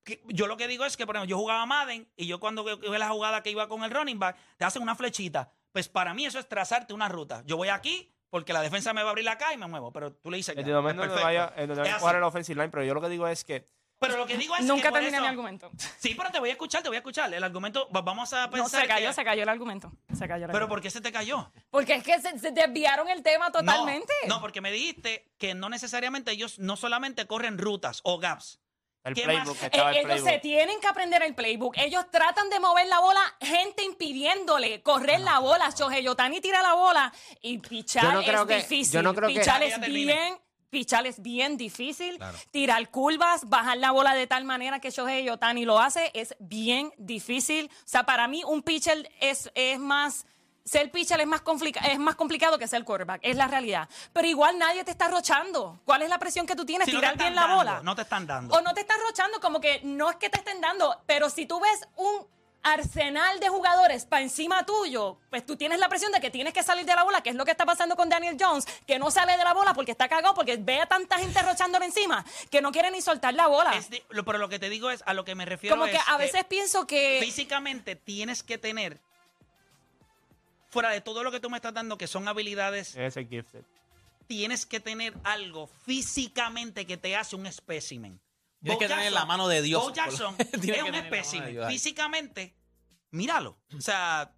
Que- 0.03 0.21
yo 0.27 0.45
lo 0.47 0.55
que 0.55 0.67
digo 0.67 0.85
es 0.85 0.95
que, 0.95 1.05
por 1.05 1.15
ejemplo, 1.15 1.29
yo 1.29 1.37
jugaba 1.37 1.65
Madden 1.65 2.07
y 2.15 2.27
yo 2.27 2.39
cuando 2.39 2.63
ve 2.63 2.75
ve 2.75 2.99
la 2.99 3.09
jugada 3.09 3.41
que 3.43 3.49
iba 3.49 3.67
con 3.67 3.83
el 3.83 3.91
running 3.91 4.19
back, 4.19 4.37
te 4.57 4.65
hacen 4.65 4.81
una 4.83 4.95
flechita. 4.95 5.51
Pues 5.71 5.89
para 5.89 6.13
mí 6.13 6.25
eso 6.25 6.39
es 6.39 6.47
trazarte 6.47 6.93
una 6.93 7.09
ruta. 7.09 7.41
Yo 7.45 7.57
voy 7.57 7.69
aquí 7.69 8.13
porque 8.29 8.53
la 8.53 8.61
defensa 8.61 8.93
me 8.93 9.01
va 9.01 9.09
a 9.09 9.11
abrir 9.11 9.27
acá 9.27 9.51
y 9.53 9.57
me 9.57 9.65
muevo, 9.67 9.91
pero 9.91 10.13
tú 10.13 10.29
le 10.29 10.37
dices 10.37 10.55
En 10.55 10.63
ya, 10.63 10.69
el 10.69 10.75
momento 10.75 11.01
donde 11.01 11.15
perfecto. 11.15 11.25
vaya, 11.47 11.53
en 11.61 11.67
donde 11.67 11.81
Es 11.81 11.87
vaya 11.87 11.95
a 11.95 11.99
jugar 11.99 12.15
el 12.17 12.23
offensive 12.23 12.55
line, 12.61 12.69
pero 12.69 12.83
yo 12.83 12.93
lo 12.93 13.01
que 13.01 13.09
digo 13.09 13.27
es 13.27 13.43
que 13.43 13.67
Pero 13.99 14.15
lo 14.17 14.25
que 14.25 14.37
digo 14.37 14.55
es 14.55 14.61
que 14.61 14.65
Nunca 14.67 14.89
por 14.89 14.99
terminé 14.99 15.17
eso- 15.17 15.21
mi 15.23 15.27
argumento. 15.29 15.69
Sí, 15.97 16.15
pero 16.15 16.31
te 16.31 16.39
voy 16.39 16.49
a 16.49 16.51
escuchar, 16.53 16.81
te 16.81 16.87
voy 16.87 16.95
a 16.95 16.99
escuchar. 16.99 17.33
El 17.33 17.43
argumento, 17.43 17.89
va- 17.93 18.01
vamos 18.01 18.31
a 18.31 18.45
No, 18.45 18.51
pensar 18.51 18.81
se 18.81 18.87
cayó, 18.87 19.07
que- 19.09 19.13
se 19.13 19.23
cayó 19.25 19.43
el 19.43 19.49
argumento. 19.49 19.91
Se 20.17 20.27
cayó 20.27 20.45
el 20.45 20.51
Pero 20.51 20.65
argumento. 20.65 20.69
¿por 20.69 20.81
qué 20.81 20.89
se 20.89 21.01
te 21.01 21.11
cayó? 21.11 21.51
Porque 21.69 21.95
es 21.95 22.03
que 22.03 22.19
se, 22.21 22.39
se 22.39 22.51
desviaron 22.51 23.09
el 23.09 23.21
tema 23.23 23.51
totalmente. 23.51 24.13
No, 24.27 24.35
no, 24.35 24.41
porque 24.41 24.61
me 24.61 24.71
dijiste 24.71 25.29
que 25.37 25.53
no 25.53 25.67
necesariamente 25.69 26.31
ellos 26.31 26.59
no 26.59 26.77
solamente 26.77 27.27
corren 27.27 27.57
rutas 27.57 27.99
o 28.03 28.17
gaps. 28.19 28.59
el 29.05 29.13
¿Qué 29.15 29.23
playbook, 29.23 29.55
más? 29.55 29.63
estaba 29.63 29.93
Eh, 29.93 29.99
el 30.01 30.11
ellos 30.11 30.23
se 30.25 30.39
tienen 30.39 30.79
que 30.81 30.87
aprender 30.87 31.23
el 31.23 31.33
playbook. 31.33 31.77
Ellos 31.77 32.05
tratan 32.11 32.49
de 32.49 32.59
mover 32.59 32.85
la 32.87 32.99
bola, 32.99 33.21
gente 33.39 33.81
impidiéndole 33.83 34.81
correr 34.83 35.21
la 35.21 35.39
bola. 35.39 35.69
Shohei 35.71 36.05
Otani 36.07 36.41
tira 36.41 36.61
la 36.61 36.73
bola 36.73 37.11
y 37.41 37.57
pichar 37.59 38.03
Yo 38.03 38.11
no 38.11 38.21
creo 38.23 38.41
es 38.41 38.47
que- 38.47 38.55
difícil. 38.57 38.93
yo 38.93 39.01
no 39.01 39.13
creo 39.15 39.29
que- 39.29 39.35
pichar 39.39 39.63
es 39.63 39.79
bien 39.79 40.37
Pichar 40.69 41.07
es 41.07 41.21
bien 41.21 41.57
difícil. 41.57 42.19
Tirar 42.51 42.89
curvas, 42.89 43.49
bajar 43.49 43.77
la 43.77 43.91
bola 43.91 44.13
de 44.13 44.27
tal 44.27 44.45
manera 44.45 44.79
que 44.79 44.91
Shohei 44.91 45.29
Otani 45.29 45.65
lo 45.65 45.79
hace 45.79 46.11
es 46.13 46.35
bien 46.39 46.93
difícil. 46.97 47.69
O 47.73 47.87
sea, 47.87 48.05
para 48.05 48.27
mí 48.27 48.43
un 48.45 48.61
pitcher 48.61 49.09
es, 49.19 49.51
es 49.55 49.79
más... 49.79 50.25
Ser 50.65 50.91
pitcher 50.91 51.19
es 51.19 51.25
más, 51.25 51.41
es 51.89 51.97
más 51.97 52.15
complicado 52.15 52.59
que 52.59 52.67
ser 52.67 52.83
quarterback, 52.83 53.21
es 53.23 53.35
la 53.35 53.47
realidad. 53.47 53.89
Pero 54.13 54.27
igual 54.27 54.59
nadie 54.59 54.83
te 54.83 54.91
está 54.91 55.07
rochando. 55.07 55.81
¿Cuál 55.83 56.03
es 56.03 56.09
la 56.09 56.19
presión 56.19 56.45
que 56.45 56.55
tú 56.55 56.63
tienes? 56.63 56.85
Si 56.85 56.91
no 56.91 56.99
Tirar 56.99 57.13
están 57.13 57.25
bien 57.25 57.35
la 57.35 57.41
dando, 57.41 57.57
bola. 57.57 57.81
No 57.81 57.95
te 57.95 58.03
están 58.03 58.27
dando. 58.27 58.55
O 58.55 58.61
no 58.61 58.71
te 58.75 58.81
estás 58.81 58.97
rochando, 59.01 59.39
como 59.39 59.59
que 59.59 59.81
no 59.83 60.11
es 60.11 60.17
que 60.17 60.29
te 60.29 60.37
estén 60.37 60.61
dando, 60.61 61.01
pero 61.07 61.31
si 61.31 61.47
tú 61.47 61.59
ves 61.59 61.87
un 61.95 62.27
arsenal 62.61 63.39
de 63.39 63.47
jugadores 63.49 64.05
para 64.05 64.21
encima 64.21 64.65
tuyo, 64.65 65.17
pues 65.29 65.45
tú 65.45 65.55
tienes 65.55 65.79
la 65.79 65.87
presión 65.89 66.11
de 66.11 66.19
que 66.19 66.29
tienes 66.29 66.53
que 66.53 66.61
salir 66.63 66.85
de 66.85 66.93
la 66.93 67.03
bola, 67.03 67.21
que 67.21 67.29
es 67.29 67.35
lo 67.35 67.45
que 67.45 67.51
está 67.51 67.65
pasando 67.65 67.95
con 67.95 68.09
Daniel 68.09 68.35
Jones, 68.39 68.65
que 68.85 68.99
no 68.99 69.09
sale 69.11 69.37
de 69.37 69.43
la 69.43 69.53
bola 69.53 69.73
porque 69.73 69.91
está 69.91 70.09
cagado, 70.09 70.33
porque 70.33 70.57
ve 70.57 70.81
a 70.81 70.85
tanta 70.85 71.17
gente 71.17 71.41
rochándole 71.41 71.85
encima, 71.85 72.25
que 72.51 72.61
no 72.61 72.71
quiere 72.71 72.91
ni 72.91 73.01
soltar 73.01 73.33
la 73.33 73.47
bola. 73.47 73.71
Es 73.77 73.89
de- 73.89 74.03
lo- 74.09 74.25
pero 74.25 74.37
lo 74.37 74.49
que 74.49 74.59
te 74.59 74.69
digo 74.69 74.91
es, 74.91 75.03
a 75.05 75.13
lo 75.13 75.23
que 75.25 75.35
me 75.35 75.45
refiero 75.45 75.75
Como 75.77 75.89
que 75.89 75.97
a 76.05 76.17
veces 76.17 76.43
pienso 76.45 76.85
que... 76.85 77.19
físicamente 77.23 77.95
tienes 77.95 78.43
que 78.43 78.57
tener, 78.57 78.99
fuera 80.69 80.89
de 80.89 81.01
todo 81.01 81.23
lo 81.23 81.31
que 81.31 81.39
tú 81.39 81.49
me 81.49 81.57
estás 81.57 81.73
dando, 81.73 81.97
que 81.97 82.07
son 82.07 82.27
habilidades, 82.27 82.95
Ese 82.95 83.25
gifted. 83.25 83.63
tienes 84.27 84.65
que 84.65 84.79
tener 84.79 85.13
algo 85.23 85.67
físicamente 85.85 86.85
que 86.85 86.97
te 86.97 87.15
hace 87.15 87.35
un 87.35 87.45
espécimen. 87.47 88.19
Tienes 88.61 88.75
Bo 88.75 88.79
que 88.79 88.87
tener 88.87 89.03
Jackson- 89.05 89.13
la 89.19 89.25
mano 89.25 89.47
de 89.47 89.61
Dios, 89.61 89.81
Bo 89.83 89.93
Jackson 89.93 90.35
es 90.39 90.83
un 90.83 90.95
espécimen. 90.95 91.69
Físicamente, 91.69 92.55
míralo. 93.11 93.57
O 93.77 93.81
sea, 93.81 94.33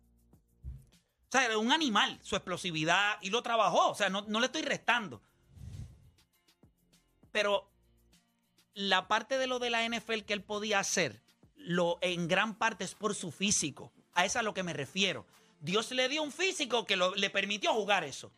o 0.63 1.31
sea, 1.31 1.45
era 1.45 1.57
un 1.57 1.71
animal, 1.71 2.19
su 2.21 2.35
explosividad, 2.35 3.17
y 3.21 3.29
lo 3.29 3.41
trabajó. 3.41 3.89
O 3.89 3.95
sea, 3.95 4.09
no, 4.09 4.21
no 4.27 4.39
le 4.39 4.47
estoy 4.47 4.61
restando. 4.63 5.21
Pero 7.31 7.69
la 8.73 9.07
parte 9.07 9.37
de 9.37 9.47
lo 9.47 9.59
de 9.59 9.69
la 9.69 9.87
NFL 9.87 10.19
que 10.25 10.33
él 10.33 10.43
podía 10.43 10.79
hacer, 10.79 11.21
lo, 11.55 11.97
en 12.01 12.27
gran 12.27 12.55
parte 12.55 12.83
es 12.83 12.95
por 12.95 13.15
su 13.15 13.31
físico. 13.31 13.91
A 14.13 14.25
eso 14.25 14.37
es 14.39 14.41
a 14.41 14.43
lo 14.43 14.53
que 14.53 14.63
me 14.63 14.73
refiero. 14.73 15.25
Dios 15.61 15.91
le 15.91 16.09
dio 16.09 16.23
un 16.23 16.31
físico 16.31 16.85
que 16.85 16.95
lo- 16.95 17.15
le 17.15 17.29
permitió 17.29 17.73
jugar 17.73 18.03
eso. 18.03 18.31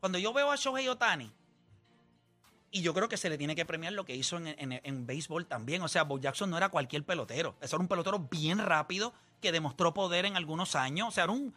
Cuando 0.00 0.18
yo 0.18 0.32
veo 0.32 0.50
a 0.50 0.56
Shohei 0.56 0.88
Otani, 0.88 1.30
y 2.72 2.82
yo 2.82 2.92
creo 2.94 3.08
que 3.08 3.16
se 3.16 3.28
le 3.28 3.38
tiene 3.38 3.54
que 3.54 3.64
premiar 3.64 3.92
lo 3.92 4.04
que 4.04 4.16
hizo 4.16 4.36
en, 4.38 4.48
en- 4.48 4.80
en 4.82 5.06
béisbol 5.06 5.46
también. 5.46 5.82
O 5.82 5.88
sea, 5.88 6.02
Bo 6.04 6.18
Jackson 6.18 6.50
no 6.50 6.56
era 6.56 6.68
cualquier 6.70 7.04
pelotero. 7.04 7.54
Eso 7.60 7.76
era 7.76 7.82
un 7.82 7.88
pelotero 7.88 8.18
bien 8.18 8.58
rápido 8.58 9.12
que 9.40 9.52
demostró 9.52 9.92
poder 9.94 10.24
en 10.26 10.36
algunos 10.36 10.74
años. 10.74 11.08
O 11.08 11.10
sea, 11.10 11.24
era 11.24 11.32
un. 11.32 11.54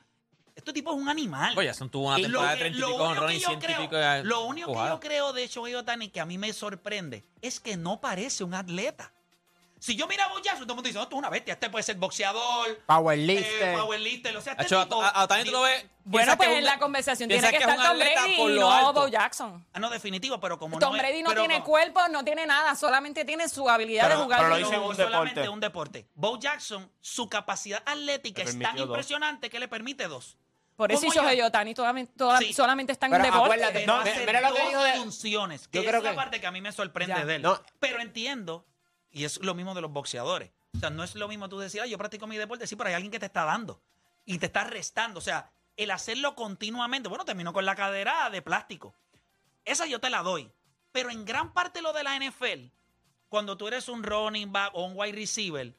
Este 0.56 0.72
tipo 0.72 0.92
es 0.94 0.98
un 0.98 1.10
animal. 1.10 1.54
Oye, 1.58 1.68
Jackson 1.68 1.90
tuvo 1.90 2.08
una 2.08 2.16
temporada 2.24 2.52
de 2.52 2.58
que- 2.58 2.64
30 2.70 2.78
y 2.78 2.82
pico 2.82 2.98
con 2.98 3.08
único 3.08 3.22
Ron 3.22 3.30
que 3.30 3.36
y 3.36 3.40
yo 3.40 3.48
100 3.48 3.60
y 3.60 3.62
creo- 3.66 3.82
pico 3.82 3.96
de 3.96 4.24
Lo 4.24 4.46
único 4.46 4.68
que 4.74 4.78
yo 4.90 5.00
creo 5.00 5.34
de 5.34 5.48
Shohei 5.48 5.76
Otani 5.76 6.10
que 6.10 6.20
a 6.22 6.26
mí 6.26 6.38
me 6.38 6.54
sorprende 6.54 7.26
es 7.42 7.60
que 7.60 7.76
no 7.78 8.00
parece 8.02 8.44
un 8.44 8.54
atleta. 8.54 9.12
Si 9.86 9.96
yo 9.96 10.08
miro 10.08 10.24
a 10.24 10.30
Bo 10.30 10.40
Jackson, 10.40 10.62
todo 10.66 10.74
el 10.74 10.78
mundo 10.78 10.88
dice, 10.88 10.98
no, 10.98 11.04
esto 11.04 11.16
es 11.16 11.20
una 11.20 11.30
bestia. 11.30 11.54
Este 11.54 11.70
puede 11.70 11.84
ser 11.84 11.96
boxeador, 11.98 12.80
Powerlifter. 12.88 13.70
eh, 13.70 13.78
powerlifter. 13.78 14.36
O 14.36 14.42
sea, 14.42 14.54
este 14.54 14.76
a- 14.76 14.84
tipo- 14.84 15.00
a, 15.04 15.28
tú 15.28 15.52
lo 15.52 15.62
ves. 15.62 15.86
Bueno, 16.06 16.36
pues 16.38 16.50
en 16.50 16.58
un- 16.58 16.64
la 16.64 16.80
conversación 16.80 17.30
tiene 17.30 17.48
que 17.52 17.56
es 17.58 17.62
estar 17.62 17.78
un 17.78 17.84
Tom 17.86 18.00
Brady 18.00 18.34
y 18.34 18.60
no 18.60 18.72
alto. 18.72 18.94
Bo 19.02 19.08
Jackson. 19.10 19.64
Ah, 19.74 19.80
no, 19.80 19.92
definitivo, 19.92 20.40
pero 20.40 20.58
como 20.58 20.80
Tom 20.80 20.94
no 20.94 20.98
Brady 20.98 21.22
no 21.22 21.30
pero 21.30 21.42
tiene 21.42 21.64
cuerpo, 21.64 22.00
no 22.10 22.24
tiene 22.26 22.48
nada, 22.48 22.74
solamente 22.76 23.26
tiene 23.26 23.48
su 23.48 23.70
habilidad 23.70 24.06
Pero- 24.08 24.18
de 24.18 24.24
jugar. 24.24 24.40
pero 24.40 24.50
lo 24.50 24.60
hizo 24.60 24.70
un 24.88 24.96
solamente 24.96 25.42
deporte. 25.42 25.50
un 25.50 25.60
deporte. 25.60 26.08
Bo 26.16 26.40
Jackson, 26.40 26.92
su 27.00 27.30
capacidad 27.30 27.84
atlética 27.86 28.42
es 28.42 28.58
tan 28.58 28.76
impresionante 28.80 29.52
que 29.52 29.60
le 29.60 29.68
permite 29.68 30.08
dos. 30.08 30.36
Por 30.76 30.92
eso 30.92 31.02
¿Cómo 31.02 31.12
hizo 31.14 31.22
yo- 31.22 31.28
Shohei 31.30 31.42
Otani 31.42 31.76
solamente, 31.76 32.12
toda- 32.18 32.40
Sí. 32.40 32.54
solamente 32.54 32.92
está 32.92 33.06
en 33.06 33.12
Pero 33.12 33.24
deporte. 33.26 33.86
No, 33.86 34.02
mira 34.04 34.42
lo 34.42 34.56
que 34.56 34.68
dijo 34.68 34.84
de- 34.84 34.94
funciones, 34.94 35.68
que 35.68 35.84
Yo 35.84 35.90
es 35.92 36.04
la 36.04 36.16
parte 36.16 36.42
que 36.42 36.48
a 36.48 36.52
mí 36.52 36.60
me 36.60 36.72
sorprende 36.72 37.14
Ya. 37.16 37.24
de 37.24 37.36
él. 37.36 37.42
No. 37.44 37.62
Pero 37.80 38.02
entiendo, 38.02 38.66
y 39.16 39.24
es 39.24 39.42
lo 39.42 39.56
mismo 39.56 39.74
de 39.74 39.80
los 39.80 39.94
boxeadores. 39.94 40.52
O 40.76 40.80
sea, 40.80 40.90
no 40.90 41.02
es 41.02 41.16
lo 41.16 41.30
mismo 41.30 41.48
tú 41.48 41.58
decir, 41.58 41.80
"Ah, 41.80 41.86
yo 41.86 41.98
practico 41.98 42.28
mi 42.28 42.36
deporte, 42.36 42.68
sí, 42.68 42.76
pero 42.76 42.90
hay 42.90 42.96
alguien 42.96 43.12
que 43.12 43.20
te 43.20 43.28
está 43.28 43.46
dando 43.46 43.82
y 44.26 44.38
te 44.40 44.48
está 44.48 44.66
restando. 44.66 45.20
O 45.20 45.22
sea, 45.22 45.50
el 45.78 45.90
hacerlo 45.90 46.36
continuamente, 46.36 47.08
bueno, 47.08 47.24
terminó 47.24 47.54
con 47.54 47.64
la 47.64 47.78
cadera 47.78 48.30
de 48.30 48.42
plástico. 48.42 48.94
Esa 49.64 49.86
yo 49.86 50.02
te 50.02 50.10
la 50.10 50.22
doy. 50.22 50.52
Pero 50.92 51.12
en 51.12 51.24
gran 51.24 51.54
parte 51.54 51.82
lo 51.82 51.94
de 51.94 52.04
la 52.04 52.18
NFL, 52.18 52.72
cuando 53.30 53.56
tú 53.56 53.70
eres 53.70 53.88
un 53.88 54.04
running 54.04 54.52
back 54.52 54.72
o 54.74 54.84
un 54.84 54.98
wide 54.98 55.14
receiver, 55.14 55.74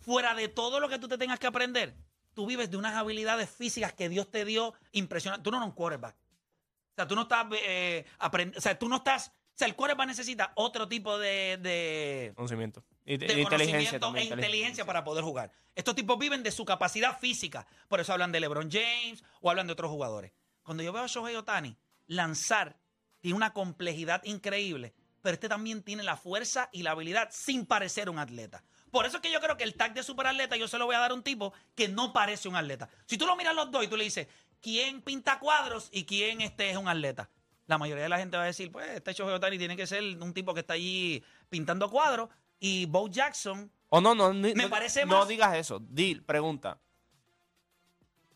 fuera 0.00 0.34
de 0.34 0.48
todo 0.48 0.80
lo 0.80 0.88
que 0.88 0.98
tú 0.98 1.06
te 1.06 1.18
tengas 1.18 1.38
que 1.38 1.46
aprender, 1.46 1.94
tú 2.34 2.46
vives 2.46 2.68
de 2.68 2.78
unas 2.78 2.96
habilidades 2.96 3.48
físicas 3.48 3.92
que 3.92 4.08
Dios 4.08 4.28
te 4.28 4.44
dio 4.44 4.74
impresionantes. 4.90 5.44
Tú 5.44 5.52
no 5.52 5.58
eres 5.58 5.68
un 5.68 5.74
quarterback. 5.74 6.16
O 6.16 6.94
sea, 6.96 7.06
tú 7.06 7.14
no 7.14 7.22
estás 7.22 7.46
eh, 7.52 8.04
o 8.18 8.60
sea, 8.60 8.76
tú 8.76 8.88
no 8.88 8.96
estás, 8.96 9.32
o 9.54 9.58
sea, 9.58 9.68
el 9.68 9.76
quarterback 9.76 10.06
necesita 10.06 10.52
otro 10.56 10.88
tipo 10.88 11.18
de, 11.18 11.58
de, 11.58 12.32
Conocimiento. 12.34 12.82
Y, 13.04 13.18
de 13.18 13.26
inteligencia 13.26 13.50
conocimiento 13.50 14.06
también. 14.06 14.26
e 14.28 14.34
inteligencia 14.34 14.86
para 14.86 15.04
poder 15.04 15.22
jugar. 15.24 15.52
Estos 15.74 15.94
tipos 15.94 16.18
viven 16.18 16.42
de 16.42 16.50
su 16.50 16.64
capacidad 16.64 17.18
física. 17.18 17.66
Por 17.88 18.00
eso 18.00 18.14
hablan 18.14 18.32
de 18.32 18.40
LeBron 18.40 18.70
James 18.70 19.22
o 19.42 19.50
hablan 19.50 19.66
de 19.66 19.74
otros 19.74 19.90
jugadores. 19.90 20.32
Cuando 20.62 20.82
yo 20.82 20.92
veo 20.92 21.02
a 21.02 21.06
Shohei 21.06 21.36
Otani 21.36 21.76
lanzar, 22.06 22.78
tiene 23.20 23.36
una 23.36 23.52
complejidad 23.52 24.24
increíble, 24.24 24.94
pero 25.20 25.34
este 25.34 25.48
también 25.48 25.82
tiene 25.82 26.02
la 26.02 26.16
fuerza 26.16 26.70
y 26.72 26.82
la 26.82 26.92
habilidad 26.92 27.28
sin 27.30 27.66
parecer 27.66 28.08
un 28.08 28.18
atleta. 28.18 28.64
Por 28.90 29.06
eso 29.06 29.16
es 29.16 29.22
que 29.22 29.32
yo 29.32 29.40
creo 29.40 29.56
que 29.56 29.64
el 29.64 29.74
tag 29.74 29.92
de 29.92 30.02
superatleta 30.02 30.56
yo 30.56 30.66
se 30.66 30.78
lo 30.78 30.86
voy 30.86 30.94
a 30.96 30.98
dar 30.98 31.10
a 31.10 31.14
un 31.14 31.22
tipo 31.22 31.52
que 31.74 31.88
no 31.88 32.12
parece 32.12 32.48
un 32.48 32.56
atleta. 32.56 32.88
Si 33.06 33.18
tú 33.18 33.26
lo 33.26 33.36
miras 33.36 33.54
los 33.54 33.70
dos 33.70 33.84
y 33.84 33.88
tú 33.88 33.96
le 33.96 34.04
dices, 34.04 34.28
¿quién 34.60 35.02
pinta 35.02 35.38
cuadros 35.38 35.88
y 35.92 36.04
quién 36.04 36.40
este 36.40 36.70
es 36.70 36.76
un 36.76 36.88
atleta? 36.88 37.30
La 37.66 37.78
mayoría 37.78 38.02
de 38.04 38.08
la 38.08 38.18
gente 38.18 38.36
va 38.36 38.42
a 38.42 38.46
decir, 38.46 38.70
pues 38.72 38.88
este 38.90 39.12
Shohei 39.12 39.34
Otani 39.34 39.56
tiene 39.58 39.76
que 39.76 39.86
ser 39.86 40.02
un 40.20 40.32
tipo 40.34 40.52
que 40.52 40.60
está 40.60 40.74
allí 40.74 41.22
pintando 41.48 41.88
cuadros 41.90 42.28
y 42.58 42.86
Bo 42.86 43.08
Jackson 43.08 43.70
O 43.88 44.00
no, 44.00 44.14
no, 44.14 44.32
ni- 44.32 44.54
Me 44.54 44.64
no, 44.64 44.70
parece 44.70 45.04
no 45.06 45.18
más- 45.20 45.28
digas 45.28 45.54
eso. 45.56 45.78
Di, 45.80 46.16
pregunta. 46.16 46.78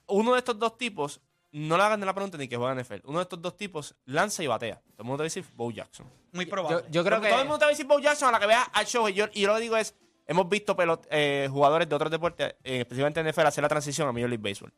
Uno 0.08 0.32
de 0.32 0.38
estos 0.38 0.58
dos 0.58 0.76
tipos, 0.78 1.20
no 1.52 1.76
le 1.76 1.82
hagan 1.82 2.00
la 2.04 2.14
pregunta 2.14 2.38
ni 2.38 2.46
que 2.48 2.56
juega 2.56 2.72
en 2.72 2.78
NFL. 2.78 3.00
Uno 3.04 3.18
de 3.18 3.22
estos 3.22 3.42
dos 3.42 3.56
tipos 3.56 3.94
lanza 4.04 4.42
y 4.42 4.46
batea. 4.46 4.76
Todo 4.76 4.94
el 4.98 5.04
mundo 5.04 5.16
te 5.18 5.22
va 5.22 5.24
a 5.24 5.30
decir 5.34 5.44
Bo 5.56 5.70
Jackson. 5.70 6.06
muy 6.32 6.46
probable. 6.46 6.82
Yo, 6.84 6.90
yo 6.90 7.04
creo 7.04 7.20
que. 7.20 7.28
Todo 7.28 7.40
el 7.40 7.46
mundo 7.46 7.58
te 7.58 7.64
va 7.64 7.68
a 7.68 7.70
decir 7.70 7.86
Bo 7.86 7.98
Jackson 7.98 8.28
a 8.28 8.32
la 8.32 8.38
que 8.40 8.46
vea 8.46 8.62
al 8.62 8.86
show. 8.86 9.08
Y 9.08 9.14
yo, 9.14 9.26
y 9.32 9.40
yo 9.42 9.48
lo 9.48 9.58
digo 9.58 9.76
es, 9.76 9.94
hemos 10.26 10.48
visto 10.48 10.76
pelot- 10.76 11.06
eh, 11.10 11.48
jugadores 11.50 11.88
de 11.88 11.94
otros 11.94 12.10
deportes, 12.10 12.54
eh, 12.62 12.80
especialmente 12.80 13.20
en 13.20 13.26
NFL, 13.26 13.46
hacer 13.48 13.62
la 13.62 13.68
transición 13.68 14.06
a 14.08 14.12
Major 14.12 14.28
League 14.28 14.42
Baseball. 14.48 14.72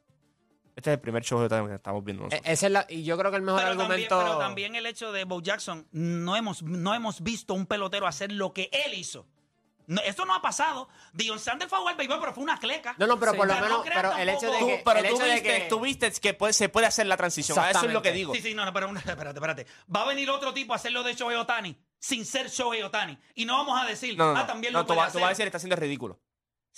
Este 0.79 0.91
es 0.91 0.95
el 0.95 1.01
primer 1.01 1.25
show 1.25 1.41
que 1.49 1.75
estamos 1.75 2.05
viendo 2.05 2.23
e- 2.23 2.27
nosotros. 2.27 2.49
esa 2.53 2.67
es 2.67 2.73
la- 2.73 2.87
y 2.89 3.03
yo 3.03 3.19
creo 3.19 3.33
que 3.33 3.37
el 3.39 3.43
mejor 3.43 3.61
pero, 3.61 3.71
también, 3.77 3.91
argumento. 3.91 4.19
pero 4.21 4.39
también 4.39 4.75
el 4.77 4.87
hecho 4.87 5.11
de 5.11 5.25
Bo 5.25 5.43
Jackson, 5.43 5.89
no 5.91 6.37
hemos, 6.37 6.63
no 6.63 6.95
hemos 6.95 7.21
visto 7.21 7.53
un 7.55 7.67
pelotero 7.67 8.07
hacer 8.07 8.31
lo 8.31 8.53
que 8.53 8.71
él 8.73 8.95
hizo. 8.95 9.27
No, 9.89 10.01
esto 10.03 10.25
no 10.25 10.35
ha 10.35 10.41
pasado. 10.43 10.89
Dion 11.15 11.41
Sanders 11.41 11.69
fue 11.69 11.79
a 11.79 11.81
jugar 11.81 11.97
béisbol, 11.97 12.21
pero 12.21 12.33
fue 12.33 12.45
una 12.45 12.59
cleca. 12.61 12.95
No, 12.99 13.09
no, 13.09 13.19
pero 13.19 13.33
Sí. 13.33 13.39
por 13.39 13.49
lo 13.49 13.55
Pero 13.55 13.65
no 13.67 13.71
menos. 13.71 13.87
crean 13.87 14.03
Pero 14.03 14.17
el 14.19 14.29
hecho 14.29 14.47
de 14.47 14.53
tampoco- 14.53 14.61
Tú- 14.71 14.77
que. 14.77 14.83
pero 14.85 14.99
el 15.01 15.09
tú 15.09 15.15
hecho 15.17 15.25
de 15.25 15.43
que- 15.43 15.67
tú 15.69 15.81
viste 15.81 16.13
que 16.13 16.35
puede- 16.35 16.53
se 16.53 16.69
puede 16.69 16.87
hacer 16.87 17.07
la 17.07 17.17
transición. 17.17 17.59
Eso 17.71 17.87
es 17.87 17.93
lo 17.93 18.03
que 18.03 18.13
digo. 18.13 18.33
Sí, 18.35 18.41
sí, 18.43 18.55
no, 18.55 18.65
no, 18.65 18.73
pero 18.73 18.89
una- 18.89 19.01
espérate, 19.01 19.31
espérate. 19.31 19.67
Va 19.93 20.03
a 20.03 20.07
venir 20.07 20.31
otro 20.31 20.55
tipo 20.55 20.75
a 20.75 20.77
hacerlo 20.77 21.03
de 21.03 21.15
Shohei 21.15 21.37
Otani 21.39 21.77
sin 21.99 22.25
ser 22.25 22.51
Shohei 22.51 22.83
Otani. 22.83 23.19
Y 23.35 23.47
no 23.47 23.55
vamos 23.57 23.83
a 23.83 23.85
decir, 23.87 24.17
No, 24.17 24.27
no, 24.27 24.35
no. 24.35 24.39
ah, 24.41 24.47
también 24.47 24.73
No, 24.75 24.81
lo 24.81 24.85
tú, 24.85 24.89
puede 24.95 25.01
tú 25.01 25.09
hacer. 25.09 25.21
vas 25.23 25.27
a 25.27 25.31
decir, 25.31 25.47
está 25.47 25.57
haciendo 25.57 25.75
ridículo. 25.77 26.21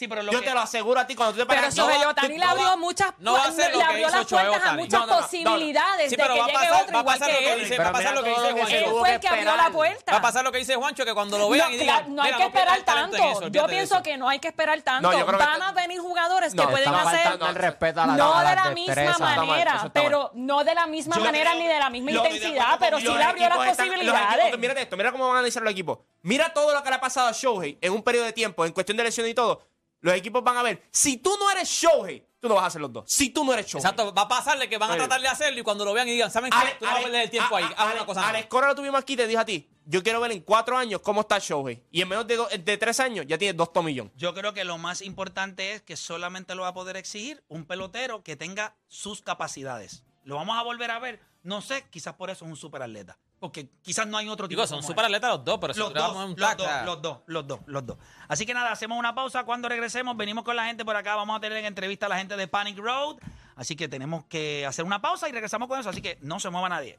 Sí, 0.00 0.08
pero 0.08 0.22
lo 0.22 0.32
Yo 0.32 0.40
que- 0.40 0.46
te 0.46 0.54
lo 0.54 0.60
aseguro 0.60 0.98
a 0.98 1.06
ti 1.06 1.14
cuando 1.14 1.34
tú 1.34 1.40
te 1.40 1.44
Pero 1.46 1.60
paras. 1.60 1.74
Shohei 1.74 1.98
no, 2.00 2.08
Otani 2.08 2.38
le 2.38 2.44
abrió 2.46 2.74
muchas, 2.78 3.12
no 3.18 3.34
va 3.34 3.44
a 3.44 3.50
le 3.50 3.68
lo 3.70 3.78
que 3.80 3.84
abrió 3.84 4.08
las 4.08 4.26
puertas 4.26 4.64
a 4.64 4.72
muchas 4.72 4.92
No, 4.92 4.98
no, 5.00 5.06
no, 5.06 5.14
no. 5.16 5.22
posibilidades 5.26 6.04
Sí, 6.08 6.16
de 6.16 6.22
pero 6.22 6.34
que 6.36 6.40
llegue 6.40 6.52
pasar- 6.54 6.72
otro 6.82 6.98
igual 7.00 7.04
pasar 7.04 7.28
que 7.28 7.32
lo 7.34 7.38
que 7.40 7.52
él. 7.52 7.60
dice- 7.60 7.70
Pero 7.76 7.82
va 7.82 7.88
a 7.90 7.92
pasar 7.92 8.08
mira 8.08 8.14
lo 8.14 8.22
que 8.24 8.30
dice 8.30 8.52
Juancho. 8.52 8.76
Él 8.76 8.84
fue 8.98 9.08
que 9.10 9.14
el 9.14 9.20
que 9.20 9.28
abrió 9.28 9.56
la 9.56 9.70
puerta. 9.70 10.12
Va 10.12 10.16
a 10.18 10.22
pasar 10.22 10.44
lo 10.44 10.52
que 10.52 10.56
dice 10.58 10.74
Juancho, 10.76 11.04
que 11.04 11.12
cuando 11.12 11.36
lo 11.36 11.44
No, 11.44 11.50
vean 11.50 11.70
y 11.70 11.76
digan. 11.76 11.96
claro, 11.98 12.08
no 12.14 12.22
hay 12.22 12.28
"Mira, 12.32 12.36
que 12.38 12.44
esperar 12.46 12.80
tanto. 12.80 13.48
Yo 13.50 13.66
pienso 13.66 13.94
eso". 13.96 14.02
que 14.02 14.16
no 14.16 14.28
hay 14.30 14.38
que 14.38 14.48
esperar 14.48 14.80
tanto. 14.80 15.10
Van 15.10 15.62
a 15.62 15.72
venir 15.72 16.00
jugadores 16.00 16.54
que 16.54 16.62
pueden 16.62 16.94
hacer 16.94 17.38
no 17.38 18.40
de 18.40 18.54
la 18.54 18.70
misma 18.70 19.18
manera, 19.36 19.90
pero 19.92 20.30
no 20.32 20.64
de 20.64 20.74
la 20.74 20.86
misma 20.86 21.16
manera 21.16 21.52
ni 21.52 21.66
de 21.66 21.78
la 21.78 21.90
misma 21.90 22.10
intensidad, 22.12 22.78
pero 22.80 22.98
sí 23.00 23.04
le 23.04 23.22
abrió 23.22 23.50
las 23.50 23.68
posibilidades. 23.68 24.58
mírate 24.58 24.80
esto, 24.80 24.96
mira 24.96 25.12
cómo 25.12 25.24
van 25.26 25.36
a 25.36 25.38
analizar 25.40 25.62
los 25.62 25.72
equipos. 25.72 25.98
Mira 26.22 26.54
todo 26.54 26.72
lo 26.72 26.82
que 26.82 26.88
le 26.88 26.96
ha 26.96 27.00
pasado 27.02 27.28
a 27.28 27.32
Shohei 27.32 27.76
en 27.82 27.92
un 27.92 28.02
periodo 28.02 28.24
de 28.24 28.32
tiempo, 28.32 28.64
en 28.64 28.72
cuestión 28.72 28.96
de 28.96 29.04
lesiones 29.04 29.32
y 29.32 29.34
todo. 29.34 29.60
Los 30.00 30.14
equipos 30.14 30.42
van 30.42 30.56
a 30.56 30.62
ver, 30.62 30.82
si 30.90 31.18
tú 31.18 31.36
no 31.38 31.50
eres 31.50 31.68
Shohei, 31.68 32.26
tú 32.40 32.48
no 32.48 32.54
vas 32.54 32.64
a 32.64 32.66
hacer 32.68 32.80
los 32.80 32.90
dos. 32.92 33.04
Si 33.06 33.30
tú 33.30 33.44
no 33.44 33.52
eres 33.52 33.66
Shohei. 33.66 33.80
Exacto, 33.84 34.14
va 34.14 34.22
a 34.22 34.28
pasarle 34.28 34.68
que 34.68 34.78
van 34.78 34.90
a 34.90 34.96
tratar 34.96 35.20
de 35.20 35.28
hacerlo 35.28 35.60
y 35.60 35.62
cuando 35.62 35.84
lo 35.84 35.92
vean 35.92 36.08
y 36.08 36.12
digan, 36.12 36.30
¿saben 36.30 36.50
qué? 36.50 36.56
Ale- 36.56 36.76
Tú 36.78 36.84
no 36.86 36.90
vas 36.92 37.00
a 37.00 37.02
perder 37.04 37.22
el 37.22 37.30
tiempo 37.30 37.54
a- 37.54 37.58
ahí, 37.58 37.64
haz 37.76 37.94
una 37.94 38.06
cosa 38.06 38.28
Alex 38.28 38.46
Cora 38.48 38.68
lo 38.68 38.74
tuvimos 38.74 39.00
aquí 39.00 39.12
y 39.12 39.16
te 39.16 39.26
dijo 39.26 39.40
a 39.40 39.44
ti, 39.44 39.68
yo 39.84 40.02
quiero 40.02 40.20
ver 40.20 40.32
en 40.32 40.40
cuatro 40.40 40.76
años 40.78 41.00
cómo 41.02 41.20
está 41.20 41.38
Shohei. 41.38 41.82
Y 41.90 42.00
en 42.00 42.08
menos 42.08 42.26
de, 42.26 42.36
do- 42.36 42.48
de 42.48 42.76
tres 42.78 42.98
años 43.00 43.26
ya 43.28 43.36
tienes 43.36 43.56
dos 43.56 43.72
tomillones. 43.72 44.12
Yo 44.16 44.32
creo 44.32 44.54
que 44.54 44.64
lo 44.64 44.78
más 44.78 45.02
importante 45.02 45.72
es 45.74 45.82
que 45.82 45.96
solamente 45.96 46.54
lo 46.54 46.62
va 46.62 46.68
a 46.68 46.74
poder 46.74 46.96
exigir 46.96 47.42
un 47.48 47.66
pelotero 47.66 48.22
que 48.22 48.36
tenga 48.36 48.74
sus 48.88 49.20
capacidades. 49.20 50.04
Lo 50.24 50.36
vamos 50.36 50.56
a 50.58 50.62
volver 50.62 50.90
a 50.90 50.98
ver. 50.98 51.20
No 51.42 51.60
sé, 51.62 51.84
quizás 51.90 52.14
por 52.14 52.30
eso 52.30 52.44
es 52.44 52.50
un 52.50 52.56
superatleta. 52.56 53.18
Porque 53.40 53.70
quizás 53.80 54.06
no 54.06 54.18
hay 54.18 54.28
otro 54.28 54.46
tipo 54.46 54.60
Digo, 54.60 54.68
son 54.68 54.82
super 54.82 55.06
atletas 55.06 55.30
los 55.30 55.44
dos, 55.44 55.58
pero 55.58 55.72
si 55.72 55.80
Los 55.80 55.94
dos, 55.94 56.14
un 56.14 56.36
los 56.36 56.56
dos, 56.56 56.68
los 56.84 57.02
dos, 57.02 57.18
los 57.26 57.46
dos, 57.46 57.60
los 57.66 57.86
dos. 57.86 57.96
Así 58.28 58.44
que 58.44 58.52
nada, 58.52 58.70
hacemos 58.70 58.98
una 58.98 59.14
pausa. 59.14 59.44
Cuando 59.44 59.66
regresemos, 59.66 60.14
venimos 60.14 60.44
con 60.44 60.54
la 60.56 60.66
gente 60.66 60.84
por 60.84 60.94
acá. 60.94 61.16
Vamos 61.16 61.38
a 61.38 61.40
tener 61.40 61.56
en 61.56 61.64
entrevista 61.64 62.04
a 62.04 62.10
la 62.10 62.18
gente 62.18 62.36
de 62.36 62.46
Panic 62.46 62.76
Road. 62.78 63.16
Así 63.56 63.76
que 63.76 63.88
tenemos 63.88 64.26
que 64.26 64.66
hacer 64.66 64.84
una 64.84 65.00
pausa 65.00 65.26
y 65.26 65.32
regresamos 65.32 65.68
con 65.68 65.80
eso. 65.80 65.88
Así 65.88 66.02
que 66.02 66.18
no 66.20 66.38
se 66.38 66.50
mueva 66.50 66.68
nadie. 66.68 66.98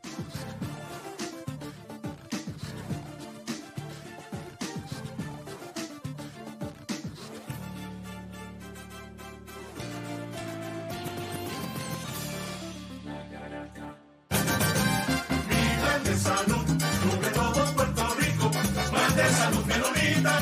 salud, 16.37 16.65
cubre 17.03 17.29
Puerto 17.75 18.15
Rico. 18.19 18.51
Más 18.91 19.15
de 19.15 19.29
salud 19.29 19.63
que 19.65 19.73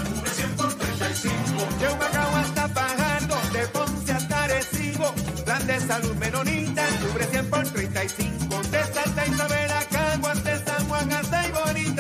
cubre 0.04 0.30
100 0.30 0.56
por 0.56 0.74
35. 0.74 1.68
Yo 1.82 1.98
me 1.98 2.06
acabo 2.06 2.36
hasta 2.38 2.68
pagando, 2.68 3.36
de 3.54 3.68
Ponce 3.68 4.12
hasta 4.14 4.44
Arecibo. 4.44 5.14
Plan 5.46 5.66
de 5.68 5.80
salud 5.80 6.16
menonita, 6.16 6.86
cubre 7.02 7.26
100 7.26 7.50
por 7.50 7.64
35. 7.68 8.62
De 8.72 8.84
Santa 8.94 9.28
Isabel 9.28 9.72
a 9.72 9.89